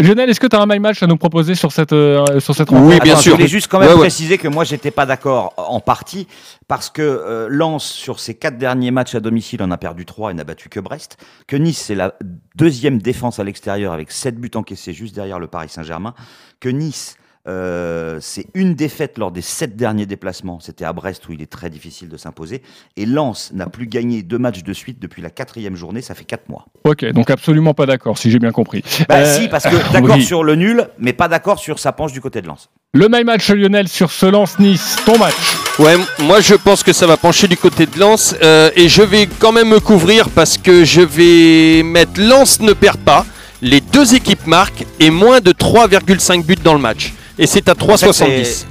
Lionel, 0.00 0.30
est-ce 0.30 0.40
que 0.40 0.46
tu 0.46 0.56
as 0.56 0.60
un 0.60 0.66
my 0.66 0.78
match 0.78 1.02
à 1.02 1.06
nous 1.06 1.16
proposer 1.16 1.54
sur 1.54 1.72
cette, 1.72 1.92
euh, 1.92 2.40
sur 2.40 2.54
cette 2.54 2.70
rencontre 2.70 2.96
Attends, 2.96 3.20
Je 3.20 3.30
voulais 3.30 3.48
juste 3.48 3.68
quand 3.68 3.78
même 3.78 3.96
préciser 3.96 4.38
que 4.38 4.48
moi, 4.48 4.64
j'étais 4.64 4.90
pas 4.90 5.06
d'accord 5.06 5.54
en 5.56 5.80
partie 5.80 6.26
parce 6.68 6.90
que 6.90 7.02
euh, 7.02 7.48
Lens, 7.50 7.84
sur 7.84 8.18
ses 8.20 8.34
quatre 8.34 8.58
derniers 8.58 8.90
matchs 8.90 9.14
à 9.14 9.20
domicile, 9.20 9.62
en 9.62 9.70
a 9.70 9.76
perdu 9.76 10.06
trois 10.06 10.30
et 10.30 10.34
n'a 10.34 10.44
battu 10.44 10.68
que 10.68 10.80
Brest. 10.80 11.18
Que 11.46 11.56
Nice, 11.56 11.78
c'est 11.78 11.94
la 11.94 12.14
deuxième 12.56 13.00
défense 13.00 13.38
à 13.38 13.44
l'extérieur 13.44 13.92
avec 13.92 14.10
sept 14.10 14.36
buts 14.36 14.50
encaissés 14.54 14.92
juste 14.92 15.14
derrière 15.14 15.38
le 15.38 15.46
Paris 15.46 15.68
Saint-Germain. 15.68 16.14
Que 16.60 16.68
Nice, 16.68 17.16
euh, 17.48 18.18
c'est 18.20 18.46
une 18.54 18.74
défaite 18.74 19.16
lors 19.16 19.32
des 19.32 19.40
sept 19.40 19.74
derniers 19.76 20.06
déplacements. 20.06 20.60
C'était 20.60 20.84
à 20.84 20.92
Brest 20.92 21.26
où 21.28 21.32
il 21.32 21.40
est 21.40 21.50
très 21.50 21.70
difficile 21.70 22.08
de 22.08 22.16
s'imposer. 22.16 22.62
Et 22.96 23.06
Lens 23.06 23.50
n'a 23.54 23.66
plus 23.66 23.86
gagné 23.86 24.22
deux 24.22 24.38
matchs 24.38 24.62
de 24.62 24.72
suite 24.72 25.00
depuis 25.00 25.22
la 25.22 25.30
quatrième 25.30 25.74
journée. 25.74 26.02
Ça 26.02 26.14
fait 26.14 26.24
quatre 26.24 26.48
mois. 26.48 26.66
Ok, 26.84 27.04
donc 27.12 27.30
absolument 27.30 27.72
pas 27.72 27.86
d'accord, 27.86 28.18
si 28.18 28.30
j'ai 28.30 28.38
bien 28.38 28.52
compris. 28.52 28.82
Bah 29.08 29.16
Euh, 29.20 29.38
si, 29.38 29.48
parce 29.48 29.64
que 29.64 29.92
d'accord 29.92 30.16
oui. 30.16 30.24
sur 30.24 30.44
le 30.44 30.54
nul, 30.54 30.88
mais 30.98 31.12
pas 31.14 31.28
d'accord 31.28 31.58
sur 31.58 31.78
sa 31.78 31.92
penche 31.92 32.12
du 32.12 32.20
côté 32.20 32.42
de 32.42 32.46
Lens. 32.46 32.68
Le 32.92 33.08
my 33.10 33.24
match, 33.24 33.48
Lionel, 33.50 33.88
sur 33.88 34.10
ce 34.10 34.26
Lens-Nice. 34.26 34.96
Ton 35.06 35.16
match. 35.18 35.34
Ouais, 35.78 35.94
moi 36.20 36.40
je 36.40 36.54
pense 36.54 36.82
que 36.82 36.92
ça 36.92 37.06
va 37.06 37.16
pencher 37.16 37.48
du 37.48 37.56
côté 37.56 37.86
de 37.86 37.98
Lens 37.98 38.34
euh, 38.42 38.70
et 38.76 38.88
je 38.88 39.02
vais 39.02 39.26
quand 39.38 39.52
même 39.52 39.68
me 39.68 39.80
couvrir 39.80 40.28
parce 40.28 40.58
que 40.58 40.84
je 40.84 41.00
vais 41.00 41.82
mettre 41.82 42.20
Lens 42.20 42.60
ne 42.60 42.72
perd 42.74 42.98
pas, 42.98 43.24
les 43.62 43.80
deux 43.80 44.14
équipes 44.14 44.46
marquent 44.46 44.84
et 44.98 45.08
moins 45.10 45.40
de 45.40 45.52
3,5 45.52 46.44
buts 46.44 46.56
dans 46.62 46.74
le 46.74 46.80
match. 46.80 47.14
Et 47.40 47.46
c'est 47.46 47.68
à 47.68 47.72
En 47.72 47.74
fait, 47.74 47.80
3,70. 47.86 48.44
c'est- 48.44 48.66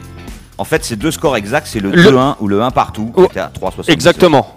En 0.57 0.63
fait, 0.65 0.83
c'est 0.85 0.95
deux 0.97 1.11
scores 1.11 1.35
exacts, 1.37 1.67
c'est 1.71 1.79
le, 1.79 1.89
Le- 1.91 2.03
2-1 2.11 2.35
ou 2.39 2.47
le 2.47 2.61
1 2.61 2.69
partout, 2.71 3.11
à 3.35 3.49
3,70. 3.53 3.89
Exactement. 3.91 4.55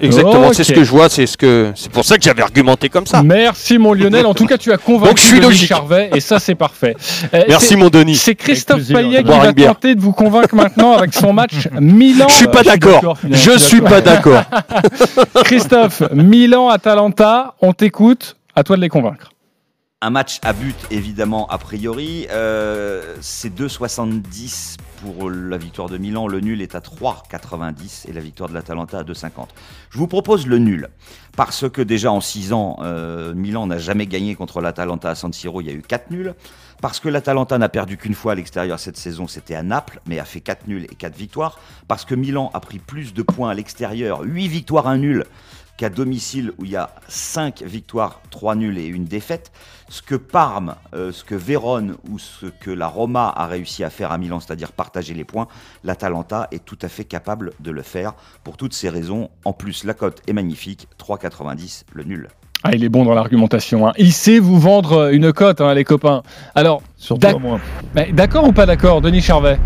Exactement, 0.00 0.52
c'est 0.52 0.64
ce 0.64 0.72
que 0.72 0.82
je 0.82 0.90
vois, 0.90 1.08
c'est 1.08 1.24
ce 1.26 1.36
que 1.36 1.70
c'est 1.76 1.90
pour 1.90 2.04
ça 2.04 2.16
que 2.18 2.24
j'avais 2.24 2.42
argumenté 2.42 2.88
comme 2.88 3.06
ça. 3.06 3.22
Merci 3.22 3.78
mon 3.78 3.94
Lionel. 3.94 4.26
En 4.26 4.34
tout 4.34 4.44
cas, 4.46 4.58
tu 4.58 4.72
as 4.72 4.76
convaincu 4.76 5.08
Donc, 5.10 5.18
je 5.18 5.22
suis 5.22 5.36
Denis 5.36 5.46
logique. 5.46 5.68
Charvet 5.68 6.10
et 6.14 6.20
ça 6.20 6.40
c'est 6.40 6.56
parfait. 6.56 6.96
Euh, 7.32 7.44
Merci, 7.48 7.76
mon 7.76 7.88
Denis. 7.88 8.16
C'est 8.16 8.34
Christophe. 8.34 8.86
Payet 8.92 9.22
qui 9.22 9.30
va 9.30 9.52
tenter 9.52 9.94
de 9.94 10.00
vous 10.00 10.12
convaincre 10.12 10.54
maintenant 10.54 10.92
avec 10.98 11.14
son 11.14 11.32
match 11.32 11.68
Milan. 11.80 12.26
Je 12.28 12.34
suis 12.34 12.48
pas 12.48 12.62
d'accord. 12.64 13.16
Je 13.30 13.56
suis 13.56 13.80
pas 13.80 14.00
d'accord. 14.00 14.42
Christophe, 15.44 16.02
Milan 16.12 16.68
Atalanta, 16.68 17.54
on 17.60 17.72
t'écoute. 17.72 18.36
À 18.56 18.62
toi 18.62 18.76
de 18.76 18.82
les 18.82 18.88
convaincre. 18.88 19.30
Un 20.04 20.10
match 20.10 20.38
à 20.42 20.52
but, 20.52 20.76
évidemment, 20.90 21.46
a 21.48 21.56
priori. 21.56 22.26
Euh, 22.30 23.16
c'est 23.22 23.48
2,70 23.48 24.76
pour 25.00 25.30
la 25.30 25.56
victoire 25.56 25.88
de 25.88 25.96
Milan. 25.96 26.28
Le 26.28 26.40
nul 26.40 26.60
est 26.60 26.74
à 26.74 26.80
3,90 26.80 28.06
et 28.06 28.12
la 28.12 28.20
victoire 28.20 28.50
de 28.50 28.54
l'Atalanta 28.54 28.98
à 28.98 29.02
2,50. 29.02 29.46
Je 29.88 29.96
vous 29.96 30.06
propose 30.06 30.46
le 30.46 30.58
nul. 30.58 30.90
Parce 31.38 31.70
que 31.70 31.80
déjà 31.80 32.12
en 32.12 32.20
6 32.20 32.52
ans, 32.52 32.76
euh, 32.82 33.32
Milan 33.32 33.66
n'a 33.66 33.78
jamais 33.78 34.06
gagné 34.06 34.34
contre 34.34 34.60
l'Atalanta 34.60 35.08
à 35.08 35.14
San 35.14 35.32
Siro. 35.32 35.62
Il 35.62 35.68
y 35.68 35.70
a 35.70 35.72
eu 35.72 35.80
4 35.80 36.10
nuls. 36.10 36.34
Parce 36.82 37.00
que 37.00 37.08
l'Atalanta 37.08 37.56
n'a 37.56 37.70
perdu 37.70 37.96
qu'une 37.96 38.14
fois 38.14 38.32
à 38.32 38.34
l'extérieur 38.34 38.78
cette 38.78 38.98
saison, 38.98 39.26
c'était 39.26 39.54
à 39.54 39.62
Naples, 39.62 40.02
mais 40.06 40.18
a 40.18 40.26
fait 40.26 40.42
4 40.42 40.68
nuls 40.68 40.84
et 40.84 40.96
4 40.96 41.16
victoires. 41.16 41.58
Parce 41.88 42.04
que 42.04 42.14
Milan 42.14 42.50
a 42.52 42.60
pris 42.60 42.78
plus 42.78 43.14
de 43.14 43.22
points 43.22 43.48
à 43.48 43.54
l'extérieur, 43.54 44.20
8 44.20 44.48
victoires, 44.48 44.86
1 44.86 44.98
nul, 44.98 45.24
qu'à 45.78 45.88
domicile 45.88 46.52
où 46.58 46.66
il 46.66 46.72
y 46.72 46.76
a 46.76 46.90
5 47.08 47.62
victoires, 47.62 48.20
3 48.30 48.54
nuls 48.54 48.76
et 48.76 48.86
une 48.86 49.06
défaite, 49.06 49.50
ce 49.94 50.02
que 50.02 50.16
Parme, 50.16 50.74
euh, 50.92 51.12
ce 51.12 51.22
que 51.22 51.36
Vérone 51.36 51.94
ou 52.10 52.18
ce 52.18 52.46
que 52.46 52.72
la 52.72 52.88
Roma 52.88 53.32
a 53.36 53.46
réussi 53.46 53.84
à 53.84 53.90
faire 53.90 54.10
à 54.10 54.18
Milan, 54.18 54.40
c'est-à-dire 54.40 54.72
partager 54.72 55.14
les 55.14 55.22
points, 55.22 55.46
l'Atalanta 55.84 56.48
est 56.50 56.64
tout 56.64 56.78
à 56.82 56.88
fait 56.88 57.04
capable 57.04 57.52
de 57.60 57.70
le 57.70 57.82
faire. 57.82 58.14
Pour 58.42 58.56
toutes 58.56 58.74
ces 58.74 58.88
raisons, 58.88 59.30
en 59.44 59.52
plus 59.52 59.84
la 59.84 59.94
cote 59.94 60.20
est 60.26 60.32
magnifique, 60.32 60.88
3,90 60.98 61.84
le 61.92 62.02
nul. 62.02 62.28
Ah, 62.64 62.70
il 62.74 62.82
est 62.82 62.88
bon 62.88 63.04
dans 63.04 63.14
l'argumentation. 63.14 63.86
hein. 63.86 63.92
Il 63.96 64.12
sait 64.12 64.40
vous 64.40 64.58
vendre 64.58 64.94
euh, 64.98 65.12
une 65.12 65.32
cote, 65.32 65.60
hein, 65.60 65.72
les 65.74 65.84
copains. 65.84 66.22
Alors, 66.56 66.82
d'accord 68.12 68.48
ou 68.48 68.52
pas 68.52 68.66
d'accord, 68.66 69.00
Denis 69.00 69.20
Charvet? 69.22 69.60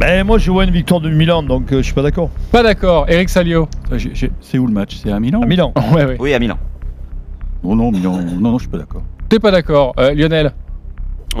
Ben, 0.00 0.26
moi, 0.26 0.38
je 0.38 0.50
vois 0.50 0.64
une 0.64 0.72
victoire 0.72 1.00
de 1.00 1.08
Milan, 1.08 1.44
donc 1.44 1.70
euh, 1.70 1.76
je 1.76 1.82
suis 1.82 1.94
pas 1.94 2.02
d'accord. 2.02 2.30
Pas 2.50 2.64
d'accord, 2.64 3.04
Eric 3.08 3.28
Salio? 3.28 3.68
C'est 4.40 4.58
où 4.58 4.66
le 4.66 4.72
match? 4.72 4.96
C'est 5.00 5.12
à 5.12 5.20
Milan? 5.20 5.42
À 5.42 5.46
Milan. 5.46 5.72
Ouais, 5.92 6.04
ouais. 6.04 6.16
Oui, 6.18 6.34
à 6.34 6.40
Milan. 6.40 6.58
Oh 7.62 7.76
non, 7.76 7.92
Milan. 7.92 8.16
Non, 8.22 8.40
non, 8.40 8.58
je 8.58 8.62
suis 8.64 8.68
pas 8.70 8.78
d'accord. 8.78 9.02
T'es 9.32 9.38
pas 9.38 9.50
d'accord, 9.50 9.94
Euh, 9.98 10.12
Lionel 10.12 10.52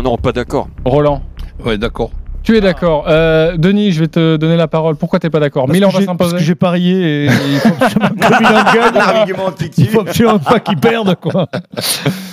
Non, 0.02 0.16
pas 0.16 0.32
d'accord. 0.32 0.66
Roland 0.82 1.20
Ouais, 1.62 1.76
d'accord. 1.76 2.10
Tu 2.42 2.56
es 2.56 2.62
d'accord. 2.62 3.04
Euh, 3.06 3.58
Denis, 3.58 3.92
je 3.92 4.00
vais 4.00 4.08
te 4.08 4.36
donner 4.36 4.56
la 4.56 4.66
parole. 4.66 4.96
Pourquoi 4.96 5.18
t'es 5.18 5.28
pas 5.28 5.40
d'accord 5.40 5.68
Milan 5.68 5.88
que 5.90 5.92
va 5.96 6.00
j'ai- 6.00 6.06
Parce 6.06 6.18
s'imposer 6.20 6.36
que 6.38 6.42
j'ai 6.42 6.54
parié 6.54 7.24
et 7.24 7.26
il 7.26 7.58
faut 7.60 7.68
que 7.68 8.14
Milan 8.14 8.64
gagne. 8.72 8.94
L'argument 8.94 9.50
Il 9.76 9.88
faut 9.88 10.00
absolument 10.00 10.38
pas 10.38 10.58
qu'ils 10.60 10.78
perdent, 10.78 11.14
quoi. 11.16 11.46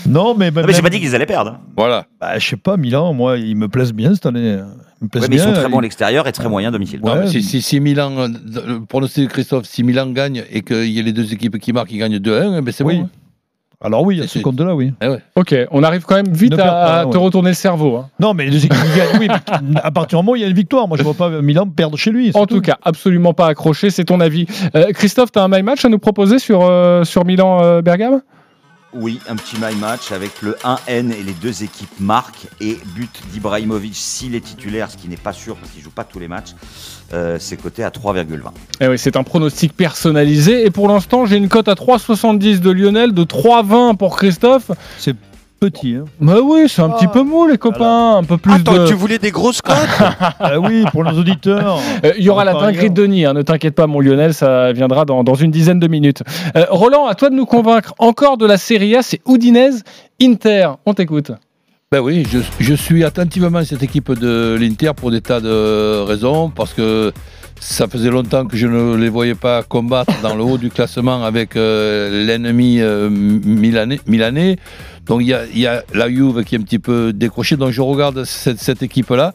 Non, 0.08 0.34
mais. 0.34 0.50
Mais 0.50 0.72
j'ai 0.72 0.82
pas 0.82 0.90
dit 0.90 1.02
qu'ils 1.02 1.14
allaient 1.14 1.26
perdre. 1.26 1.52
hein. 1.52 1.60
Voilà. 1.76 2.06
Bah, 2.22 2.40
je 2.40 2.48
sais 2.48 2.56
pas, 2.56 2.78
Milan, 2.78 3.12
moi, 3.14 3.36
ils 3.38 3.58
me 3.58 3.68
plaisent 3.68 3.92
bien 3.94 4.14
cette 4.14 4.28
année. 4.28 4.60
Ils 5.02 5.04
me 5.04 5.10
plaisent 5.10 5.24
Ouais, 5.24 5.28
mais 5.30 5.36
ils 5.36 5.44
bien. 5.44 5.54
sont 5.54 5.60
très 5.60 5.68
bons 5.70 5.80
à 5.80 5.82
Ils- 5.82 5.84
l'extérieur 5.84 6.26
et 6.26 6.32
très 6.32 6.48
moyens 6.48 6.72
à 6.72 6.78
domicile. 6.78 7.02
Ouais, 7.04 7.16
Non, 7.16 7.20
mais 7.24 7.28
si, 7.28 7.44
si, 7.44 7.62
si 7.62 7.82
Milan, 7.82 8.14
euh, 8.18 8.28
le 8.66 8.86
pronostic 8.86 9.26
de 9.26 9.30
Christophe, 9.30 9.66
si 9.66 9.84
Milan 9.84 10.08
gagne 10.12 10.42
et 10.54 10.62
qu'il 10.62 10.90
y 10.90 11.00
a 11.02 11.04
les 11.04 11.12
deux 11.12 11.34
équipes 11.34 11.60
qui 11.60 11.74
marquent, 11.74 11.90
qui 11.90 11.98
gagnent 11.98 12.18
2-1, 12.20 12.62
ben 12.62 12.72
c'est 12.72 12.86
Oui. 12.86 13.00
bon. 13.00 13.10
Alors 13.82 14.04
oui, 14.04 14.22
à 14.22 14.28
ce 14.28 14.40
compte-là, 14.40 14.76
oui. 14.76 14.92
Eh 15.02 15.08
ouais. 15.08 15.20
Ok, 15.38 15.56
on 15.72 15.84
arrive 15.84 16.04
quand 16.04 16.16
même 16.16 16.28
vite 16.34 16.54
à, 16.54 16.58
pas, 16.58 17.00
à 17.00 17.06
te 17.06 17.16
ouais. 17.16 17.24
retourner 17.24 17.52
le 17.52 17.56
cerveau. 17.56 17.96
hein. 17.96 18.10
Non, 18.20 18.34
mais 18.34 18.44
les 18.46 18.52
deux 18.52 18.66
équipes 18.66 18.74
qui 18.74 18.98
gagnent, 18.98 19.20
oui, 19.22 19.28
mais 19.64 19.80
à 19.82 19.90
partir 19.92 20.20
du 20.20 20.24
moment 20.26 20.34
où 20.34 20.36
il 20.36 20.42
y 20.42 20.46
a 20.46 20.48
une 20.48 20.54
victoire, 20.54 20.88
moi 20.90 20.98
je 20.98 21.04
vois 21.04 21.14
pas 21.14 21.30
Milan 21.42 21.66
perdre 21.66 21.98
chez 21.98 22.12
lui. 22.12 22.32
En 22.34 22.46
tout 22.46 22.60
cas, 22.60 22.78
absolument 22.84 23.34
pas 23.34 23.48
accroché, 23.48 23.90
c'est 23.90 24.04
ton 24.04 24.20
avis. 24.20 24.48
Euh, 24.76 24.92
Christophe, 24.92 25.32
tu 25.32 25.40
as 25.40 25.44
un 25.44 25.48
my 25.48 25.64
match 25.64 25.86
à 25.86 25.90
nous 25.90 25.98
proposer 26.00 26.40
sur, 26.40 26.62
euh, 26.64 27.06
sur 27.06 27.24
Milan-Bergame 27.24 28.22
Oui, 28.92 29.20
un 29.28 29.36
petit 29.36 29.56
my 29.62 29.76
match 29.76 30.12
avec 30.12 30.42
le 30.42 30.54
1N 30.64 31.12
et 31.12 31.22
les 31.22 31.34
deux 31.34 31.64
équipes 31.64 32.00
marquent 32.00 32.48
et 32.60 32.76
but 32.96 33.22
d'Ibrahimovic 33.32 33.96
s'il 33.96 34.34
est 34.34 34.44
titulaire, 34.44 34.90
ce 34.90 34.98
qui 34.98 35.08
n'est 35.08 35.16
pas 35.16 35.32
sûr 35.32 35.58
parce 35.58 35.72
qu'il 35.72 35.84
joue 35.84 35.92
pas 35.92 36.04
tous 36.04 36.18
les 36.18 36.28
matchs. 36.28 36.56
Euh, 37.14 37.38
c'est 37.40 37.58
coté 37.58 37.84
à 37.84 37.90
3,20. 37.90 38.26
Eh 38.82 38.88
oui, 38.88 38.98
c'est 38.98 39.16
un 39.16 39.24
pronostic 39.24 39.76
personnalisé. 39.76 40.66
Et 40.66 40.72
pour 40.72 40.88
l'instant, 40.88 41.28
j'ai 41.28 41.38
une 41.38 41.50
cote 41.50 41.68
à 41.68 41.76
3,70 41.76 42.62
de 42.62 42.72
Lionel, 42.72 43.14
de 43.14 43.24
3,20 43.24 43.96
pour 43.96 44.18
Christophe. 44.18 44.72
C'est 44.98 45.16
petit, 45.60 45.96
hein. 45.96 46.06
Bah 46.20 46.38
oui, 46.44 46.66
c'est 46.68 46.82
un 46.82 46.90
petit 46.90 47.08
peu 47.08 47.24
mou, 47.24 47.48
les 47.48 47.58
copains. 47.58 48.18
Un 48.18 48.24
peu 48.24 48.38
plus 48.38 48.54
Attends, 48.54 48.74
de. 48.84 48.88
tu 48.88 48.94
voulais 48.94 49.18
des 49.20 49.32
grosses 49.32 49.62
cotes? 49.62 49.76
Ah 50.40 50.60
oui, 50.60 50.86
pour 50.92 51.04
nos 51.04 51.18
auditeurs. 51.20 51.80
Euh, 52.06 52.14
Il 52.18 52.24
y 52.24 52.30
aura 52.30 52.46
la 52.46 52.54
dinguerie 52.54 52.90
de 52.90 52.96
Denis, 53.02 53.26
hein, 53.26 53.34
ne 53.34 53.42
t'inquiète 53.42 53.76
pas 53.76 53.88
mon 53.88 54.00
Lionel, 54.00 54.34
ça 54.34 54.72
viendra 54.72 55.04
dans, 55.06 55.24
dans 55.24 55.34
une 55.36 55.52
dizaine 55.52 55.80
de 55.80 55.88
minutes. 55.88 56.24
Euh, 56.56 56.66
Roland, 56.70 57.08
à 57.08 57.16
toi 57.16 57.30
de 57.30 57.36
nous 57.36 57.46
convaincre 57.46 57.94
encore 58.00 58.38
de 58.38 58.46
la 58.46 58.58
Serie 58.58 58.96
A, 58.96 59.02
c'est 59.02 59.20
Udinese, 59.28 59.84
Inter, 60.22 60.70
on 60.86 60.94
t'écoute. 60.94 61.32
Ben 61.92 62.00
oui, 62.00 62.26
je, 62.32 62.40
je 62.60 62.74
suis 62.74 63.04
attentivement 63.04 63.64
cette 63.66 63.84
équipe 63.84 64.12
de 64.14 64.56
l'Inter 64.60 64.92
pour 64.96 65.12
des 65.12 65.22
tas 65.22 65.42
de 65.42 66.02
raisons, 66.04 66.50
parce 66.50 66.74
que 66.74 67.12
ça 67.60 67.88
faisait 67.88 68.10
longtemps 68.10 68.46
que 68.46 68.56
je 68.56 68.68
ne 68.68 68.96
les 68.96 69.10
voyais 69.10 69.36
pas 69.36 69.64
combattre 69.64 70.14
dans 70.22 70.36
le 70.36 70.44
haut 70.44 70.58
du 70.58 70.70
classement 70.70 71.24
avec 71.26 71.56
euh, 71.56 72.26
l'ennemi 72.26 72.80
euh, 72.80 73.10
milanais, 73.10 74.00
milanais. 74.08 74.58
Donc 75.06 75.22
il 75.22 75.28
y 75.28 75.34
a, 75.34 75.46
y 75.46 75.68
la 75.94 76.10
Juve 76.10 76.44
qui 76.44 76.56
est 76.56 76.60
un 76.60 76.64
petit 76.64 76.80
peu 76.80 77.14
décrochée, 77.14 77.58
donc 77.58 77.72
je 77.72 77.82
regarde 77.82 78.24
cette, 78.24 78.60
cette 78.60 78.84
équipe-là. 78.84 79.34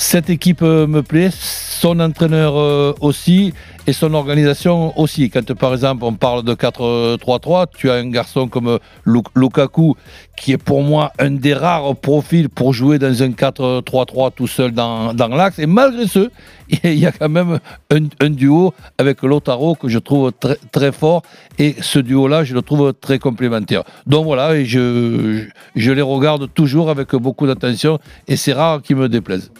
Cette 0.00 0.30
équipe 0.30 0.62
euh, 0.62 0.86
me 0.86 1.02
plaît, 1.02 1.30
son 1.32 1.98
entraîneur 1.98 2.56
euh, 2.56 2.94
aussi 3.00 3.52
et 3.88 3.92
son 3.92 4.14
organisation 4.14 4.96
aussi. 4.96 5.28
Quand 5.28 5.52
par 5.54 5.72
exemple 5.72 6.04
on 6.04 6.12
parle 6.14 6.44
de 6.44 6.54
4-3-3, 6.54 7.66
tu 7.76 7.90
as 7.90 7.94
un 7.94 8.08
garçon 8.08 8.46
comme 8.46 8.68
euh, 8.68 8.78
Lu- 9.04 9.22
Lukaku 9.34 9.96
qui 10.36 10.52
est 10.52 10.56
pour 10.56 10.82
moi 10.84 11.10
un 11.18 11.32
des 11.32 11.52
rares 11.52 11.96
profils 11.96 12.48
pour 12.48 12.72
jouer 12.72 13.00
dans 13.00 13.22
un 13.24 13.30
4-3-3 13.30 14.30
tout 14.36 14.46
seul 14.46 14.70
dans, 14.70 15.12
dans 15.14 15.26
l'axe. 15.26 15.58
Et 15.58 15.66
malgré 15.66 16.06
ce, 16.06 16.30
il 16.84 16.94
y 16.94 17.04
a 17.06 17.10
quand 17.10 17.28
même 17.28 17.58
un, 17.90 18.30
duo 18.30 18.72
avec 18.98 19.22
Lotaro 19.24 19.74
que 19.74 19.88
je 19.88 19.98
trouve 19.98 20.30
très, 20.30 20.58
très 20.70 20.92
fort. 20.92 21.22
Et 21.58 21.74
ce 21.80 21.98
duo-là, 21.98 22.44
je 22.44 22.54
le 22.54 22.62
trouve 22.62 22.92
très 22.92 23.18
complémentaire. 23.18 23.82
Donc 24.06 24.26
voilà, 24.26 24.62
je, 24.62 24.64
je, 24.64 25.42
je 25.74 25.90
les 25.90 26.02
regarde 26.02 26.48
toujours 26.54 26.88
avec 26.88 27.16
beaucoup 27.16 27.48
d'attention 27.48 27.98
et 28.28 28.36
c'est 28.36 28.52
rare 28.52 28.80
qu'ils 28.80 28.94
me 28.94 29.08
déplaisent. 29.08 29.50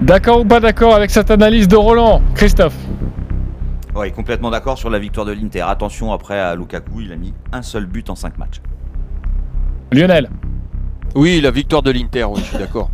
D'accord 0.00 0.40
ou 0.40 0.44
pas 0.44 0.60
d'accord 0.60 0.94
avec 0.94 1.10
cette 1.10 1.30
analyse 1.30 1.66
de 1.68 1.76
Roland 1.76 2.22
Christophe? 2.34 2.76
Oui, 3.96 4.12
complètement 4.12 4.50
d'accord 4.50 4.78
sur 4.78 4.90
la 4.90 4.98
victoire 4.98 5.26
de 5.26 5.32
l'Inter. 5.32 5.62
Attention 5.62 6.12
après 6.12 6.38
à 6.38 6.54
Lukaku, 6.54 7.00
il 7.00 7.12
a 7.12 7.16
mis 7.16 7.34
un 7.52 7.62
seul 7.62 7.86
but 7.86 8.08
en 8.10 8.14
5 8.14 8.38
matchs. 8.38 8.60
Lionel? 9.90 10.30
Oui, 11.14 11.40
la 11.40 11.50
victoire 11.50 11.82
de 11.82 11.90
l'Inter, 11.90 12.24
oui, 12.24 12.40
je 12.40 12.44
suis 12.44 12.58
d'accord. 12.58 12.90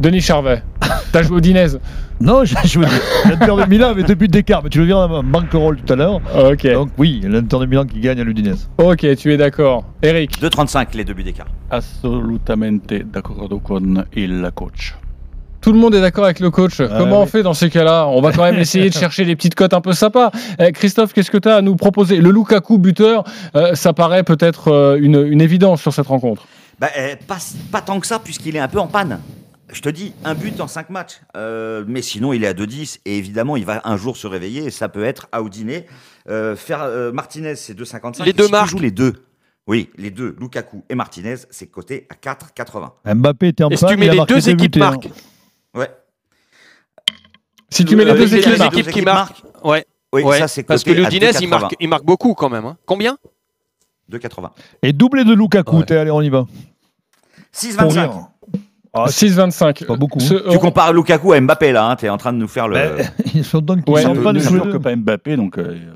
Denis 0.00 0.20
Charvet, 0.20 0.62
t'as 1.12 1.22
joué 1.22 1.36
au 1.36 1.38
Udinese? 1.38 1.80
Non, 2.20 2.44
j'ai 2.44 2.56
joué. 2.66 2.86
L'Inter 3.26 3.62
de 3.62 3.68
Milan 3.68 3.88
avait 3.88 4.04
deux 4.04 4.14
buts 4.14 4.28
d'écart, 4.28 4.62
mais 4.62 4.70
tu 4.70 4.78
le 4.78 4.86
verras 4.86 5.08
dans 5.08 5.22
banquerolle 5.22 5.76
tout 5.82 5.92
à 5.92 5.96
l'heure. 5.96 6.20
Ok. 6.34 6.66
Donc 6.72 6.90
oui, 6.96 7.20
l'Inter 7.22 7.58
de 7.58 7.66
Milan 7.66 7.84
qui 7.84 8.00
gagne 8.00 8.20
à 8.20 8.24
l'Udinese. 8.24 8.70
Ok, 8.78 9.06
tu 9.16 9.32
es 9.32 9.36
d'accord. 9.36 9.84
Eric? 10.02 10.40
2,35 10.40 10.96
les 10.96 11.04
deux 11.04 11.14
buts 11.14 11.24
d'écart. 11.24 11.48
Assolutamente 11.70 13.04
d'accordo 13.04 13.58
con 13.58 14.04
il 14.14 14.50
coach. 14.54 14.94
Tout 15.64 15.72
le 15.72 15.78
monde 15.78 15.94
est 15.94 16.00
d'accord 16.02 16.26
avec 16.26 16.40
le 16.40 16.50
coach. 16.50 16.76
Comment 16.76 17.22
on 17.22 17.26
fait 17.26 17.42
dans 17.42 17.54
ces 17.54 17.70
cas-là? 17.70 18.06
On 18.06 18.20
va 18.20 18.32
quand 18.32 18.42
même 18.42 18.56
essayer 18.60 18.90
de 18.90 18.94
chercher 18.94 19.24
des 19.24 19.34
petites 19.34 19.54
cotes 19.54 19.72
un 19.72 19.80
peu 19.80 19.94
sympas. 19.94 20.30
Eh, 20.58 20.72
Christophe, 20.72 21.14
qu'est-ce 21.14 21.30
que 21.30 21.38
tu 21.38 21.48
as 21.48 21.56
à 21.56 21.62
nous 21.62 21.74
proposer? 21.74 22.18
Le 22.18 22.30
Lukaku 22.30 22.76
buteur, 22.76 23.24
euh, 23.56 23.74
ça 23.74 23.94
paraît 23.94 24.24
peut-être 24.24 24.68
euh, 24.68 24.98
une, 25.00 25.26
une 25.26 25.40
évidence 25.40 25.80
sur 25.80 25.94
cette 25.94 26.06
rencontre. 26.06 26.46
Bah, 26.78 26.90
euh, 26.98 27.14
pas, 27.26 27.38
pas 27.72 27.80
tant 27.80 27.98
que 27.98 28.06
ça, 28.06 28.18
puisqu'il 28.18 28.56
est 28.56 28.60
un 28.60 28.68
peu 28.68 28.78
en 28.78 28.88
panne. 28.88 29.20
Je 29.72 29.80
te 29.80 29.88
dis, 29.88 30.12
un 30.22 30.34
but 30.34 30.60
en 30.60 30.68
5 30.68 30.90
matchs. 30.90 31.20
Euh, 31.34 31.82
mais 31.88 32.02
sinon, 32.02 32.34
il 32.34 32.44
est 32.44 32.48
à 32.48 32.52
2-10. 32.52 32.98
Et 33.06 33.16
évidemment, 33.16 33.56
il 33.56 33.64
va 33.64 33.80
un 33.84 33.96
jour 33.96 34.18
se 34.18 34.26
réveiller. 34.26 34.64
Et 34.64 34.70
ça 34.70 34.90
peut 34.90 35.04
être 35.04 35.28
à. 35.32 35.40
Euh, 36.28 36.56
faire, 36.56 36.82
euh, 36.82 37.10
Martinez, 37.10 37.56
c'est 37.56 37.72
2,55. 37.72 38.24
Les 38.26 38.34
deux 38.34 38.42
Si 38.44 38.48
tu 38.48 38.52
marques. 38.52 38.68
joues 38.68 38.80
les 38.80 38.90
deux. 38.90 39.14
Oui, 39.66 39.88
les 39.96 40.10
deux, 40.10 40.36
Lukaku 40.38 40.84
et 40.90 40.94
Martinez, 40.94 41.36
c'est 41.48 41.68
coté 41.68 42.06
à 42.10 42.16
4,80. 42.16 43.14
Mbappé 43.14 43.48
était 43.48 43.64
en 43.64 43.70
Et 43.70 43.76
si 43.76 43.84
tu 43.86 43.96
panne, 43.96 44.00
mets 44.00 44.10
les 44.10 44.24
deux 44.26 44.50
équipes 44.50 44.76
hein. 44.76 44.98
Ouais. 45.74 45.90
Si 47.70 47.84
tu 47.84 47.96
mets 47.96 48.04
les 48.04 48.12
deux 48.12 48.18
les 48.26 48.34
équipes 48.36 48.56
deux 48.56 48.64
équipes 48.64 48.90
qui 48.90 49.02
marquent. 49.02 49.42
Ouais. 49.64 49.84
Oui, 50.12 50.22
ouais. 50.22 50.38
ça, 50.38 50.46
c'est 50.48 50.62
Parce 50.62 50.84
que 50.84 50.92
l'Udinese, 50.92 51.40
il 51.40 51.48
2,80. 51.48 51.50
marque, 51.50 51.74
il 51.80 51.88
marque 51.88 52.04
beaucoup 52.04 52.34
quand 52.34 52.48
même. 52.48 52.64
hein. 52.64 52.76
Combien? 52.86 53.18
2,80. 54.12 54.50
Et 54.82 54.92
doublé 54.92 55.24
de 55.24 55.32
Lukaku, 55.34 55.82
t'es 55.82 55.96
allez, 55.96 56.10
on 56.12 56.20
y 56.22 56.28
va. 56.30 56.44
Pour 56.44 56.52
6,25. 57.92 58.26
Ah, 58.94 59.04
oh, 59.06 59.10
6,25. 59.10 59.86
Pas 59.86 59.96
beaucoup. 59.96 60.20
Hein. 60.20 60.40
Tu 60.50 60.58
compares 60.58 60.92
Lukaku 60.92 61.32
à 61.32 61.40
Mbappé 61.40 61.72
là, 61.72 61.90
hein, 61.90 61.96
tu 61.96 62.06
es 62.06 62.08
en 62.08 62.16
train 62.16 62.32
de 62.32 62.38
nous 62.38 62.48
faire 62.48 62.68
le. 62.68 62.74
Bah, 62.74 63.04
ils 63.34 63.44
sont 63.44 63.60
donc 63.60 63.80
ouais, 63.88 64.02
sont 64.02 64.14
du 64.14 64.40
que 64.40 64.76
pas 64.76 64.94
Mbappé 64.94 65.36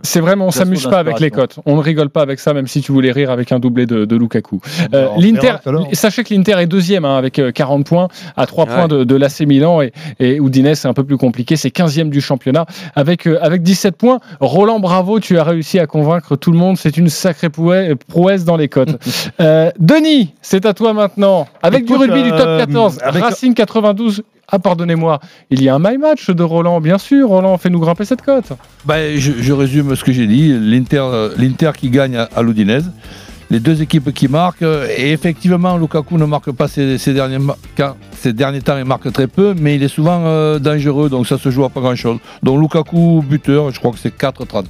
c'est 0.02 0.20
vraiment, 0.20 0.46
on 0.46 0.50
s'amuse 0.50 0.86
pas 0.86 0.98
avec 0.98 1.20
les 1.20 1.30
cotes. 1.30 1.60
On 1.66 1.76
ne 1.76 1.82
rigole 1.82 2.10
pas 2.10 2.22
avec 2.22 2.40
ça, 2.40 2.54
même 2.54 2.66
si 2.66 2.80
tu 2.80 2.92
voulais 2.92 3.12
rire 3.12 3.30
avec 3.30 3.52
un 3.52 3.58
doublé 3.58 3.86
de, 3.86 4.16
Lukaku. 4.16 4.60
Euh, 4.94 5.08
L'Inter, 5.18 5.56
sachez 5.92 6.24
que 6.24 6.34
l'Inter 6.34 6.56
est 6.58 6.66
deuxième 6.66 7.04
hein, 7.04 7.16
avec 7.16 7.38
euh, 7.38 7.52
40 7.52 7.86
points, 7.86 8.08
à 8.36 8.46
3 8.46 8.66
points 8.66 8.88
de, 8.88 9.04
de 9.04 9.14
l'AC 9.14 9.40
Milan 9.42 9.80
et, 9.80 9.92
et 10.18 10.36
Udinese 10.36 10.80
c'est 10.80 10.88
un 10.88 10.94
peu 10.94 11.04
plus 11.04 11.16
compliqué, 11.16 11.56
c'est 11.56 11.68
15e 11.68 12.08
du 12.08 12.20
championnat 12.20 12.66
avec 12.96 13.26
euh, 13.26 13.56
17 13.56 13.96
points. 13.96 14.18
Roland, 14.40 14.80
bravo, 14.80 15.20
tu 15.20 15.38
as 15.38 15.44
réussi 15.44 15.78
à 15.78 15.86
convaincre 15.86 16.36
tout 16.36 16.50
le 16.50 16.58
monde. 16.58 16.76
C'est 16.76 16.96
une 16.96 17.08
sacrée 17.08 17.48
prouesse 17.48 18.44
dans 18.44 18.56
les 18.56 18.68
cotes. 18.68 18.96
Denis, 19.78 20.34
c'est 20.42 20.66
à 20.66 20.74
toi 20.74 20.92
maintenant 20.92 21.46
avec 21.62 21.84
du 21.84 21.94
rugby 21.94 22.24
du 22.24 22.30
top 22.30 22.58
14. 22.58 22.87
Racing 23.02 23.54
92. 23.54 24.22
Ah, 24.50 24.58
pardonnez-moi, 24.58 25.20
il 25.50 25.62
y 25.62 25.68
a 25.68 25.74
un 25.74 25.78
my 25.78 25.98
match 25.98 26.30
de 26.30 26.42
Roland, 26.42 26.80
bien 26.80 26.96
sûr. 26.96 27.28
Roland, 27.28 27.58
fais-nous 27.58 27.80
grimper 27.80 28.06
cette 28.06 28.22
cote. 28.22 28.52
Bah, 28.86 29.14
je, 29.16 29.52
résume 29.52 29.94
ce 29.94 30.02
que 30.02 30.12
j'ai 30.12 30.26
dit. 30.26 30.58
L'Inter 30.58 31.02
euh, 31.02 31.72
qui 31.76 31.90
gagne 31.90 32.16
à, 32.16 32.42
l'Oudinez 32.42 32.80
les 33.50 33.60
deux 33.60 33.80
équipes 33.80 34.12
qui 34.12 34.28
marquent. 34.28 34.62
Et 34.96 35.12
effectivement, 35.12 35.76
Lukaku 35.76 36.18
ne 36.18 36.26
marque 36.26 36.52
pas 36.52 36.68
ces, 36.68 36.98
derniers, 37.14 37.38
ces 38.12 38.32
derniers 38.34 38.60
temps, 38.60 38.76
il 38.76 38.84
marque 38.84 39.10
très 39.10 39.26
peu, 39.26 39.54
mais 39.58 39.76
il 39.76 39.82
est 39.82 39.88
souvent 39.88 40.20
euh, 40.24 40.58
dangereux, 40.58 41.08
donc 41.08 41.26
ça 41.26 41.38
se 41.38 41.50
joue 41.50 41.64
à 41.64 41.70
pas 41.70 41.80
grand-chose. 41.80 42.18
Donc 42.42 42.60
Lukaku, 42.60 43.24
buteur, 43.26 43.70
je 43.70 43.78
crois 43.78 43.92
que 43.92 43.98
c'est 43.98 44.14
4-30. 44.14 44.64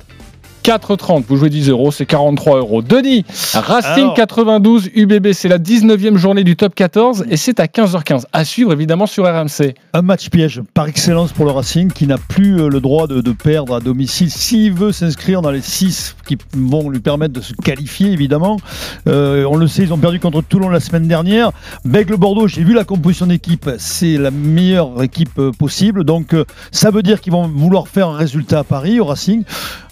4,30. 0.63 1.25
Vous 1.29 1.37
jouez 1.37 1.51
10 1.51 1.71
euros, 1.71 1.91
c'est 1.91 2.07
43 2.07 2.59
euros. 2.59 2.83
Denis, 2.83 3.25
Racing 3.55 4.05
Alors. 4.05 4.15
92 4.15 4.91
UBB, 4.95 5.33
c'est 5.33 5.49
la 5.49 5.59
19e 5.59 6.17
journée 6.17 6.45
du 6.45 6.57
top 6.57 6.75
14 6.75 7.27
et 7.31 7.37
c'est 7.37 7.61
à 7.61 7.67
15h15. 7.67 8.25
À 8.33 8.45
suivre 8.45 8.73
évidemment 8.73 9.07
sur 9.07 9.25
RMC. 9.25 9.75
Un 9.95 10.03
match 10.03 10.31
piège 10.31 10.63
par 10.75 10.87
excellence 10.87 11.33
pour 11.33 11.45
le 11.45 11.53
Racing 11.53 11.93
qui 11.93 12.07
n'a 12.07 12.19
plus 12.19 12.61
euh, 12.61 12.69
le 12.69 12.81
droit 12.81 13.07
de, 13.07 13.21
de 13.21 13.33
perdre 13.33 13.75
à 13.75 13.81
domicile 13.81 14.31
s'il 14.31 14.73
veut 14.73 14.93
s'inscrire 14.93 15.43
dans 15.43 15.51
les 15.51 15.63
6 15.63 16.17
qui 16.27 16.37
vont 16.55 16.91
lui 16.91 17.01
permettre 17.01 17.35
de 17.35 17.41
se 17.41 17.53
qualifier 17.55 18.11
évidemment. 18.11 18.59
Euh, 19.07 19.45
on 19.45 19.57
le 19.57 19.67
sait, 19.67 19.83
ils 19.83 19.93
ont 19.93 19.99
perdu 19.99 20.21
contre 20.21 20.43
Toulon 20.43 20.69
la 20.69 20.81
semaine 20.81 21.09
dernière. 21.09 21.53
Bègle 21.85 22.17
Bordeaux, 22.17 22.49
j'ai 22.49 22.65
vu 22.65 22.75
la 22.75 22.85
composition 22.85 23.27
d'équipe, 23.27 23.71
c'est 23.79 24.17
la 24.17 24.31
meilleure 24.31 25.03
équipe 25.03 25.39
euh, 25.39 25.53
possible. 25.53 26.05
Donc 26.05 26.35
ça 26.73 26.91
veut 26.91 27.03
dire 27.03 27.21
qu'ils 27.21 27.33
vont 27.33 27.49
vouloir 27.49 27.89
faire 27.89 28.09
un 28.09 28.17
résultat 28.17 28.61
à 28.61 28.65
Paris 28.65 29.01
au 29.01 29.05
Racing. 29.05 29.45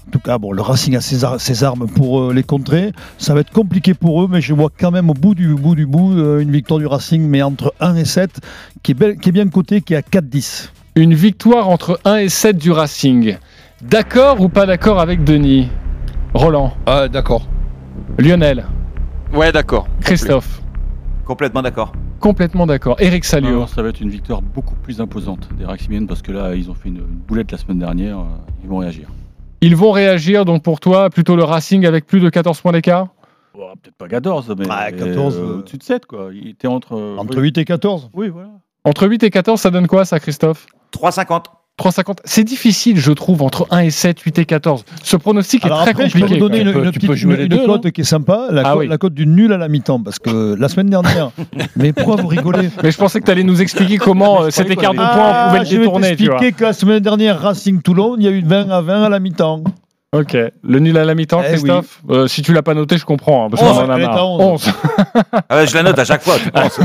En 0.07 0.11
tout 0.13 0.21
cas, 0.21 0.39
bon, 0.39 0.53
le 0.53 0.63
Racing 0.63 0.95
a 0.97 1.01
ses, 1.01 1.25
ar- 1.25 1.41
ses 1.41 1.65
armes 1.65 1.89
pour 1.89 2.21
euh, 2.21 2.33
les 2.33 2.45
contrer. 2.45 2.93
Ça 3.19 3.35
va 3.35 3.41
être 3.41 3.51
compliqué 3.51 3.93
pour 3.93 4.23
eux, 4.23 4.29
mais 4.31 4.41
je 4.41 4.55
vois 4.55 4.71
quand 4.79 4.91
même 4.93 5.11
au 5.11 5.15
bout 5.15 5.35
du 5.35 5.55
bout 5.55 5.75
du 5.75 5.85
bout 5.87 6.13
euh, 6.17 6.39
une 6.41 6.51
victoire 6.53 6.79
du 6.79 6.87
Racing, 6.87 7.23
mais 7.29 7.43
entre 7.43 7.75
1 7.81 7.97
et 7.97 8.05
7, 8.05 8.41
qui 8.85 8.93
est, 8.93 8.95
belle- 8.95 9.17
qui 9.19 9.31
est 9.31 9.33
bien 9.33 9.49
cotée, 9.49 9.81
qui 9.81 9.95
est 9.95 9.97
à 9.97 10.01
4-10. 10.03 10.71
Une 10.95 11.13
victoire 11.13 11.69
entre 11.69 11.99
1 12.05 12.17
et 12.19 12.29
7 12.29 12.57
du 12.57 12.71
Racing. 12.71 13.37
D'accord 13.83 14.41
ou 14.41 14.49
pas 14.49 14.65
d'accord 14.65 15.01
avec 15.01 15.25
Denis? 15.25 15.69
Roland? 16.35 16.73
Ah, 16.87 17.09
d'accord. 17.09 17.47
Lionel? 18.19 18.65
Ouais, 19.35 19.51
d'accord. 19.53 19.89
Christophe? 20.03 20.63
Complètement 21.25 21.63
d'accord. 21.63 21.93
Complètement 22.21 22.67
d'accord. 22.67 22.97
Eric 23.01 23.25
Salio? 23.25 23.67
Ça 23.67 23.83
va 23.83 23.89
être 23.89 24.01
une 24.01 24.09
victoire 24.09 24.41
beaucoup 24.41 24.77
plus 24.77 25.01
imposante 25.01 25.49
des 25.59 25.65
Raximiennes 25.65 26.07
parce 26.07 26.23
que 26.23 26.31
là, 26.33 26.55
ils 26.55 26.71
ont 26.71 26.75
fait 26.75 26.89
une, 26.89 27.01
boulette 27.01 27.51
la 27.53 27.59
semaine 27.59 27.81
dernière. 27.81 28.19
euh, 28.21 28.25
Ils 28.63 28.69
vont 28.71 28.79
réagir. 28.79 29.09
Ils 29.61 29.77
vont 29.77 29.91
réagir, 29.91 30.45
donc 30.45 30.63
pour 30.63 30.81
toi, 30.81 31.11
plutôt 31.11 31.37
le 31.37 31.45
Racing 31.45 31.87
avec 31.87 32.07
plus 32.07 32.21
de 32.21 32.29
14 32.29 32.61
points 32.61 32.73
d'écart? 32.73 33.09
Oh, 33.55 33.71
Peut-être 33.83 33.97
pas 33.97 34.09
14, 34.09 34.55
mais 34.59 34.67
14, 34.67 35.37
euh, 35.37 35.41
euh, 35.41 35.59
au-dessus 35.59 35.79
de 35.79 35.83
7. 35.83 36.07
Quoi. 36.07 36.29
Il 36.33 36.49
était 36.49 36.69
entre, 36.69 36.95
euh, 36.95 37.17
Entre 37.17 37.37
oui. 37.39 37.45
8 37.45 37.59
et 37.59 37.65
14 37.65 38.11
Oui, 38.13 38.29
voilà. 38.29 38.51
Entre 38.85 39.09
8 39.09 39.23
et 39.23 39.31
14, 39.31 39.61
ça 39.61 39.71
donne 39.71 39.87
quoi 39.87 40.05
ça, 40.05 40.21
Christophe? 40.21 40.67
3,50. 40.93 41.45
3,50. 41.79 42.16
C'est 42.24 42.43
difficile, 42.45 42.99
je 42.99 43.12
trouve, 43.12 43.43
entre 43.43 43.66
1 43.70 43.81
et 43.81 43.91
7, 43.91 44.18
8 44.20 44.39
et 44.39 44.45
14. 44.47 44.85
Ce 45.03 45.16
pronostic 45.16 45.64
est 45.66 45.68
très 45.68 45.91
après, 45.91 46.09
je 46.09 46.14
peux 46.14 46.20
compliqué. 46.20 46.41
vous 46.41 46.49
donner 46.49 46.61
une, 46.62 46.68
une 46.68 46.91
petite 46.91 47.22
une, 47.22 47.33
une 47.53 47.66
cote 47.66 47.91
qui 47.91 48.01
est 48.01 48.05
sympa, 48.05 48.49
la, 48.51 48.62
Ah 48.64 48.72
co- 48.72 48.79
oui. 48.81 48.89
la 48.89 48.97
cote 48.97 49.12
du 49.12 49.27
nul 49.27 49.53
à 49.53 49.59
la 49.59 49.68
mi-temps, 49.68 50.01
parce 50.01 50.18
que 50.18 50.55
la 50.59 50.68
semaine 50.70 50.89
dernière, 50.89 51.33
mais 51.77 51.93
pourquoi 51.93 52.16
vous 52.16 52.29
rigolez 52.29 52.70
Mais 52.83 52.91
je 52.91 52.97
pensais 52.97 53.20
que 53.20 53.27
tu 53.27 53.31
allais 53.31 53.45
nous 53.45 53.61
expliquer 53.61 53.99
comment 53.99 54.45
euh, 54.45 54.51
cet 54.51 54.70
écart 54.70 54.93
de 54.93 54.99
points, 54.99 55.07
on 55.09 55.49
pouvait 55.49 55.59
le 55.59 55.61
Ah, 55.61 55.64
je 55.64 55.70
vais 55.77 55.79
détourner. 55.81 56.16
Tu 56.16 56.24
vois. 56.24 56.35
t'expliquer 56.39 56.53
que 56.57 56.64
la 56.64 56.72
semaine 56.72 57.01
dernière, 57.01 57.41
Racing 57.41 57.83
Toulon, 57.83 58.16
il 58.18 58.24
y 58.24 58.29
a 58.29 58.31
eu 58.31 58.43
20 58.43 58.70
à 58.70 58.81
20 58.81 59.03
à 59.03 59.09
la 59.11 59.20
mi-temps. 59.20 59.62
Ok. 60.21 60.37
Le 60.62 60.79
nul 60.79 60.97
à 60.99 61.05
la 61.05 61.14
mi-temps, 61.14 61.43
Eh 61.45 61.49
Christophe 61.51 62.01
Euh, 62.11 62.27
Si 62.29 62.43
tu 62.43 62.53
l'as 62.53 62.62
pas 62.62 62.75
noté, 62.75 62.97
je 62.99 63.05
comprends. 63.05 63.47
hein, 63.47 63.51
parce 63.51 63.62
qu'on 63.62 63.71
11, 63.71 63.79
en 63.79 63.91
a 63.91 63.99
marre. 63.99 64.17
à 64.17 64.25
11. 64.27 64.41
11. 64.41 64.73
Ah 65.49 65.57
ouais, 65.57 65.67
je 65.67 65.75
la 65.75 65.83
note 65.83 65.99
à 65.99 66.05
chaque 66.05 66.23
fois, 66.23 66.35
tu 66.43 66.51
penses. 66.53 66.79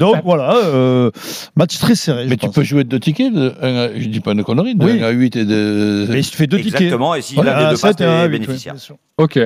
Donc 0.00 0.16
voilà, 0.24 0.54
euh, 0.56 1.10
match 1.56 1.78
très 1.78 1.94
serré. 1.94 2.24
je 2.24 2.28
Mais 2.30 2.36
tu 2.36 2.46
pense. 2.46 2.54
peux 2.54 2.62
jouer 2.62 2.84
deux 2.84 3.00
tickets, 3.00 3.32
de 3.32 3.54
un 3.62 3.90
je 3.98 4.06
dis 4.08 4.20
pas 4.20 4.32
une 4.32 4.44
connerie, 4.44 4.74
de 4.74 4.84
Oui. 4.84 5.00
1 5.02 5.06
à 5.06 5.10
8 5.10 5.36
et 5.36 5.44
de. 5.44 6.06
Mais 6.10 6.22
tu 6.22 6.36
fais 6.36 6.46
deux 6.46 6.58
tickets. 6.58 6.74
Exactement, 6.80 7.14
et 7.14 7.22
si 7.22 7.38
Ouais, 7.38 7.44
l'un 7.44 7.58
des 7.58 7.64
un 7.64 7.70
deux 7.70 7.76
sept 7.76 7.98
passe, 7.98 8.00
et 8.06 8.10
un 8.10 8.22
t'es 8.22 8.28
bénéficiaire. 8.28 8.74
Ok. 9.18 9.38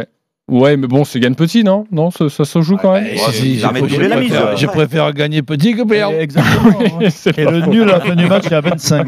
Ouais, 0.51 0.77
mais 0.77 0.89
bon, 0.89 1.05
c'est 1.05 1.21
gagne 1.21 1.37
petit, 1.37 1.63
non? 1.63 1.87
Non, 1.93 2.11
ça, 2.11 2.29
ça 2.29 2.45
se 2.45 2.61
joue 2.61 2.77
quand 2.77 2.93
même. 2.93 3.07
Je, 3.07 3.65
arrêtent 3.65 3.85
de 3.85 3.89
je 3.89 3.95
jouer 3.95 4.09
la 4.09 4.17
mise, 4.17 4.31
préfère, 4.31 4.57
je 4.57 4.67
ouais. 4.67 4.73
préfère 4.73 5.13
gagner 5.13 5.43
petit 5.43 5.75
que 5.75 5.83
perdre. 5.83 6.19
Exactement. 6.19 6.81
Et 7.01 7.45
le 7.45 7.63
faux. 7.63 7.71
nul 7.71 7.83
à 7.83 7.99
la 7.99 8.01
fin 8.01 8.17
du 8.17 8.27
match 8.27 8.47
est 8.47 8.55
à 8.55 8.61
25. 8.61 9.07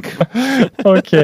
Ok. 0.85 1.17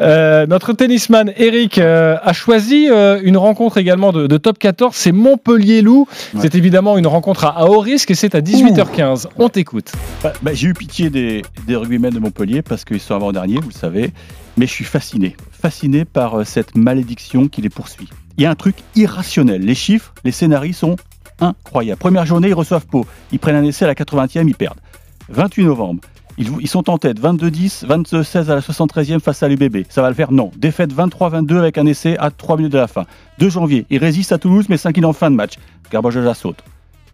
Euh, 0.00 0.46
notre 0.46 0.74
tennisman 0.74 1.32
Eric 1.36 1.78
euh, 1.78 2.16
a 2.22 2.32
choisi 2.34 2.88
euh, 2.90 3.20
une 3.22 3.38
rencontre 3.38 3.78
également 3.78 4.12
de, 4.12 4.26
de 4.26 4.36
top 4.36 4.58
14. 4.58 4.94
C'est 4.94 5.12
Montpellier-Loup. 5.12 6.06
C'est 6.38 6.54
évidemment 6.54 6.98
une 6.98 7.06
rencontre 7.06 7.44
à, 7.46 7.58
à 7.58 7.64
haut 7.64 7.80
risque 7.80 8.10
et 8.10 8.14
c'est 8.14 8.34
à 8.34 8.40
18h15. 8.40 9.28
On 9.38 9.48
t'écoute. 9.48 9.92
Bah, 10.22 10.34
bah, 10.42 10.50
J'ai 10.52 10.68
eu 10.68 10.74
pitié 10.74 11.08
des, 11.08 11.42
des 11.66 11.76
rugbymen 11.76 12.10
de 12.10 12.18
Montpellier 12.18 12.60
parce 12.60 12.84
qu'ils 12.84 13.00
sont 13.00 13.14
avant-derniers, 13.14 13.60
vous 13.60 13.68
le 13.68 13.74
savez. 13.74 14.10
Mais 14.56 14.66
je 14.66 14.72
suis 14.72 14.84
fasciné. 14.84 15.36
Fasciné 15.64 16.04
par 16.04 16.40
euh, 16.40 16.44
cette 16.44 16.76
malédiction 16.76 17.48
qui 17.48 17.62
les 17.62 17.70
poursuit. 17.70 18.10
Il 18.36 18.42
y 18.42 18.46
a 18.46 18.50
un 18.50 18.54
truc 18.54 18.76
irrationnel. 18.96 19.62
Les 19.62 19.74
chiffres, 19.74 20.12
les 20.22 20.30
scénarios 20.30 20.74
sont 20.74 20.96
incroyables. 21.40 21.98
Première 21.98 22.26
journée, 22.26 22.48
ils 22.48 22.54
reçoivent 22.54 22.84
Pau. 22.84 23.06
Ils 23.32 23.38
prennent 23.38 23.56
un 23.56 23.64
essai 23.64 23.86
à 23.86 23.88
la 23.88 23.94
80e, 23.94 24.46
ils 24.46 24.54
perdent. 24.54 24.78
28 25.30 25.64
novembre. 25.64 26.02
Ils, 26.36 26.68
sont 26.68 26.90
en 26.90 26.98
tête, 26.98 27.18
22-10, 27.18 27.86
22-16 27.86 28.50
à 28.50 28.56
la 28.56 28.60
73e 28.60 29.20
face 29.20 29.42
à 29.42 29.48
l'UBB. 29.48 29.86
Ça 29.88 30.02
va 30.02 30.10
le 30.10 30.14
faire? 30.14 30.32
Non. 30.32 30.50
Défaite 30.54 30.92
23-22 30.92 31.56
avec 31.56 31.78
un 31.78 31.86
essai 31.86 32.18
à 32.18 32.30
3 32.30 32.58
minutes 32.58 32.72
de 32.72 32.76
la 32.76 32.86
fin. 32.86 33.06
2 33.38 33.48
janvier, 33.48 33.86
ils 33.88 33.96
résistent 33.96 34.32
à 34.32 34.38
Toulouse 34.38 34.66
mais 34.68 34.76
s'inclinent 34.76 35.06
en 35.06 35.14
fin 35.14 35.30
de 35.30 35.36
match. 35.36 35.54
Garbajosa 35.90 36.34
saute. 36.34 36.62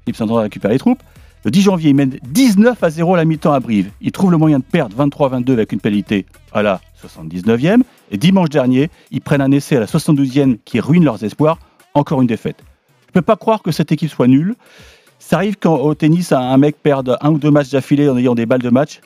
Philippe 0.02 0.16
Saint-André 0.16 0.42
récupère 0.42 0.72
les 0.72 0.78
troupes. 0.80 1.04
Le 1.44 1.50
10 1.50 1.62
janvier, 1.62 1.90
ils 1.90 1.96
mènent 1.96 2.18
19 2.22 2.82
à 2.82 2.90
0 2.90 3.14
à 3.14 3.16
la 3.16 3.24
mi-temps 3.24 3.52
à 3.52 3.60
Brive. 3.60 3.90
Ils 4.02 4.12
trouvent 4.12 4.30
le 4.30 4.36
moyen 4.36 4.58
de 4.58 4.64
perdre 4.64 4.94
23-22 4.96 5.52
avec 5.52 5.72
une 5.72 5.80
pénalité 5.80 6.26
à 6.52 6.62
la 6.62 6.80
79e. 7.02 7.80
Et 8.10 8.18
dimanche 8.18 8.50
dernier, 8.50 8.90
ils 9.10 9.22
prennent 9.22 9.40
un 9.40 9.50
essai 9.50 9.76
à 9.76 9.80
la 9.80 9.86
72e 9.86 10.58
qui 10.64 10.80
ruine 10.80 11.04
leurs 11.04 11.24
espoirs. 11.24 11.58
Encore 11.94 12.20
une 12.20 12.26
défaite. 12.26 12.56
Je 13.06 13.10
ne 13.10 13.14
peux 13.14 13.22
pas 13.22 13.36
croire 13.36 13.62
que 13.62 13.72
cette 13.72 13.90
équipe 13.90 14.10
soit 14.10 14.28
nulle. 14.28 14.54
Ça 15.18 15.36
arrive 15.36 15.56
quand 15.58 15.76
au 15.76 15.94
tennis, 15.94 16.32
un 16.32 16.56
mec 16.58 16.76
perd 16.82 17.16
un 17.20 17.30
ou 17.30 17.38
deux 17.38 17.50
matchs 17.50 17.70
d'affilée 17.70 18.08
en 18.08 18.18
ayant 18.18 18.34
des 18.34 18.44
balles 18.44 18.62
de 18.62 18.70
match. 18.70 19.00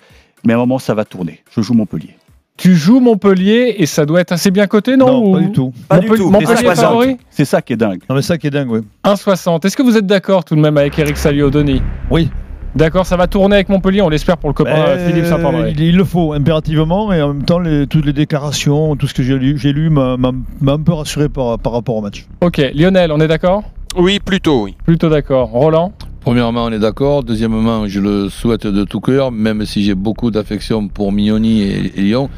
Mais 0.44 0.52
à 0.52 0.56
un 0.56 0.58
moment, 0.58 0.78
ça 0.78 0.94
va 0.94 1.04
tourner. 1.04 1.42
Je 1.50 1.62
joue 1.62 1.74
Montpellier. 1.74 2.16
Tu 2.56 2.74
joues 2.76 3.00
Montpellier 3.00 3.74
et 3.78 3.86
ça 3.86 4.06
doit 4.06 4.20
être 4.20 4.30
assez 4.30 4.52
bien 4.52 4.68
coté, 4.68 4.96
non, 4.96 5.06
Non, 5.06 5.24
ou- 5.26 5.32
pas 5.32 5.40
du 5.40 5.50
tout. 5.52 5.72
Pas 5.88 5.98
du 5.98 6.06
Montpellier- 6.06 6.22
tout. 6.24 6.30
Montpellier 6.30 6.56
C'est 6.56 6.66
est 6.66 6.74
ça, 6.76 6.82
favori 6.82 7.16
C'est 7.30 7.44
ça 7.44 7.62
qui 7.62 7.72
est 7.72 7.76
dingue. 7.76 7.98
Non 8.08 8.14
mais 8.14 8.22
ça 8.22 8.38
qui 8.38 8.46
est 8.46 8.50
dingue, 8.50 8.70
oui. 8.70 8.80
1,60. 9.02 9.64
Est-ce 9.64 9.76
que 9.76 9.82
vous 9.82 9.96
êtes 9.96 10.06
d'accord 10.06 10.44
tout 10.44 10.54
de 10.54 10.60
même 10.60 10.76
avec 10.78 10.96
Eric 10.98 11.16
Salio, 11.16 11.50
Denis? 11.50 11.82
Oui. 12.10 12.30
D'accord, 12.76 13.06
ça 13.06 13.16
va 13.16 13.26
tourner 13.26 13.56
avec 13.56 13.68
Montpellier, 13.68 14.02
on 14.02 14.08
l'espère 14.08 14.36
pour 14.36 14.50
le 14.50 14.54
copain 14.54 14.72
Ben, 14.72 14.80
euh, 14.88 15.06
Philippe 15.08 15.26
Saint-André. 15.26 15.70
il, 15.76 15.80
il 15.80 15.96
le 15.96 16.04
faut 16.04 16.32
impérativement 16.32 17.12
et 17.12 17.22
en 17.22 17.28
même 17.34 17.44
temps 17.44 17.58
les- 17.60 17.86
toutes 17.88 18.04
les 18.06 18.12
déclarations, 18.12 18.94
tout 18.96 19.06
ce 19.08 19.14
que 19.14 19.22
j'ai 19.24 19.36
lu, 19.38 19.58
j'ai 19.58 19.72
lu 19.72 19.90
m'a 19.90 20.16
un 20.16 20.78
peu 20.80 20.92
rassuré 20.92 21.28
par, 21.28 21.58
par 21.58 21.72
rapport 21.72 21.96
au 21.96 22.00
match. 22.02 22.26
Ok, 22.40 22.60
Lionel, 22.74 23.10
on 23.12 23.20
est 23.20 23.28
d'accord? 23.28 23.62
Oui, 23.96 24.18
plutôt, 24.18 24.62
oui. 24.64 24.76
Plutôt 24.84 25.08
d'accord. 25.08 25.50
Roland? 25.50 25.92
Premièrement, 26.24 26.64
on 26.64 26.72
est 26.72 26.78
d'accord. 26.78 27.22
Deuxièmement, 27.22 27.86
je 27.86 28.00
le 28.00 28.30
souhaite 28.30 28.66
de 28.66 28.84
tout 28.84 29.00
cœur, 29.00 29.30
même 29.30 29.66
si 29.66 29.84
j'ai 29.84 29.94
beaucoup 29.94 30.30
d'affection 30.30 30.88
pour 30.88 31.12
Mignoni 31.12 31.60
et, 31.60 31.92
et 31.98 32.00
Lyon. 32.00 32.30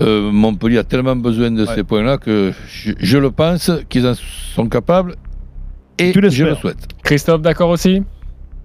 Euh, 0.00 0.32
Montpellier 0.32 0.78
a 0.78 0.84
tellement 0.84 1.14
besoin 1.14 1.52
de 1.52 1.64
ces 1.64 1.84
points-là 1.84 2.18
que 2.18 2.52
je, 2.68 2.90
je 2.98 3.18
le 3.18 3.30
pense 3.30 3.70
qu'ils 3.88 4.06
en 4.08 4.14
sont 4.54 4.66
capables 4.68 5.14
et 5.96 6.10
Tu 6.10 6.20
je 6.28 6.44
le 6.44 6.54
souhaite. 6.56 6.88
Christophe, 7.04 7.42
d'accord 7.42 7.70
aussi? 7.70 8.02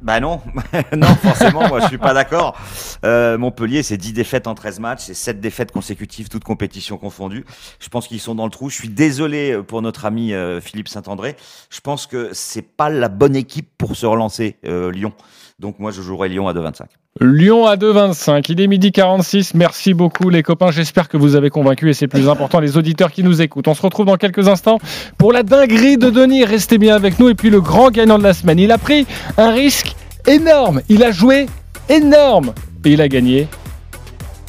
Bah 0.05 0.19
non, 0.19 0.39
non 0.95 1.07
forcément, 1.15 1.67
moi 1.67 1.79
je 1.79 1.87
suis 1.87 1.97
pas 1.97 2.13
d'accord. 2.13 2.55
Euh, 3.03 3.39
Montpellier, 3.39 3.81
c'est 3.81 3.97
10 3.97 4.13
défaites 4.13 4.45
en 4.45 4.53
13 4.53 4.79
matchs, 4.79 4.99
c'est 4.99 5.15
7 5.15 5.41
défaites 5.41 5.71
consécutives, 5.71 6.29
toutes 6.29 6.43
compétitions 6.43 6.99
confondues. 6.99 7.43
Je 7.79 7.89
pense 7.89 8.07
qu'ils 8.07 8.19
sont 8.19 8.35
dans 8.35 8.45
le 8.45 8.51
trou. 8.51 8.69
Je 8.69 8.75
suis 8.75 8.89
désolé 8.89 9.53
euh, 9.53 9.63
pour 9.63 9.81
notre 9.81 10.05
ami 10.05 10.31
euh, 10.31 10.61
Philippe 10.61 10.89
Saint-André. 10.89 11.35
Je 11.71 11.79
pense 11.81 12.05
que 12.05 12.29
c'est 12.33 12.61
pas 12.61 12.91
la 12.91 13.09
bonne 13.09 13.35
équipe 13.35 13.67
pour 13.79 13.95
se 13.95 14.05
relancer, 14.05 14.57
Lyon. 14.63 15.11
Donc 15.57 15.79
moi 15.79 15.91
je 15.91 16.01
jouerai 16.01 16.27
Lyon 16.27 16.49
à 16.49 16.53
2,25. 16.53 16.81
Lyon 17.21 17.65
à 17.65 17.77
2,25. 17.77 18.45
Il 18.49 18.59
est 18.59 18.67
midi 18.67 18.91
46. 18.91 19.53
Merci 19.53 19.93
beaucoup, 19.93 20.29
les 20.29 20.43
copains. 20.43 20.69
J'espère 20.69 21.07
que 21.07 21.15
vous 21.15 21.37
avez 21.37 21.49
convaincu 21.49 21.89
et 21.89 21.93
c'est 21.93 22.09
plus 22.09 22.27
important, 22.27 22.59
les 22.59 22.75
auditeurs 22.75 23.09
qui 23.09 23.23
nous 23.23 23.41
écoutent. 23.41 23.69
On 23.69 23.73
se 23.73 23.81
retrouve 23.81 24.05
dans 24.05 24.17
quelques 24.17 24.49
instants 24.49 24.79
pour 25.17 25.31
la 25.31 25.43
dinguerie 25.43 25.97
de 25.97 26.09
Denis. 26.09 26.43
Restez 26.43 26.77
bien 26.77 26.93
avec 26.93 27.19
nous. 27.19 27.29
Et 27.29 27.35
puis 27.35 27.49
le 27.49 27.61
grand 27.61 27.89
gagnant 27.89 28.17
de 28.17 28.23
la 28.23 28.33
semaine. 28.33 28.59
Il 28.59 28.69
a 28.73 28.77
pris 28.77 29.07
un 29.37 29.51
risque 29.51 29.95
énorme. 30.27 30.81
Il 30.89 31.03
a 31.03 31.11
joué 31.11 31.45
énorme. 31.87 32.53
Et 32.83 32.91
il 32.91 33.01
a 33.01 33.07
gagné 33.07 33.47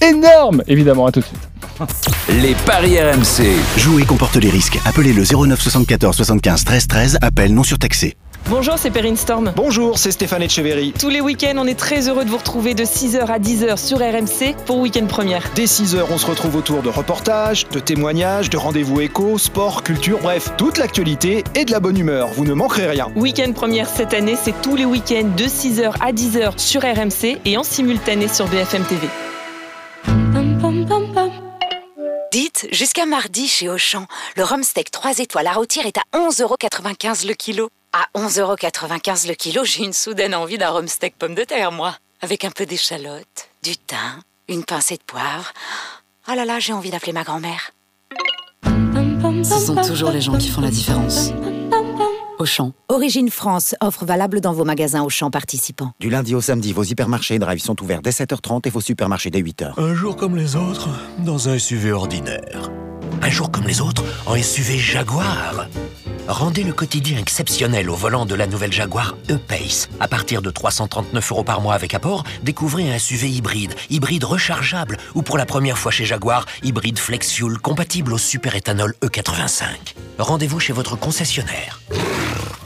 énorme. 0.03 0.65
Évidemment, 0.67 1.07
à 1.07 1.13
tout 1.13 1.21
de 1.21 1.25
suite. 1.25 1.49
Les 2.43 2.55
paris 2.67 2.99
RMC. 2.99 3.45
Jouer 3.79 4.03
comporte 4.03 4.35
les 4.37 4.51
risques. 4.51 4.81
Appelez 4.85 5.13
le 5.13 5.23
09 5.23 5.61
74 5.61 6.17
75 6.17 6.65
13 6.65 6.87
13. 6.89 7.19
Appel 7.23 7.55
non 7.55 7.63
surtaxé. 7.63 8.17
Bonjour, 8.49 8.79
c'est 8.79 8.93
Perrine 8.93 9.17
Storm. 9.17 9.53
Bonjour, 9.57 9.99
c'est 9.99 10.13
Stéphane 10.13 10.41
Etcheverry. 10.41 10.93
Tous 10.93 11.09
les 11.09 11.21
week-ends, 11.21 11.57
on 11.57 11.67
est 11.67 11.77
très 11.77 12.09
heureux 12.09 12.25
de 12.25 12.31
vous 12.31 12.37
retrouver 12.37 12.75
de 12.75 12.85
6h 12.85 13.27
à 13.27 13.41
10h 13.41 13.77
sur 13.77 13.99
RMC 13.99 14.55
pour 14.67 14.79
Week-end 14.79 15.07
Première. 15.07 15.43
Dès 15.57 15.65
6h, 15.65 16.05
on 16.11 16.17
se 16.17 16.27
retrouve 16.27 16.55
autour 16.55 16.83
de 16.83 16.89
reportages, 16.89 17.67
de 17.69 17.81
témoignages, 17.81 18.49
de 18.49 18.57
rendez-vous 18.57 19.01
éco, 19.01 19.37
sport, 19.37 19.83
culture, 19.83 20.21
bref, 20.23 20.53
toute 20.57 20.79
l'actualité 20.79 21.43
et 21.57 21.65
de 21.65 21.73
la 21.73 21.81
bonne 21.81 21.99
humeur. 21.99 22.29
Vous 22.35 22.45
ne 22.45 22.55
manquerez 22.55 22.87
rien. 22.87 23.09
Week-end 23.17 23.51
Première 23.53 23.89
cette 23.89 24.15
année, 24.15 24.37
c'est 24.41 24.55
tous 24.63 24.77
les 24.77 24.85
week-ends 24.85 25.33
de 25.37 25.45
6h 25.45 25.95
à 26.01 26.13
10h 26.13 26.57
sur 26.57 26.83
RMC 26.83 27.41
et 27.45 27.57
en 27.57 27.65
simultané 27.65 28.29
sur 28.29 28.47
BFM 28.47 28.85
TV. 28.85 29.09
Dites, 32.31 32.69
jusqu'à 32.71 33.07
mardi 33.07 33.49
chez 33.49 33.69
Auchan, 33.69 34.07
le 34.37 34.45
rhum 34.45 34.63
steak 34.63 34.93
3 34.93 35.19
étoiles 35.19 35.49
à 35.49 35.53
rôtir 35.53 35.85
est 35.85 35.99
à 35.99 36.03
11,95€ 36.17 37.27
le 37.27 37.35
kilo. 37.35 37.71
À 37.93 38.07
11,95€ 38.15 39.29
le 39.29 39.35
kilo, 39.35 39.65
j'ai 39.65 39.85
une 39.85 39.93
soudaine 39.93 40.35
envie 40.35 40.59
d'un 40.59 40.71
rhum 40.71 40.89
steak 40.89 41.17
pomme 41.19 41.35
de 41.35 41.45
terre, 41.45 41.73
moi. 41.73 41.97
Avec 42.21 42.45
un 42.45 42.51
peu 42.51 42.67
d'échalote, 42.67 43.49
du 43.63 43.77
thym, 43.77 44.21
une 44.49 44.65
pincée 44.65 44.97
de 44.97 45.03
poivre. 45.03 45.53
Oh 46.29 46.35
là 46.35 46.45
là, 46.45 46.59
j'ai 46.59 46.73
envie 46.73 46.91
d'appeler 46.91 47.13
ma 47.13 47.25
grand-mère. 47.25 47.71
ce 48.65 49.59
sont 49.67 49.77
toujours 49.77 50.11
les 50.11 50.21
gens 50.21 50.37
qui 50.37 50.49
font 50.49 50.61
la 50.61 50.71
différence. 50.71 51.31
Auchan. 52.39 52.73
Origine 52.89 53.31
France, 53.31 53.75
offre 53.81 54.05
valable 54.05 54.43
dans 54.43 54.53
vos 54.53 54.65
magasins 54.65 55.03
Auchan 55.03 55.31
participants. 55.31 55.93
Du 56.01 56.11
lundi 56.11 56.35
au 56.35 56.43
samedi, 56.43 56.73
vos 56.75 56.83
hypermarchés 56.85 57.39
Drive 57.39 57.61
sont 57.61 57.81
ouverts 57.83 58.03
dès 58.03 58.11
7h30 58.11 58.67
et 58.67 58.71
vos 58.71 58.83
supermarchés 58.83 59.31
dès 59.31 59.41
8h. 59.41 59.73
Un 59.81 59.95
jour 59.95 60.17
comme 60.17 60.37
les 60.37 60.55
autres, 60.55 60.91
dans 61.21 61.49
un 61.49 61.59
SUV 61.59 61.93
ordinaire. 61.93 62.71
Un 63.23 63.31
jour 63.31 63.51
comme 63.51 63.65
les 63.65 63.81
autres, 63.81 64.05
en 64.27 64.37
SUV 64.37 64.77
Jaguar. 64.77 65.67
Rendez 66.29 66.65
le 66.65 66.73
quotidien 66.73 67.19
exceptionnel 67.19 67.89
au 67.89 67.95
volant 67.95 68.27
de 68.27 68.35
la 68.35 68.49
nouvelle 68.49 68.73
Jaguar 68.73 69.15
E-Pace. 69.31 69.89
À 70.01 70.09
partir 70.09 70.43
de 70.43 70.51
339 70.51 71.31
euros 71.31 71.45
par 71.45 71.61
mois 71.61 71.75
avec 71.75 71.95
apport, 71.95 72.25
découvrez 72.43 72.93
un 72.93 72.99
SUV 72.99 73.29
hybride, 73.31 73.75
hybride 73.91 74.25
rechargeable 74.25 74.97
ou 75.15 75.23
pour 75.23 75.39
la 75.39 75.47
première 75.47 75.79
fois 75.79 75.93
chez 75.93 76.05
Jaguar, 76.05 76.45
hybride 76.65 76.99
flex 76.99 77.31
fuel 77.31 77.59
compatible 77.59 78.13
au 78.13 78.19
super-éthanol 78.19 78.95
E85. 79.03 79.67
Rendez-vous 80.19 80.59
chez 80.59 80.73
votre 80.73 80.97
concessionnaire. 80.97 81.81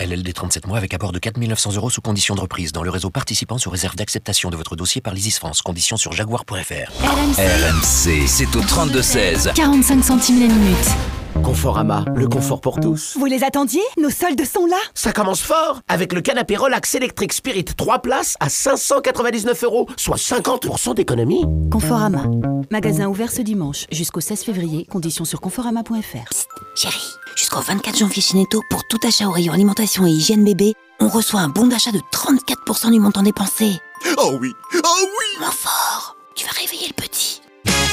LLD 0.00 0.32
37 0.32 0.66
mois 0.66 0.78
avec 0.78 0.94
apport 0.94 1.12
de 1.12 1.18
4 1.18 1.38
900 1.38 1.74
euros 1.74 1.90
sous 1.90 2.00
condition 2.00 2.34
de 2.34 2.40
reprise 2.40 2.72
dans 2.72 2.82
le 2.82 2.88
réseau 2.88 3.10
participant 3.10 3.58
sous 3.58 3.68
réserve 3.68 3.94
d'acceptation 3.94 4.48
de 4.48 4.56
votre 4.56 4.74
dossier 4.74 5.02
par 5.02 5.12
l'Isis 5.12 5.38
France. 5.38 5.60
Conditions 5.60 5.98
sur 5.98 6.12
jaguar.fr. 6.12 6.90
RMC, 7.36 8.26
c'est 8.26 8.56
au 8.56 8.62
32-16. 8.62 9.52
45 9.52 10.02
centimes 10.02 10.40
la 10.40 10.46
minute. 10.46 11.19
Conforama, 11.34 12.04
le 12.16 12.28
confort 12.28 12.60
pour 12.60 12.80
tous. 12.80 13.16
Vous 13.18 13.24
les 13.24 13.44
attendiez? 13.44 13.80
Nos 13.98 14.10
soldes 14.10 14.44
sont 14.44 14.66
là 14.66 14.76
Ça 14.94 15.12
commence 15.12 15.40
fort 15.40 15.80
avec 15.88 16.12
le 16.12 16.20
canapé 16.20 16.56
Relax 16.56 16.94
Electric 16.94 17.32
Spirit 17.32 17.64
3 17.64 18.00
places 18.00 18.36
à 18.40 18.48
599 18.48 19.64
euros, 19.64 19.88
soit 19.96 20.16
50% 20.16 20.94
d'économie. 20.94 21.44
Conforama. 21.70 22.24
Magasin 22.70 23.06
ouvert 23.08 23.30
ce 23.30 23.42
dimanche 23.42 23.86
jusqu'au 23.90 24.20
16 24.20 24.42
février. 24.42 24.86
Conditions 24.90 25.24
sur 25.24 25.40
conforama.fr. 25.40 26.28
Chérie, 26.74 27.14
jusqu'au 27.36 27.60
24 27.60 27.96
janvier 27.98 28.22
chez 28.22 28.36
Netto, 28.36 28.60
pour 28.68 28.86
tout 28.88 28.98
achat 29.06 29.26
au 29.26 29.30
rayon 29.30 29.52
alimentation 29.54 30.06
et 30.06 30.10
hygiène 30.10 30.44
bébé, 30.44 30.74
on 31.00 31.08
reçoit 31.08 31.40
un 31.40 31.48
bon 31.48 31.66
d'achat 31.66 31.92
de 31.92 32.00
34% 32.12 32.90
du 32.90 33.00
montant 33.00 33.22
dépensé. 33.22 33.80
Oh 34.18 34.32
oui 34.40 34.52
Oh 34.74 34.78
oui 35.02 35.38
Moins 35.40 35.50
fort 35.50 36.16
Tu 36.34 36.44
vas 36.44 36.52
réveiller 36.52 36.88
le 36.88 36.94
petit. 36.94 37.40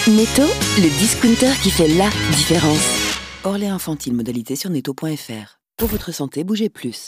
Netto, 0.08 0.44
le 0.78 0.90
discounter 1.00 1.52
qui 1.62 1.70
fait 1.70 1.88
la 1.90 2.10
différence. 2.36 3.17
Orléans 3.48 3.76
infantile, 3.76 4.14
modalité 4.14 4.56
sur 4.56 4.70
netto.fr. 4.70 5.60
Pour 5.78 5.88
votre 5.88 6.12
santé, 6.12 6.44
bougez 6.44 6.70
plus. 6.70 7.08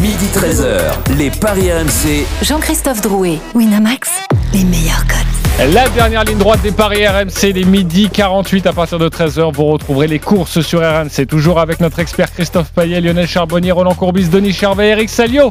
Midi 0.00 0.26
13h, 0.34 1.16
les 1.16 1.30
Paris 1.30 1.72
RMC. 1.72 2.26
Jean-Christophe 2.42 3.00
Drouet, 3.00 3.38
Winamax, 3.54 4.10
les 4.52 4.64
meilleurs 4.64 5.06
codes. 5.06 5.72
La 5.72 5.88
dernière 5.88 6.22
ligne 6.24 6.36
droite 6.36 6.60
des 6.60 6.70
paris 6.70 7.06
RMC, 7.06 7.54
les 7.54 7.64
midi 7.64 8.10
48 8.10 8.66
à 8.66 8.74
partir 8.74 8.98
de 8.98 9.08
13h. 9.08 9.54
Vous 9.54 9.64
retrouverez 9.64 10.06
les 10.06 10.18
courses 10.18 10.60
sur 10.60 10.80
RMC. 10.80 11.26
Toujours 11.26 11.60
avec 11.60 11.80
notre 11.80 11.98
expert 11.98 12.30
Christophe 12.30 12.72
Payet, 12.72 13.00
Lionel 13.00 13.26
Charbonnier, 13.26 13.72
Roland 13.72 13.94
Courbis, 13.94 14.28
Denis 14.28 14.52
Charvet, 14.52 14.90
Eric 14.90 15.08
Salio. 15.08 15.50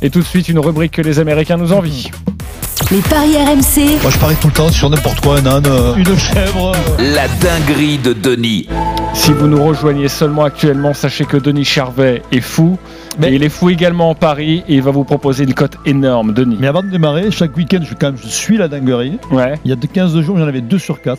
Et 0.00 0.10
tout 0.10 0.20
de 0.20 0.24
suite, 0.24 0.48
une 0.48 0.60
rubrique 0.60 0.92
que 0.92 1.02
les 1.02 1.18
Américains 1.18 1.56
nous 1.56 1.72
envient. 1.72 2.08
Les 2.92 3.00
paris 3.00 3.36
RMC. 3.36 4.02
Moi, 4.02 4.10
je 4.10 4.18
parie 4.18 4.36
tout 4.40 4.48
le 4.48 4.52
temps 4.52 4.68
sur 4.70 4.90
n'importe 4.90 5.20
quoi, 5.20 5.38
un 5.38 5.46
âne, 5.46 5.64
euh, 5.66 5.94
une 5.96 6.18
chèvre. 6.18 6.72
La 6.98 7.26
dinguerie 7.40 7.96
de 7.98 8.12
Denis. 8.12 8.68
Si 9.14 9.32
vous 9.32 9.46
nous 9.46 9.62
rejoignez 9.64 10.08
seulement 10.08 10.44
actuellement, 10.44 10.92
sachez 10.92 11.24
que 11.24 11.36
Denis 11.38 11.64
Charvet 11.64 12.22
est 12.32 12.40
fou. 12.40 12.78
Mais 13.18 13.34
il 13.34 13.42
est 13.42 13.48
fou 13.48 13.70
également 13.70 14.10
en 14.10 14.14
Paris 14.14 14.62
et 14.68 14.74
il 14.74 14.82
va 14.82 14.90
vous 14.90 15.04
proposer 15.04 15.44
une 15.44 15.54
cote 15.54 15.76
énorme, 15.86 16.32
Denis. 16.34 16.56
Mais 16.60 16.66
avant 16.66 16.82
de 16.82 16.88
démarrer, 16.88 17.30
chaque 17.30 17.56
week-end, 17.56 17.80
je, 17.82 17.94
quand 17.94 18.08
même, 18.08 18.16
je 18.22 18.28
suis 18.28 18.58
la 18.58 18.68
dinguerie. 18.68 19.18
Ouais. 19.30 19.54
Il 19.64 19.70
y 19.70 19.72
a 19.72 19.76
de 19.76 19.86
15 19.86 20.20
jours, 20.20 20.36
j'en 20.38 20.46
avais 20.46 20.60
2 20.60 20.78
sur 20.78 21.00
4. 21.00 21.18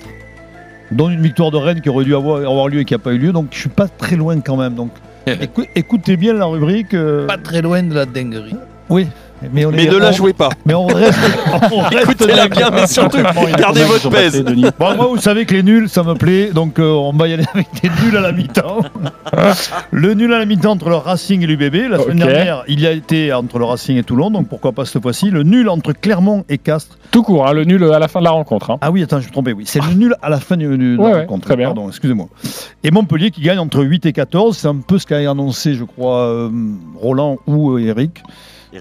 Dont 0.91 1.09
une 1.09 1.21
victoire 1.21 1.49
de 1.49 1.57
Rennes 1.57 1.81
qui 1.81 1.89
aurait 1.89 2.05
dû 2.05 2.13
avoir, 2.15 2.37
avoir 2.41 2.67
lieu 2.67 2.81
et 2.81 2.85
qui 2.85 2.93
n'a 2.93 2.99
pas 2.99 3.13
eu 3.13 3.17
lieu. 3.17 3.31
Donc 3.31 3.47
je 3.51 3.59
suis 3.59 3.69
pas 3.69 3.87
très 3.87 4.15
loin 4.15 4.39
quand 4.41 4.57
même. 4.57 4.75
Donc 4.75 4.91
écou- 5.27 5.65
écoutez 5.75 6.17
bien 6.17 6.33
la 6.33 6.45
rubrique. 6.45 6.93
euh, 6.93 7.25
Pas 7.25 7.37
très 7.37 7.61
loin 7.63 7.81
de 7.81 7.93
la 7.95 8.05
dinguerie. 8.05 8.55
Oui. 8.89 9.07
Mais, 9.51 9.65
on 9.65 9.71
Mais 9.71 9.83
est- 9.83 9.91
ne 9.91 9.97
la 9.97 10.13
jouez 10.13 10.31
pas. 10.31 10.47
Mais 10.65 10.73
on 10.73 10.87
reste. 10.87 11.19
on 11.73 11.79
reste 11.81 12.03
Écoutez-la 12.03 12.47
bien, 12.47 12.69
mais 12.71 12.87
surtout, 12.87 13.17
gardez 13.57 13.81
des 13.81 13.85
votre 13.85 14.09
pèse. 14.09 14.41
Bon, 14.79 14.95
moi, 14.95 15.07
vous 15.07 15.17
savez 15.17 15.45
que 15.45 15.53
les 15.53 15.63
nuls, 15.63 15.89
ça 15.89 16.01
me 16.01 16.13
plaît. 16.13 16.51
Donc, 16.53 16.79
euh, 16.79 16.91
on 16.93 17.11
va 17.11 17.27
y 17.27 17.33
aller 17.33 17.43
avec 17.53 17.67
des 17.81 17.89
nuls 18.05 18.15
à 18.15 18.21
la 18.21 18.31
mi-temps. 18.31 18.79
le 19.91 20.13
nul 20.13 20.33
à 20.33 20.39
la 20.39 20.45
mi-temps 20.45 20.71
entre 20.71 20.87
le 20.87 20.95
Racing 20.95 21.41
et 21.41 21.45
l'UBB. 21.47 21.89
La 21.89 21.99
semaine 21.99 22.19
dernière, 22.19 22.63
il 22.69 22.79
y 22.79 22.87
a 22.87 22.91
été 22.91 23.33
entre 23.33 23.59
le 23.59 23.65
Racing 23.65 23.97
et 23.97 24.03
Toulon. 24.03 24.31
Donc, 24.31 24.47
pourquoi 24.47 24.71
pas 24.71 24.85
cette 24.85 25.01
fois-ci. 25.01 25.29
Le 25.29 25.43
nul 25.43 25.67
entre 25.67 25.91
Clermont 25.91 26.45
et 26.47 26.57
Castres. 26.57 26.97
Tout 27.11 27.23
court, 27.23 27.45
hein, 27.45 27.51
le 27.53 27.65
nul 27.65 27.83
à 27.91 27.99
la 27.99 28.07
fin 28.07 28.19
de 28.19 28.23
la 28.25 28.31
rencontre. 28.31 28.71
hein. 28.71 28.77
Ah 28.79 28.91
oui, 28.91 29.03
attends, 29.03 29.19
je 29.19 29.27
me 29.27 29.31
trompais. 29.33 29.51
Oui, 29.51 29.65
c'est 29.67 29.83
le 29.83 29.93
nul 29.93 30.15
à 30.21 30.29
la 30.29 30.39
fin 30.39 30.55
de 30.55 30.65
Ouais, 30.65 30.77
la 30.97 31.03
ouais, 31.03 31.19
rencontre. 31.21 31.45
très 31.47 31.57
bien. 31.57 31.67
Pardon, 31.67 31.89
excusez-moi. 31.89 32.27
Et 32.83 32.91
Montpellier 32.91 33.29
qui 33.29 33.41
gagne 33.41 33.59
entre 33.59 33.83
8 33.83 34.05
et 34.05 34.13
14. 34.13 34.57
C'est 34.57 34.67
un 34.69 34.77
peu 34.77 34.97
ce 34.99 35.05
qu'a 35.05 35.17
annoncé, 35.29 35.73
je 35.73 35.83
crois, 35.83 36.21
euh, 36.27 36.49
Roland 36.95 37.37
ou 37.45 37.71
euh, 37.73 37.79
Eric. 37.79 38.23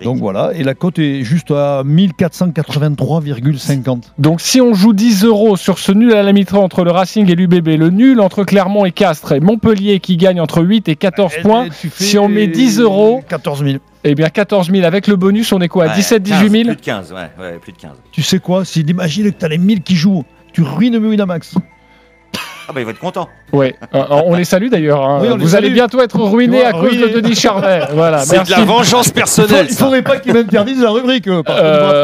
Donc 0.05 0.19
voilà, 0.19 0.53
et 0.55 0.63
la 0.63 0.75
cote 0.75 0.99
est 0.99 1.23
juste 1.23 1.51
à 1.51 1.83
1483,50. 1.85 4.03
Donc 4.19 4.41
si 4.41 4.61
on 4.61 4.75
joue 4.75 4.93
10 4.93 5.25
euros 5.25 5.57
sur 5.57 5.79
ce 5.79 5.93
nul 5.93 6.15
à 6.15 6.23
la 6.23 6.33
mi-temps 6.33 6.63
entre 6.63 6.85
le 6.85 6.91
Racing 6.91 7.31
et 7.31 7.35
l'UBB, 7.35 7.69
le 7.79 7.91
nul 7.91 8.21
entre 8.21 8.45
Clermont 8.45 8.85
et 8.85 8.93
Castres 8.93 9.33
et 9.33 9.41
Montpellier 9.41 10.01
qui 10.01 10.17
gagne 10.17 10.41
entre 10.41 10.63
8 10.63 10.89
et 10.89 10.97
14 10.97 11.33
points, 11.43 11.67
si 11.95 12.19
on 12.19 12.29
met 12.29 12.47
10 12.47 12.81
euros, 12.81 13.23
14 13.29 13.65
000. 13.65 13.79
Eh 14.05 14.15
bien 14.17 14.29
14 14.29 14.71
000 14.71 14.85
avec 14.85 15.07
le 15.07 15.15
bonus, 15.17 15.53
on 15.53 15.61
est 15.61 15.69
quoi 15.69 15.85
à 15.85 15.89
Ouais, 15.89 15.95
17, 15.95 16.23
18 16.23 16.51
000 16.51 16.51
15, 16.51 16.65
Plus 16.65 16.77
de 16.77 16.81
15, 16.81 17.13
ouais, 17.13 17.19
ouais, 17.39 17.59
plus 17.61 17.73
de 17.73 17.79
15. 17.79 17.93
Tu 18.11 18.23
sais 18.23 18.41
quoi 18.41 18.65
Si 18.65 18.81
imagine 18.81 19.33
que 19.33 19.39
tu 19.39 19.45
as 19.45 19.49
les 19.49 19.59
1000 19.59 19.83
qui 19.83 19.95
jouent, 19.95 20.25
tu 20.53 20.63
ruines 20.63 20.97
Winamax. 20.97 21.55
Ah 22.69 22.73
bah 22.73 22.81
il 22.81 22.85
va 22.85 22.93
être 22.93 22.99
content. 23.01 23.29
Ouais, 23.53 23.75
euh, 23.95 24.05
on 24.25 24.35
les 24.35 24.45
salue 24.45 24.69
d'ailleurs. 24.69 25.05
hein. 25.05 25.19
Oui, 25.21 25.29
Vous 25.39 25.55
allez 25.57 25.67
salue. 25.67 25.75
bientôt 25.75 26.01
être 26.01 26.19
ruiné 26.21 26.59
Tu 26.59 26.63
vois, 26.63 26.69
à 26.69 26.73
cause 26.89 26.97
de 26.97 27.09
Denis 27.21 27.35
Charvet. 27.35 27.81
Voilà, 27.93 28.19
C'est 28.21 28.45
de 28.47 28.51
la 28.51 28.65
vengeance 28.65 29.11
personnelle. 29.11 29.67
Il 29.69 29.75
faudrait 29.77 30.03
pas 30.03 30.19
qu'ils 30.19 30.33
m'interdisent 30.33 30.81
la 30.81 30.91
rubrique. 30.91 31.27
Euh, 31.27 31.43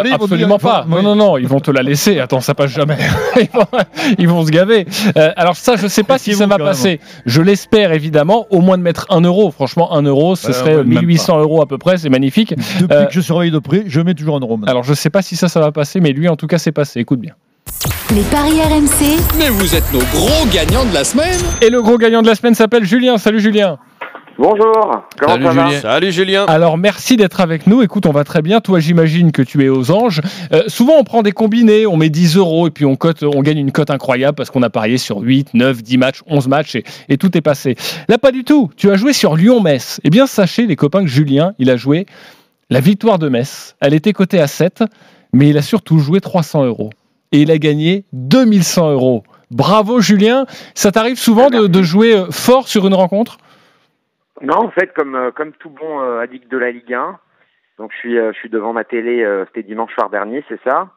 vont 0.05 0.15
absolument 0.15 0.59
pas. 0.59 0.85
Oui. 0.89 0.97
Non, 0.97 1.03
non, 1.03 1.17
non, 1.17 1.39
ils 1.39 1.47
vont 1.47 1.61
te 1.61 1.71
la 1.71 1.83
laisser. 1.83 2.19
Attends, 2.19 2.41
ça 2.41 2.55
passe 2.55 2.71
jamais. 2.73 2.97
ils, 3.41 3.49
vont, 3.55 3.67
ils 4.19 4.29
vont 4.29 4.45
se 4.45 4.51
gaver. 4.51 4.87
Euh, 5.17 5.31
alors 5.37 5.57
ça, 5.57 5.77
je 5.77 5.87
sais 5.87 6.03
pas 6.03 6.19
si 6.19 6.35
ça 6.35 6.47
va 6.47 6.59
passer. 6.59 7.01
Je 7.25 7.41
l'espère 7.41 7.93
évidemment. 7.93 8.47
Au 8.51 8.61
moins 8.61 8.77
de 8.79 8.83
mettre 8.83 9.07
un 9.11 9.21
euro. 9.21 9.51
Franchement, 9.51 9.95
un 9.95 10.03
euro, 10.03 10.35
ce 10.37 10.49
Euh, 10.49 10.53
serait 10.53 10.71
ouais, 10.77 10.85
même 10.85 11.01
1800 11.01 11.39
euros 11.41 11.63
à 11.63 11.67
peu 11.67 11.79
près. 11.79 11.99
C'est 11.99 12.09
magnifique. 12.11 12.55
Depuis 12.81 12.97
Euh, 12.97 13.05
que 13.07 13.13
je 13.13 13.21
surveille 13.21 13.51
de 13.53 13.59
près, 13.61 13.85
je 13.87 14.01
mets 14.01 14.15
toujours 14.15 14.37
un 14.37 14.41
euro. 14.41 14.57
maintenant. 14.57 14.71
Alors 14.73 14.83
je 14.85 14.93
sais 14.95 15.11
pas 15.11 15.23
si 15.23 15.37
ça, 15.37 15.49
ça 15.49 15.61
va 15.61 15.71
passer, 15.73 16.01
mais 16.01 16.11
lui 16.13 16.29
en 16.29 16.37
tout 16.37 16.47
cas, 16.47 16.59
c'est 16.59 16.73
passé. 16.73 16.99
Écoute 17.01 17.21
bien. 17.21 17.35
Les 18.15 18.23
paris 18.23 18.63
RMC. 18.63 19.21
Mais 19.39 19.51
vous 19.51 19.75
êtes 19.75 19.93
nos 19.93 19.99
gros 19.99 20.47
gagnants 20.51 20.87
de 20.87 20.95
la 20.95 21.05
semaine 21.05 21.39
Et 21.61 21.69
le 21.69 21.83
gros 21.83 21.99
gagnant 21.99 22.23
de 22.23 22.27
la 22.27 22.35
semaine 22.35 22.55
s'appelle 22.55 22.85
Julien. 22.85 23.19
Salut 23.19 23.39
Julien. 23.39 23.79
Bonjour, 24.39 25.03
comment 25.19 25.33
Salut 25.33 25.45
ça 25.45 25.53
va 25.53 25.67
Julien. 25.67 25.81
Salut 25.81 26.13
Julien. 26.13 26.45
Alors 26.47 26.79
merci 26.79 27.19
d'être 27.19 27.41
avec 27.43 27.67
nous. 27.67 27.83
Écoute, 27.83 28.07
on 28.07 28.13
va 28.13 28.25
très 28.25 28.41
bien. 28.41 28.61
Toi, 28.61 28.81
j'imagine 28.81 29.31
que 29.31 29.43
tu 29.43 29.63
es 29.63 29.69
aux 29.69 29.91
anges. 29.91 30.23
Euh, 30.53 30.63
souvent, 30.69 30.95
on 30.99 31.05
prend 31.05 31.23
des 31.23 31.33
combinés, 31.33 31.87
on 31.87 31.99
met 31.99 32.09
10 32.09 32.37
euros 32.37 32.67
et 32.67 32.71
puis 32.71 32.87
on, 32.87 32.97
cote, 32.97 33.23
on 33.25 33.43
gagne 33.43 33.59
une 33.59 33.73
cote 33.73 33.91
incroyable 33.91 34.37
parce 34.37 34.49
qu'on 34.51 34.63
a 34.63 34.71
parié 34.71 34.97
sur 34.97 35.19
8, 35.19 35.53
9, 35.53 35.83
10 35.83 35.99
matchs, 35.99 36.23
11 36.29 36.49
matchs 36.49 36.77
et, 36.77 36.85
et 37.11 37.19
tout 37.19 37.37
est 37.37 37.43
passé. 37.43 37.75
Là, 38.09 38.17
pas 38.17 38.33
du 38.33 38.43
tout. 38.43 38.71
Tu 38.77 38.91
as 38.91 38.97
joué 38.97 39.13
sur 39.13 39.37
Lyon-Metz. 39.37 40.01
Eh 40.03 40.09
bien, 40.09 40.27
sachez, 40.27 40.67
les 40.67 40.77
copains, 40.77 41.03
que 41.03 41.11
Julien, 41.11 41.53
il 41.59 41.69
a 41.69 41.77
joué 41.77 42.07
la 42.71 42.81
victoire 42.81 43.19
de 43.19 43.29
Metz. 43.29 43.77
Elle 43.81 43.93
était 43.93 44.15
cotée 44.15 44.41
à 44.41 44.47
7, 44.47 44.85
mais 45.35 45.51
il 45.51 45.59
a 45.59 45.63
surtout 45.63 45.99
joué 45.99 46.23
300 46.23 46.65
euros. 46.65 46.91
Et 47.33 47.43
il 47.43 47.51
a 47.51 47.59
gagné 47.59 48.05
2100 48.13 48.93
euros. 48.93 49.23
Bravo 49.51 50.01
Julien. 50.01 50.47
Ça 50.75 50.93
t'arrive 50.93 51.17
souvent 51.17 51.51
de, 51.51 51.67
de 51.67 51.83
jouer 51.83 52.17
euh, 52.17 52.31
fort 52.31 52.69
sur 52.69 52.87
une 52.87 52.95
rencontre? 52.95 53.39
Non, 54.41 54.57
en 54.57 54.71
fait, 54.71 54.93
comme, 54.95 55.15
euh, 55.15 55.31
comme 55.31 55.53
tout 55.53 55.71
bon 55.71 56.01
euh, 56.01 56.21
addict 56.21 56.51
de 56.51 56.59
la 56.59 56.71
Ligue 56.71 56.95
1, 56.95 57.19
donc 57.79 57.93
je 57.93 57.99
suis, 57.99 58.19
euh, 58.19 58.33
je 58.33 58.39
suis 58.39 58.51
devant 58.51 58.73
ma 58.73 58.85
télé, 58.85 59.23
euh, 59.23 59.45
c'était 59.47 59.63
dimanche 59.63 59.93
soir 59.95 60.11
dernier, 60.11 60.45
c'est 60.49 60.61
ça. 60.63 60.91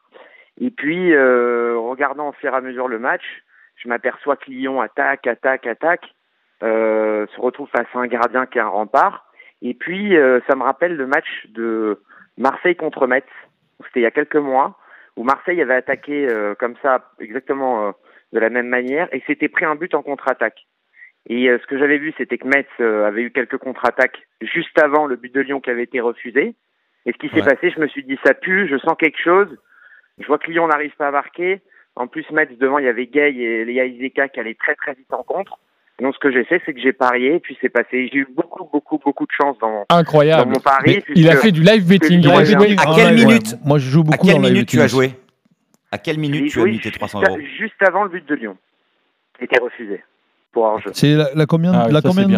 Et 0.60 0.72
puis, 0.72 1.14
euh, 1.14 1.78
regardant 1.78 2.30
au 2.30 2.32
fur 2.34 2.54
et 2.54 2.58
à 2.58 2.62
mesure 2.62 2.88
le 2.88 3.00
match, 3.00 3.24
je 3.76 3.88
m'aperçois 3.88 4.36
que 4.36 4.50
Lyon 4.50 4.82
attaque, 4.82 5.28
attaque, 5.28 5.66
attaque, 5.66 6.06
se 6.62 7.42
retrouve 7.42 7.68
face 7.70 7.88
à 7.96 8.00
un 8.00 8.08
gardien 8.08 8.46
qui 8.46 8.60
est 8.60 8.62
un 8.62 8.68
rempart. 8.68 9.26
Et 9.64 9.74
puis, 9.74 10.16
ça 10.48 10.56
me 10.56 10.62
rappelle 10.62 10.96
le 10.96 11.08
match 11.08 11.48
de 11.50 12.00
Marseille 12.38 12.76
contre 12.76 13.08
Metz. 13.08 13.26
C'était 13.86 14.02
il 14.02 14.04
y 14.04 14.06
a 14.06 14.12
quelques 14.12 14.36
mois, 14.36 14.78
où 15.18 15.24
Marseille 15.24 15.62
avait 15.62 15.76
attaqué 15.76 16.28
euh, 16.30 16.56
comme 16.56 16.76
ça, 16.82 17.12
exactement 17.20 17.88
euh, 17.88 17.92
de 18.34 18.40
la 18.40 18.50
même 18.50 18.68
manière, 18.68 19.08
et 19.14 19.22
s'était 19.28 19.50
pris 19.50 19.66
un 19.66 19.76
but 19.76 19.94
en 19.94 20.04
contre-attaque. 20.04 20.66
Et 21.28 21.50
euh, 21.50 21.60
ce 21.62 21.68
que 21.68 21.78
j'avais 21.78 21.98
vu, 21.98 22.14
c'était 22.18 22.38
que 22.38 22.48
Metz 22.48 22.68
euh, 22.80 23.06
avait 23.06 23.22
eu 23.22 23.32
quelques 23.32 23.58
contre-attaques 23.58 24.22
juste 24.42 24.78
avant 24.82 25.06
le 25.06 25.16
but 25.18 25.34
de 25.34 25.42
Lyon 25.42 25.62
qui 25.62 25.70
avait 25.70 25.84
été 25.84 26.00
refusé. 26.00 26.56
Et 27.06 27.12
ce 27.12 27.18
qui 27.18 27.30
s'est 27.30 27.42
Ouais. 27.42 27.54
passé, 27.56 27.70
je 27.72 27.80
me 27.80 27.88
suis 27.88 28.04
dit, 28.04 28.18
ça 28.24 28.34
pue, 28.34 28.68
je 28.68 28.78
sens 28.78 28.96
quelque 28.98 29.20
chose. 29.20 29.56
Je 30.20 30.26
vois 30.28 30.40
que 30.40 30.50
Lyon 30.50 30.68
n'arrive 30.68 30.96
pas 30.96 31.08
à 31.08 31.12
marquer. 31.12 31.62
En 31.96 32.08
plus, 32.08 32.30
Metz, 32.32 32.50
devant, 32.58 32.80
il 32.80 32.86
y 32.86 32.90
avait 32.90 33.08
Gay 33.08 33.36
et 33.36 33.66
Léa 33.66 33.86
Izeka 33.86 34.30
qui 34.30 34.40
allaient 34.40 34.56
très 34.56 34.76
très 34.76 34.94
vite 34.94 35.12
en 35.14 35.24
contre. 35.24 35.60
Donc, 36.02 36.16
ce 36.16 36.20
que 36.20 36.32
j'ai 36.32 36.44
fait, 36.44 36.62
c'est 36.66 36.74
que 36.74 36.80
j'ai 36.82 36.94
parié, 36.94 37.36
et 37.36 37.40
puis 37.40 37.56
c'est 37.62 37.70
passé. 37.70 38.10
J'ai 38.12 38.20
eu 38.20 38.28
beaucoup, 38.36 38.68
beaucoup, 38.72 38.98
beaucoup 38.98 39.26
de 39.26 39.32
chance 39.32 39.56
dans, 39.62 39.86
Incroyable. 39.90 40.46
dans 40.46 40.50
mon 40.56 40.60
pari. 40.60 41.04
Il 41.16 41.30
a 41.30 41.36
fait 41.38 41.52
du 41.52 41.62
live 41.62 41.86
betting. 41.88 42.22
Il 42.22 42.30
À 42.30 42.44
quelle 42.96 43.14
minute 43.16 43.52
ouais. 43.54 43.60
Moi, 43.64 43.78
je 43.78 43.90
joue 43.90 44.02
À 44.02 44.04
beaucoup 44.04 44.26
quelle 44.26 44.36
dans 44.38 44.42
la 44.42 44.50
minute 44.50 44.68
tu 44.68 44.82
as 44.82 44.88
joué 44.88 45.14
À 45.92 45.98
quelle 46.00 46.18
minute 46.18 46.52
tu 46.52 46.60
as 46.60 46.66
mis 46.66 46.78
tes 46.80 46.84
juste 46.90 46.96
300 46.98 47.22
à- 47.22 47.30
euros 47.30 47.40
Juste 47.60 47.76
avant 47.88 48.04
le 48.06 48.10
but 48.10 48.28
de 48.28 48.36
Lyon, 48.36 48.58
qui 49.38 49.46
était 49.46 49.60
refusé. 49.62 50.04
pour 50.52 50.64
hors-jeu. 50.64 50.90
C'est 50.94 51.14
la, 51.16 51.30
la 51.36 51.46
combien, 51.46 51.72
Ah 51.74 51.86
oui, 51.88 51.94
la 51.94 52.02
ça, 52.02 52.10
combien 52.10 52.28
de 52.28 52.34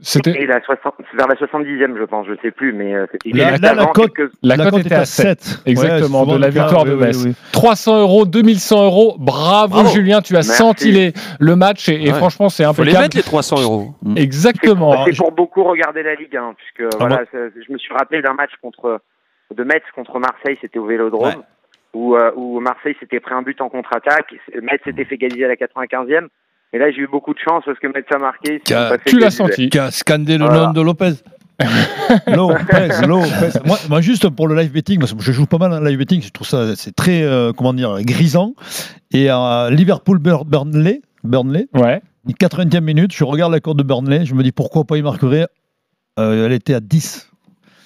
C'était 0.00 0.46
la 0.46 0.60
60, 0.62 0.94
vers 1.14 1.26
la 1.26 1.34
70e, 1.34 1.98
je 1.98 2.04
pense, 2.04 2.26
je 2.28 2.34
sais 2.40 2.50
plus, 2.52 2.72
mais 2.72 2.94
euh, 2.94 3.06
c'était 3.10 3.30
Là, 3.36 3.50
juste 3.50 3.62
là, 3.62 3.74
la 3.74 3.86
cote- 3.86 4.14
quelques- 4.14 4.32
La, 4.42 4.56
La 4.56 4.64
cote 4.64 4.70
cote 4.74 4.80
était 4.80 4.88
était 4.90 4.94
à 4.94 5.00
à 5.00 5.04
7. 5.04 5.40
sept. 5.42 5.62
Exactement, 5.66 6.24
Ouais, 6.24 6.34
de 6.34 6.38
la 6.38 6.48
victoire 6.50 6.84
de 6.84 6.94
oui, 6.94 7.00
Metz. 7.00 7.24
oui. 7.26 7.34
300 7.52 8.00
euros, 8.00 8.24
2100 8.24 8.84
euros. 8.84 9.16
Bravo, 9.18 9.74
Bravo. 9.74 9.88
Julien, 9.90 10.20
tu 10.22 10.34
as 10.34 10.36
Merci. 10.46 10.50
senti 10.52 10.92
les- 10.92 11.12
le 11.40 11.56
match 11.56 11.88
et, 11.88 12.06
franchement, 12.12 12.48
c'est 12.48 12.62
Faut 12.64 12.70
les 12.84 12.90
impeccable. 12.90 13.02
mettre 13.04 13.16
les 13.16 13.22
300 13.24 13.60
euros. 13.60 13.94
Exactement. 14.16 15.04
C'est 15.06 15.16
pour 15.16 15.32
beaucoup 15.32 15.64
regarder 15.64 16.02
la 16.02 16.14
Ligue 16.14 16.36
1, 16.36 16.54
puisque 16.54 16.94
Ah 16.94 16.96
voilà, 17.00 17.24
je 17.32 17.72
me 17.72 17.78
suis 17.78 17.92
rappelé 17.92 18.22
d'un 18.22 18.34
match 18.34 18.52
contre 18.62 19.00
de 19.54 19.64
Metz 19.64 19.82
contre 19.94 20.18
Marseille, 20.18 20.58
c'était 20.60 20.78
au 20.78 20.84
Vélodrome, 20.86 21.24
Ouais. 21.28 21.34
où, 21.94 22.14
euh, 22.16 22.30
où 22.36 22.60
Marseille 22.60 22.94
s'était 23.00 23.18
pris 23.18 23.34
un 23.34 23.42
but 23.42 23.60
en 23.60 23.68
contre-attaque, 23.70 24.34
Metz 24.62 24.80
s'était 24.84 25.04
fait 25.06 25.14
égaliser 25.14 25.44
à 25.46 25.48
la 25.48 25.56
95e, 25.56 26.28
et 26.72 26.78
là 26.78 26.90
j'ai 26.90 27.02
eu 27.02 27.08
beaucoup 27.10 27.34
de 27.34 27.38
chance 27.38 27.62
parce 27.66 27.78
que 27.78 27.86
Metz 27.88 28.04
a 28.14 28.18
marqué. 28.18 28.60
A- 28.74 28.88
ça 28.90 28.98
Tu 29.04 29.18
l'as 29.18 29.30
senti. 29.30 29.68
Qui 29.70 29.78
a 29.78 29.90
scandé 29.90 30.38
le 30.38 30.44
Voilà. 30.44 30.66
nom 30.66 30.72
de 30.72 30.80
Lopez. 30.82 31.12
Lopez, 32.28 32.88
Lopez. 33.06 33.58
Moi, 33.64 33.76
moi, 33.88 34.00
juste 34.00 34.28
pour 34.28 34.46
le 34.48 34.54
live 34.54 34.70
betting, 34.72 34.98
parce 35.00 35.12
que 35.14 35.20
je 35.22 35.32
joue 35.32 35.46
pas 35.46 35.58
mal 35.58 35.72
en 35.72 35.80
live 35.80 35.98
betting, 35.98 36.22
je 36.22 36.30
trouve 36.30 36.46
ça 36.46 36.76
c'est 36.76 36.94
très 36.94 37.22
euh, 37.22 37.52
comment 37.52 37.72
dire 37.74 37.96
grisant. 38.02 38.54
Et 39.12 39.28
à 39.28 39.68
Liverpool 39.70 40.18
Bur- 40.18 40.44
Burnley, 40.44 41.02
Burnley, 41.24 41.66
Ouais. 41.74 42.00
80e 42.40 42.80
minute, 42.82 43.12
je 43.14 43.24
regarde 43.24 43.52
la 43.52 43.60
cote 43.60 43.76
de 43.78 43.82
Burnley, 43.82 44.24
je 44.26 44.34
me 44.34 44.42
dis 44.42 44.52
pourquoi 44.52 44.84
pas 44.84 44.96
il 44.98 45.02
marquerait. 45.02 45.46
Euh, 46.20 46.46
elle 46.46 46.52
était 46.52 46.74
à 46.74 46.80
10. 46.80 47.27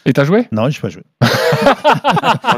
Et 0.04 0.12
t'as 0.12 0.24
joué? 0.24 0.46
Non, 0.50 0.68
je 0.68 0.76
n'ai 0.78 0.80
pas 0.82 0.88
joué. 0.88 1.02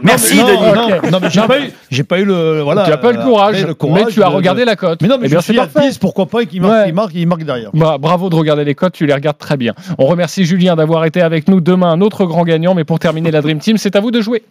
Merci, 0.02 0.36
non, 0.38 0.46
Denis. 0.46 1.10
non, 1.12 1.18
mais 1.20 1.28
j'ai 1.30 1.42
pas 1.42 1.60
eu, 1.60 1.70
j'ai 1.90 2.04
pas 2.04 2.18
eu 2.20 2.24
le 2.24 2.62
voilà. 2.62 2.84
tu 2.84 2.90
n'as 2.90 2.96
pas 2.96 3.10
eu 3.12 3.16
le 3.16 3.22
courage, 3.22 3.56
après, 3.56 3.66
le 3.68 3.74
courage 3.74 4.04
mais 4.06 4.12
tu 4.12 4.22
as 4.22 4.28
regardé 4.28 4.64
la 4.64 4.76
cote. 4.76 5.02
Mais 5.02 5.08
non, 5.08 5.16
mais 5.18 5.26
Eh 5.26 5.28
je 5.28 5.34
bien, 5.34 5.40
suis 5.42 5.54
c'est 5.54 5.60
à 5.60 5.66
parfait. 5.66 5.88
10, 5.90 5.98
pourquoi 5.98 6.26
pas 6.26 6.44
qu'il 6.46 6.62
marque, 6.62 6.72
Ouais. 6.74 6.88
il 6.88 6.94
marque, 6.94 7.10
il 7.14 7.26
marque 7.26 7.44
derrière. 7.44 7.70
Bah, 7.74 7.96
bravo 8.00 8.30
de 8.30 8.34
regarder 8.36 8.64
les 8.64 8.74
cotes, 8.74 8.94
tu 8.94 9.04
les 9.06 9.12
regardes 9.14 9.38
très 9.38 9.56
bien. 9.56 9.74
On 9.98 10.06
remercie 10.06 10.44
Julien 10.44 10.76
d'avoir 10.76 11.04
été 11.04 11.20
avec 11.20 11.48
nous. 11.48 11.60
Demain, 11.60 11.90
un 11.92 12.00
autre 12.00 12.24
grand 12.24 12.44
gagnant. 12.44 12.74
Mais 12.74 12.84
pour 12.84 12.98
terminer 12.98 13.30
la 13.30 13.42
Dream 13.42 13.58
Team, 13.58 13.76
c'est 13.76 13.94
à 13.96 14.00
vous 14.00 14.10
de 14.10 14.20
jouer. 14.22 14.42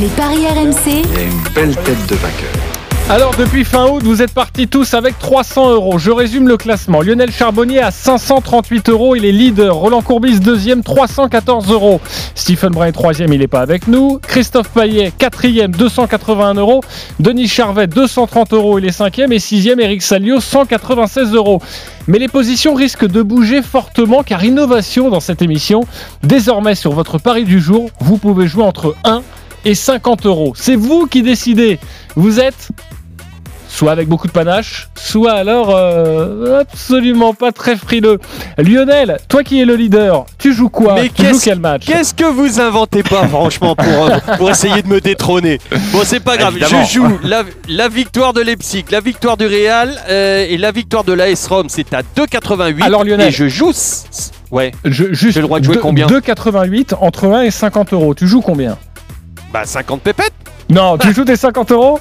Les 0.00 0.08
paris 0.08 0.46
RMC, 0.46 0.86
Il 0.86 0.94
y 0.94 1.18
a 1.18 1.22
une 1.22 1.54
belle 1.54 1.76
tête 1.76 2.06
de 2.08 2.14
vainqueur. 2.16 2.77
Alors, 3.10 3.34
depuis 3.38 3.64
fin 3.64 3.88
août, 3.88 4.02
vous 4.02 4.20
êtes 4.20 4.34
partis 4.34 4.68
tous 4.68 4.92
avec 4.92 5.18
300 5.18 5.70
euros. 5.72 5.98
Je 5.98 6.10
résume 6.10 6.46
le 6.46 6.58
classement. 6.58 7.00
Lionel 7.00 7.32
Charbonnier 7.32 7.80
à 7.80 7.90
538 7.90 8.90
euros. 8.90 9.16
Il 9.16 9.24
est 9.24 9.32
leader. 9.32 9.76
Roland 9.76 10.02
Courbis, 10.02 10.40
deuxième, 10.40 10.82
314 10.82 11.72
euros. 11.72 12.02
Stephen 12.34 12.70
Brun, 12.70 12.92
troisième, 12.92 13.32
il 13.32 13.38
n'est 13.38 13.46
pas 13.46 13.62
avec 13.62 13.88
nous. 13.88 14.18
Christophe 14.18 14.68
Paillet, 14.68 15.10
quatrième, 15.16 15.70
281 15.70 16.52
euros. 16.56 16.82
Denis 17.18 17.48
Charvet, 17.48 17.86
230 17.86 18.52
euros, 18.52 18.78
il 18.78 18.84
est 18.84 18.92
cinquième. 18.92 19.32
Et 19.32 19.38
sixième, 19.38 19.80
Eric 19.80 20.02
Salio, 20.02 20.38
196 20.38 21.32
euros. 21.32 21.62
Mais 22.08 22.18
les 22.18 22.28
positions 22.28 22.74
risquent 22.74 23.08
de 23.08 23.22
bouger 23.22 23.62
fortement 23.62 24.22
car 24.22 24.44
innovation 24.44 25.08
dans 25.08 25.20
cette 25.20 25.40
émission. 25.40 25.80
Désormais, 26.24 26.74
sur 26.74 26.92
votre 26.92 27.16
pari 27.16 27.44
du 27.44 27.58
jour, 27.58 27.88
vous 28.00 28.18
pouvez 28.18 28.46
jouer 28.46 28.64
entre 28.64 28.96
1 29.04 29.22
et 29.64 29.74
50 29.74 30.26
euros. 30.26 30.52
C'est 30.54 30.76
vous 30.76 31.06
qui 31.06 31.22
décidez. 31.22 31.78
Vous 32.16 32.38
êtes 32.38 32.68
soit 33.78 33.92
avec 33.92 34.08
beaucoup 34.08 34.26
de 34.26 34.32
panache, 34.32 34.88
soit 34.96 35.34
alors 35.34 35.70
euh, 35.70 36.60
absolument 36.62 37.32
pas 37.32 37.52
très 37.52 37.76
frileux. 37.76 38.18
Lionel, 38.58 39.18
toi 39.28 39.44
qui 39.44 39.60
es 39.60 39.64
le 39.64 39.76
leader, 39.76 40.26
tu 40.36 40.52
joues 40.52 40.68
quoi? 40.68 40.94
Mais 40.96 41.08
Tu 41.14 41.22
joues 41.24 41.30
qu'est-ce- 41.30 41.44
quel 41.44 41.60
match? 41.60 41.84
Qu'est-ce 41.86 42.12
que 42.12 42.24
vous 42.24 42.58
inventez 42.60 43.04
pas, 43.04 43.28
franchement, 43.28 43.76
pour, 43.76 43.86
euh, 44.06 44.18
pour 44.36 44.50
essayer 44.50 44.82
de 44.82 44.88
me 44.88 45.00
détrôner? 45.00 45.60
Bon, 45.92 46.00
c'est 46.02 46.18
pas 46.18 46.36
grave. 46.36 46.56
Évidemment. 46.56 46.82
Je 46.84 46.92
joue 46.92 47.18
la, 47.22 47.44
la 47.68 47.88
victoire 47.88 48.32
de 48.32 48.40
Leipzig, 48.40 48.84
la 48.90 48.98
victoire 48.98 49.36
du 49.36 49.46
Real 49.46 49.94
euh, 50.10 50.44
et 50.48 50.58
la 50.58 50.72
victoire 50.72 51.04
de 51.04 51.12
l'AS 51.12 51.46
Rome. 51.46 51.66
C'est 51.68 51.94
à 51.94 52.00
2,88. 52.02 52.82
Alors, 52.82 53.04
Lionel. 53.04 53.28
Et 53.28 53.30
je 53.30 53.46
joue. 53.46 53.72
Ouais. 54.50 54.72
Je, 54.84 55.12
juste 55.12 55.34
J'ai 55.34 55.40
le 55.40 55.46
droit 55.46 55.60
de 55.60 55.64
jouer 55.64 55.78
combien? 55.80 56.08
2,88 56.08 56.94
entre 57.00 57.28
1 57.28 57.42
et 57.42 57.52
50 57.52 57.92
euros. 57.92 58.12
Tu 58.14 58.26
joues 58.26 58.40
combien? 58.40 58.76
Bah, 59.52 59.62
50 59.64 60.00
pépettes. 60.02 60.32
Non, 60.68 60.98
tu 60.98 61.14
joues 61.14 61.24
tes 61.24 61.36
50 61.36 61.70
euros? 61.70 62.00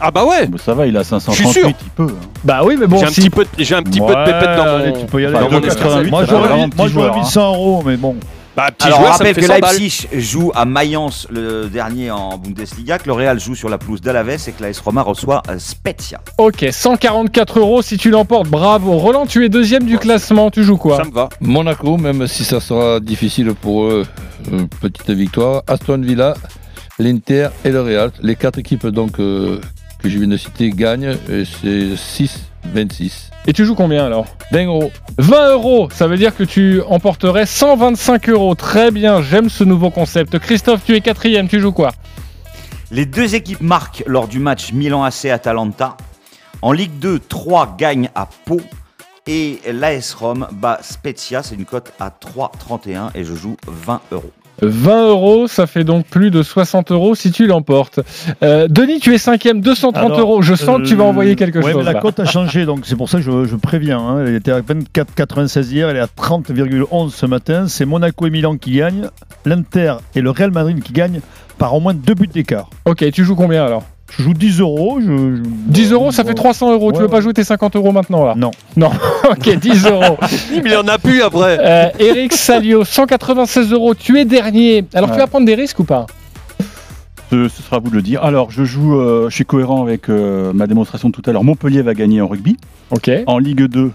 Ah, 0.00 0.10
bah 0.10 0.24
ouais. 0.24 0.48
Ça 0.64 0.74
va, 0.74 0.86
il 0.86 0.96
a 0.96 1.00
Je 1.00 1.04
suis 1.04 1.10
538, 1.20 1.52
sûr. 1.52 1.68
il 1.68 1.90
peut. 1.90 2.08
hein. 2.10 2.26
Bah 2.44 2.60
oui, 2.64 2.76
mais 2.78 2.86
bon, 2.86 2.98
j'ai 2.98 3.04
un 3.06 3.08
si- 3.08 3.20
petit 3.22 3.30
peu, 3.30 3.44
de- 3.44 3.48
j'ai 3.58 3.74
un 3.74 3.82
petit 3.82 4.00
peu 4.00 4.06
de 4.06 4.12
Ouais, 4.12 4.24
pépettes 4.24 4.56
dans 4.56 4.62
allez, 4.76 4.90
mon. 4.90 5.00
tu 5.00 5.06
peux 5.06 5.22
y 5.22 5.26
aller. 5.26 5.34
dans 5.38 5.50
mon 5.50 5.60
2,88, 5.60 6.10
Moi, 6.10 6.20
ça 6.20 6.26
va 6.26 6.38
j'aurais 6.38 6.48
vraiment 6.48 6.64
mis- 6.64 6.70
petit 6.70 6.76
moi, 6.78 6.88
j'aurais 6.88 7.10
mis 7.14 7.20
hein. 7.20 7.24
100 7.24 7.54
euros, 7.54 7.82
mais 7.86 7.96
bon. 7.96 8.16
Bah, 8.56 8.68
petit 8.70 8.86
Alors, 8.86 9.00
on 9.00 9.02
joueur, 9.02 9.14
ça 9.16 9.24
me 9.24 9.28
rappelle 9.30 9.34
fait 9.34 9.40
que 9.40 9.46
100 9.48 9.58
balles. 9.60 9.76
Leipzig 9.80 10.06
joue 10.12 10.52
à 10.54 10.64
Mayence 10.64 11.26
le 11.28 11.66
dernier 11.68 12.12
en 12.12 12.38
Bundesliga, 12.38 12.98
que 12.98 13.06
le 13.06 13.12
Real 13.12 13.40
joue 13.40 13.56
sur 13.56 13.68
la 13.68 13.78
pelouse 13.78 14.00
d'Alaves 14.00 14.30
et 14.48 14.52
que 14.52 14.62
l'AS 14.62 14.78
Roma 14.78 15.02
reçoit 15.02 15.42
euh, 15.50 15.56
Spezia. 15.58 16.20
Ok, 16.38 16.64
144 16.70 17.58
euros 17.58 17.82
si 17.82 17.96
tu 17.96 18.10
l'emportes. 18.10 18.46
Bravo. 18.48 18.92
Roland, 18.98 19.26
tu 19.26 19.44
es 19.44 19.48
deuxième 19.48 19.82
du 19.84 19.98
classement. 19.98 20.52
Tu 20.52 20.62
joues 20.62 20.76
quoi 20.76 20.98
Ça 20.98 21.04
me 21.04 21.10
va. 21.10 21.30
Monaco, 21.40 21.96
même 21.96 22.28
si 22.28 22.44
ça 22.44 22.60
sera 22.60 23.00
difficile 23.00 23.54
pour 23.60 23.86
eux, 23.86 24.06
euh, 24.52 24.66
petite 24.80 25.10
victoire. 25.10 25.62
Aston 25.66 25.98
Villa, 25.98 26.34
l'Inter 27.00 27.48
et 27.64 27.70
le 27.70 27.82
Real. 27.82 28.12
Les 28.22 28.36
quatre 28.36 28.58
équipes 28.60 28.86
donc 28.86 29.18
euh, 29.18 29.60
que 30.04 30.10
je 30.10 30.18
viens 30.18 30.28
de 30.28 30.36
citer 30.36 30.68
gagnent. 30.68 31.16
et 31.30 31.44
C'est 31.46 31.94
6-26. 32.74 33.30
Et 33.46 33.54
tu 33.54 33.64
joues 33.64 33.74
combien 33.74 34.04
alors 34.04 34.26
20 34.52 34.66
euros. 34.66 34.92
20 35.16 35.52
euros, 35.52 35.88
ça 35.90 36.06
veut 36.06 36.18
dire 36.18 36.36
que 36.36 36.44
tu 36.44 36.82
emporterais 36.82 37.46
125 37.46 38.28
euros. 38.28 38.54
Très 38.54 38.90
bien, 38.90 39.22
j'aime 39.22 39.48
ce 39.48 39.64
nouveau 39.64 39.88
concept. 39.88 40.38
Christophe, 40.38 40.82
tu 40.84 40.94
es 40.94 41.00
quatrième, 41.00 41.48
tu 41.48 41.58
joues 41.58 41.72
quoi? 41.72 41.92
Les 42.90 43.06
deux 43.06 43.34
équipes 43.34 43.62
marquent 43.62 44.04
lors 44.06 44.28
du 44.28 44.40
match 44.40 44.72
Milan 44.74 45.04
AC 45.04 45.24
Atalanta. 45.26 45.96
En 46.60 46.72
Ligue 46.72 46.98
2, 46.98 47.18
3 47.18 47.74
gagnent 47.78 48.10
à 48.14 48.28
Pau. 48.44 48.60
Et 49.26 49.60
l'AS 49.72 50.12
Rome 50.12 50.46
bat 50.52 50.80
Spezia, 50.82 51.42
c'est 51.42 51.54
une 51.54 51.64
cote 51.64 51.94
à 51.98 52.10
3,31 52.10 53.08
et 53.14 53.24
je 53.24 53.34
joue 53.34 53.56
20 53.66 54.02
euros. 54.12 54.32
20 54.62 55.08
euros, 55.08 55.46
ça 55.48 55.66
fait 55.66 55.84
donc 55.84 56.06
plus 56.06 56.30
de 56.30 56.42
60 56.42 56.90
euros 56.92 57.14
si 57.14 57.30
tu 57.32 57.46
l'emportes. 57.46 58.00
Euh, 58.42 58.66
Denis, 58.68 59.00
tu 59.00 59.12
es 59.14 59.18
cinquième, 59.18 59.60
230 59.60 60.04
Alors, 60.04 60.20
euros. 60.20 60.42
Je 60.42 60.54
sens 60.54 60.78
que 60.78 60.86
tu 60.86 60.94
vas 60.94 61.04
euh, 61.04 61.08
envoyer 61.08 61.36
quelque 61.36 61.58
ouais, 61.58 61.72
chose. 61.72 61.76
mais 61.78 61.82
la 61.84 61.92
là. 61.94 62.00
cote 62.00 62.20
a 62.20 62.24
changé, 62.24 62.64
donc 62.64 62.80
c'est 62.84 62.96
pour 62.96 63.08
ça 63.08 63.18
que 63.18 63.24
je, 63.24 63.44
je 63.46 63.56
préviens. 63.56 63.98
hein. 63.98 64.24
Elle 64.26 64.34
était 64.34 64.52
à 64.52 64.60
24,96 64.60 65.70
hier, 65.72 65.88
elle 65.88 65.96
est 65.96 66.00
à 66.00 66.06
30,11 66.06 67.10
ce 67.10 67.26
matin. 67.26 67.66
C'est 67.68 67.84
Monaco 67.84 68.26
et 68.26 68.30
Milan 68.30 68.56
qui 68.56 68.72
gagnent, 68.72 69.08
l'Inter 69.44 69.96
et 70.14 70.20
le 70.20 70.30
Real 70.30 70.50
Madrid 70.50 70.82
qui 70.82 70.92
gagnent 70.92 71.20
par 71.58 71.74
au 71.74 71.80
moins 71.80 71.94
deux 71.94 72.14
buts 72.14 72.26
d'écart. 72.26 72.70
Ok, 72.84 73.04
tu 73.12 73.24
joues 73.24 73.36
combien 73.36 73.64
alors? 73.64 73.84
Je 74.10 74.22
joue 74.22 74.34
10 74.34 74.60
euros. 74.60 74.98
Je, 75.00 75.06
je- 75.36 75.42
10 75.44 75.92
euros, 75.92 76.12
ça 76.12 76.24
fait 76.24 76.34
300 76.34 76.72
euros. 76.72 76.92
tu 76.92 76.98
Ouais, 76.98 77.04
veux 77.04 77.08
pas 77.10 77.20
jouer 77.20 77.32
tes 77.32 77.42
50 77.44 77.74
euros 77.76 77.90
maintenant 77.92 78.24
là? 78.24 78.34
Non. 78.36 78.50
Non. 78.76 78.90
ok, 79.30 79.56
10 79.58 79.86
euros. 79.90 80.16
Il 80.52 80.70
y 80.70 80.76
en 80.76 80.86
a 80.88 80.98
plus 80.98 81.22
après. 81.22 81.58
Euh, 81.60 81.88
Eric 81.98 82.32
Salio, 82.32 82.84
196 82.84 83.72
euros. 83.72 83.94
Tu 83.94 84.18
es 84.18 84.24
dernier. 84.24 84.84
Alors 84.94 85.10
tu 85.10 85.18
vas 85.18 85.26
prendre 85.26 85.46
des 85.46 85.54
risques 85.54 85.80
ou 85.80 85.84
pas? 85.84 86.06
Ce, 87.30 87.48
ce 87.48 87.62
sera 87.62 87.76
à 87.76 87.78
vous 87.80 87.88
de 87.90 87.96
le 87.96 88.02
dire. 88.02 88.22
Alors, 88.22 88.50
je 88.50 88.64
joue, 88.64 88.96
euh, 89.00 89.28
je 89.30 89.34
suis 89.34 89.46
cohérent 89.46 89.82
avec 89.82 90.08
euh, 90.10 90.52
ma 90.52 90.66
démonstration 90.66 91.08
de 91.08 91.14
tout 91.14 91.22
à 91.26 91.32
l'heure. 91.32 91.42
Montpellier 91.42 91.80
va 91.82 91.94
gagner 91.94 92.20
en 92.20 92.28
rugby. 92.28 92.58
Ok. 92.90 93.10
En 93.26 93.38
Ligue 93.38 93.62
2, 93.64 93.90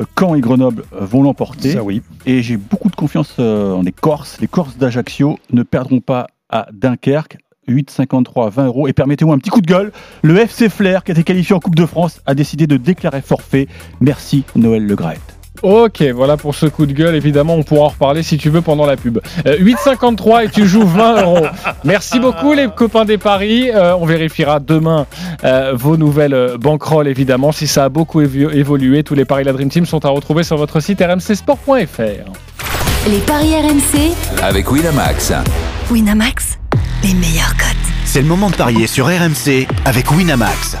euh, 0.00 0.04
Caen 0.18 0.34
et 0.34 0.40
Grenoble 0.40 0.82
vont 0.98 1.22
l'emporter. 1.22 1.72
Ça, 1.72 1.82
oui. 1.84 2.02
Et 2.24 2.42
j'ai 2.42 2.56
beaucoup 2.56 2.88
de 2.88 2.96
confiance 2.96 3.38
en 3.38 3.82
les 3.82 3.92
Corses. 3.92 4.38
Les 4.40 4.48
Corses 4.48 4.78
d'Ajaccio 4.78 5.38
ne 5.52 5.62
perdront 5.62 6.00
pas 6.00 6.28
à 6.48 6.66
Dunkerque. 6.72 7.36
8,53, 7.68 8.50
20 8.50 8.66
euros. 8.66 8.88
Et 8.88 8.92
permettez-moi 8.92 9.34
un 9.34 9.38
petit 9.38 9.50
coup 9.50 9.60
de 9.60 9.66
gueule. 9.66 9.92
Le 10.22 10.38
FC 10.38 10.68
Flair, 10.68 11.04
qui 11.04 11.12
a 11.12 11.14
été 11.14 11.22
qualifié 11.24 11.54
en 11.54 11.60
Coupe 11.60 11.74
de 11.76 11.86
France, 11.86 12.20
a 12.26 12.34
décidé 12.34 12.66
de 12.66 12.76
déclarer 12.76 13.22
forfait. 13.22 13.68
Merci 14.00 14.44
Noël 14.56 14.86
Le 14.86 14.96
Graët. 14.96 15.20
Ok, 15.62 16.02
voilà 16.12 16.36
pour 16.36 16.56
ce 16.56 16.66
coup 16.66 16.86
de 16.86 16.92
gueule. 16.92 17.14
Évidemment, 17.14 17.54
on 17.54 17.62
pourra 17.62 17.84
en 17.84 17.88
reparler 17.88 18.24
si 18.24 18.36
tu 18.36 18.50
veux 18.50 18.62
pendant 18.62 18.84
la 18.84 18.96
pub. 18.96 19.20
Euh, 19.46 19.58
8,53 19.58 20.46
et 20.46 20.48
tu 20.48 20.66
joues 20.66 20.84
20 20.84 21.22
euros. 21.22 21.46
Merci 21.84 22.18
beaucoup, 22.18 22.52
les 22.52 22.66
copains 22.74 23.04
des 23.04 23.16
paris. 23.18 23.70
Euh, 23.70 23.94
on 23.96 24.04
vérifiera 24.04 24.58
demain 24.58 25.06
euh, 25.44 25.72
vos 25.76 25.96
nouvelles 25.96 26.34
euh, 26.34 26.58
banquerolles, 26.58 27.06
évidemment. 27.06 27.52
Si 27.52 27.68
ça 27.68 27.84
a 27.84 27.88
beaucoup 27.90 28.20
évo- 28.22 28.50
évolué, 28.52 29.04
tous 29.04 29.14
les 29.14 29.24
paris 29.24 29.44
de 29.44 29.46
la 29.48 29.52
Dream 29.52 29.68
Team 29.68 29.86
sont 29.86 30.04
à 30.04 30.08
retrouver 30.08 30.42
sur 30.42 30.56
votre 30.56 30.80
site 30.80 31.00
rmcsport.fr. 31.00 32.00
les 33.08 33.18
paris 33.18 33.54
RMC, 33.54 34.42
Avec 34.42 34.68
Winamax. 34.68 35.32
Winamax, 35.92 36.58
les 37.04 37.14
meilleurs. 37.14 37.51
C'est 38.12 38.20
le 38.20 38.28
moment 38.28 38.50
de 38.50 38.56
parier 38.56 38.86
sur 38.86 39.06
RMC 39.06 39.66
avec 39.86 40.10
Winamax. 40.10 40.76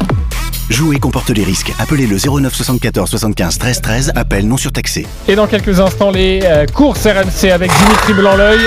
Jouer 0.68 0.98
comporte 0.98 1.30
les 1.30 1.44
risques. 1.44 1.72
Appelez 1.78 2.06
le 2.06 2.18
09 2.18 2.54
74 2.54 3.08
75 3.08 3.58
13 3.58 3.80
13. 3.80 4.12
Appel 4.14 4.46
non 4.46 4.58
surtaxé. 4.58 5.06
Et 5.26 5.34
dans 5.34 5.46
quelques 5.46 5.80
instants, 5.80 6.10
les 6.10 6.40
euh, 6.42 6.66
courses 6.66 7.06
RMC 7.06 7.50
avec 7.50 7.70
Dimitri 7.72 8.12
Blanc-L'œil. 8.12 8.60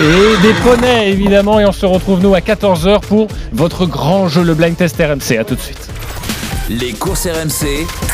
Et 0.00 0.42
des 0.42 0.54
poneys, 0.64 1.10
évidemment. 1.10 1.60
Et 1.60 1.66
on 1.66 1.70
se 1.70 1.86
retrouve, 1.86 2.18
nous, 2.18 2.34
à 2.34 2.40
14h 2.40 2.98
pour 3.02 3.28
votre 3.52 3.86
grand 3.86 4.26
jeu, 4.26 4.42
le 4.42 4.54
Blind 4.54 4.76
Test 4.76 4.96
RMC. 4.96 5.38
À 5.38 5.44
tout 5.44 5.54
de 5.54 5.60
suite. 5.60 5.88
Les 6.68 6.94
courses 6.94 7.28
RMC. 7.28 7.86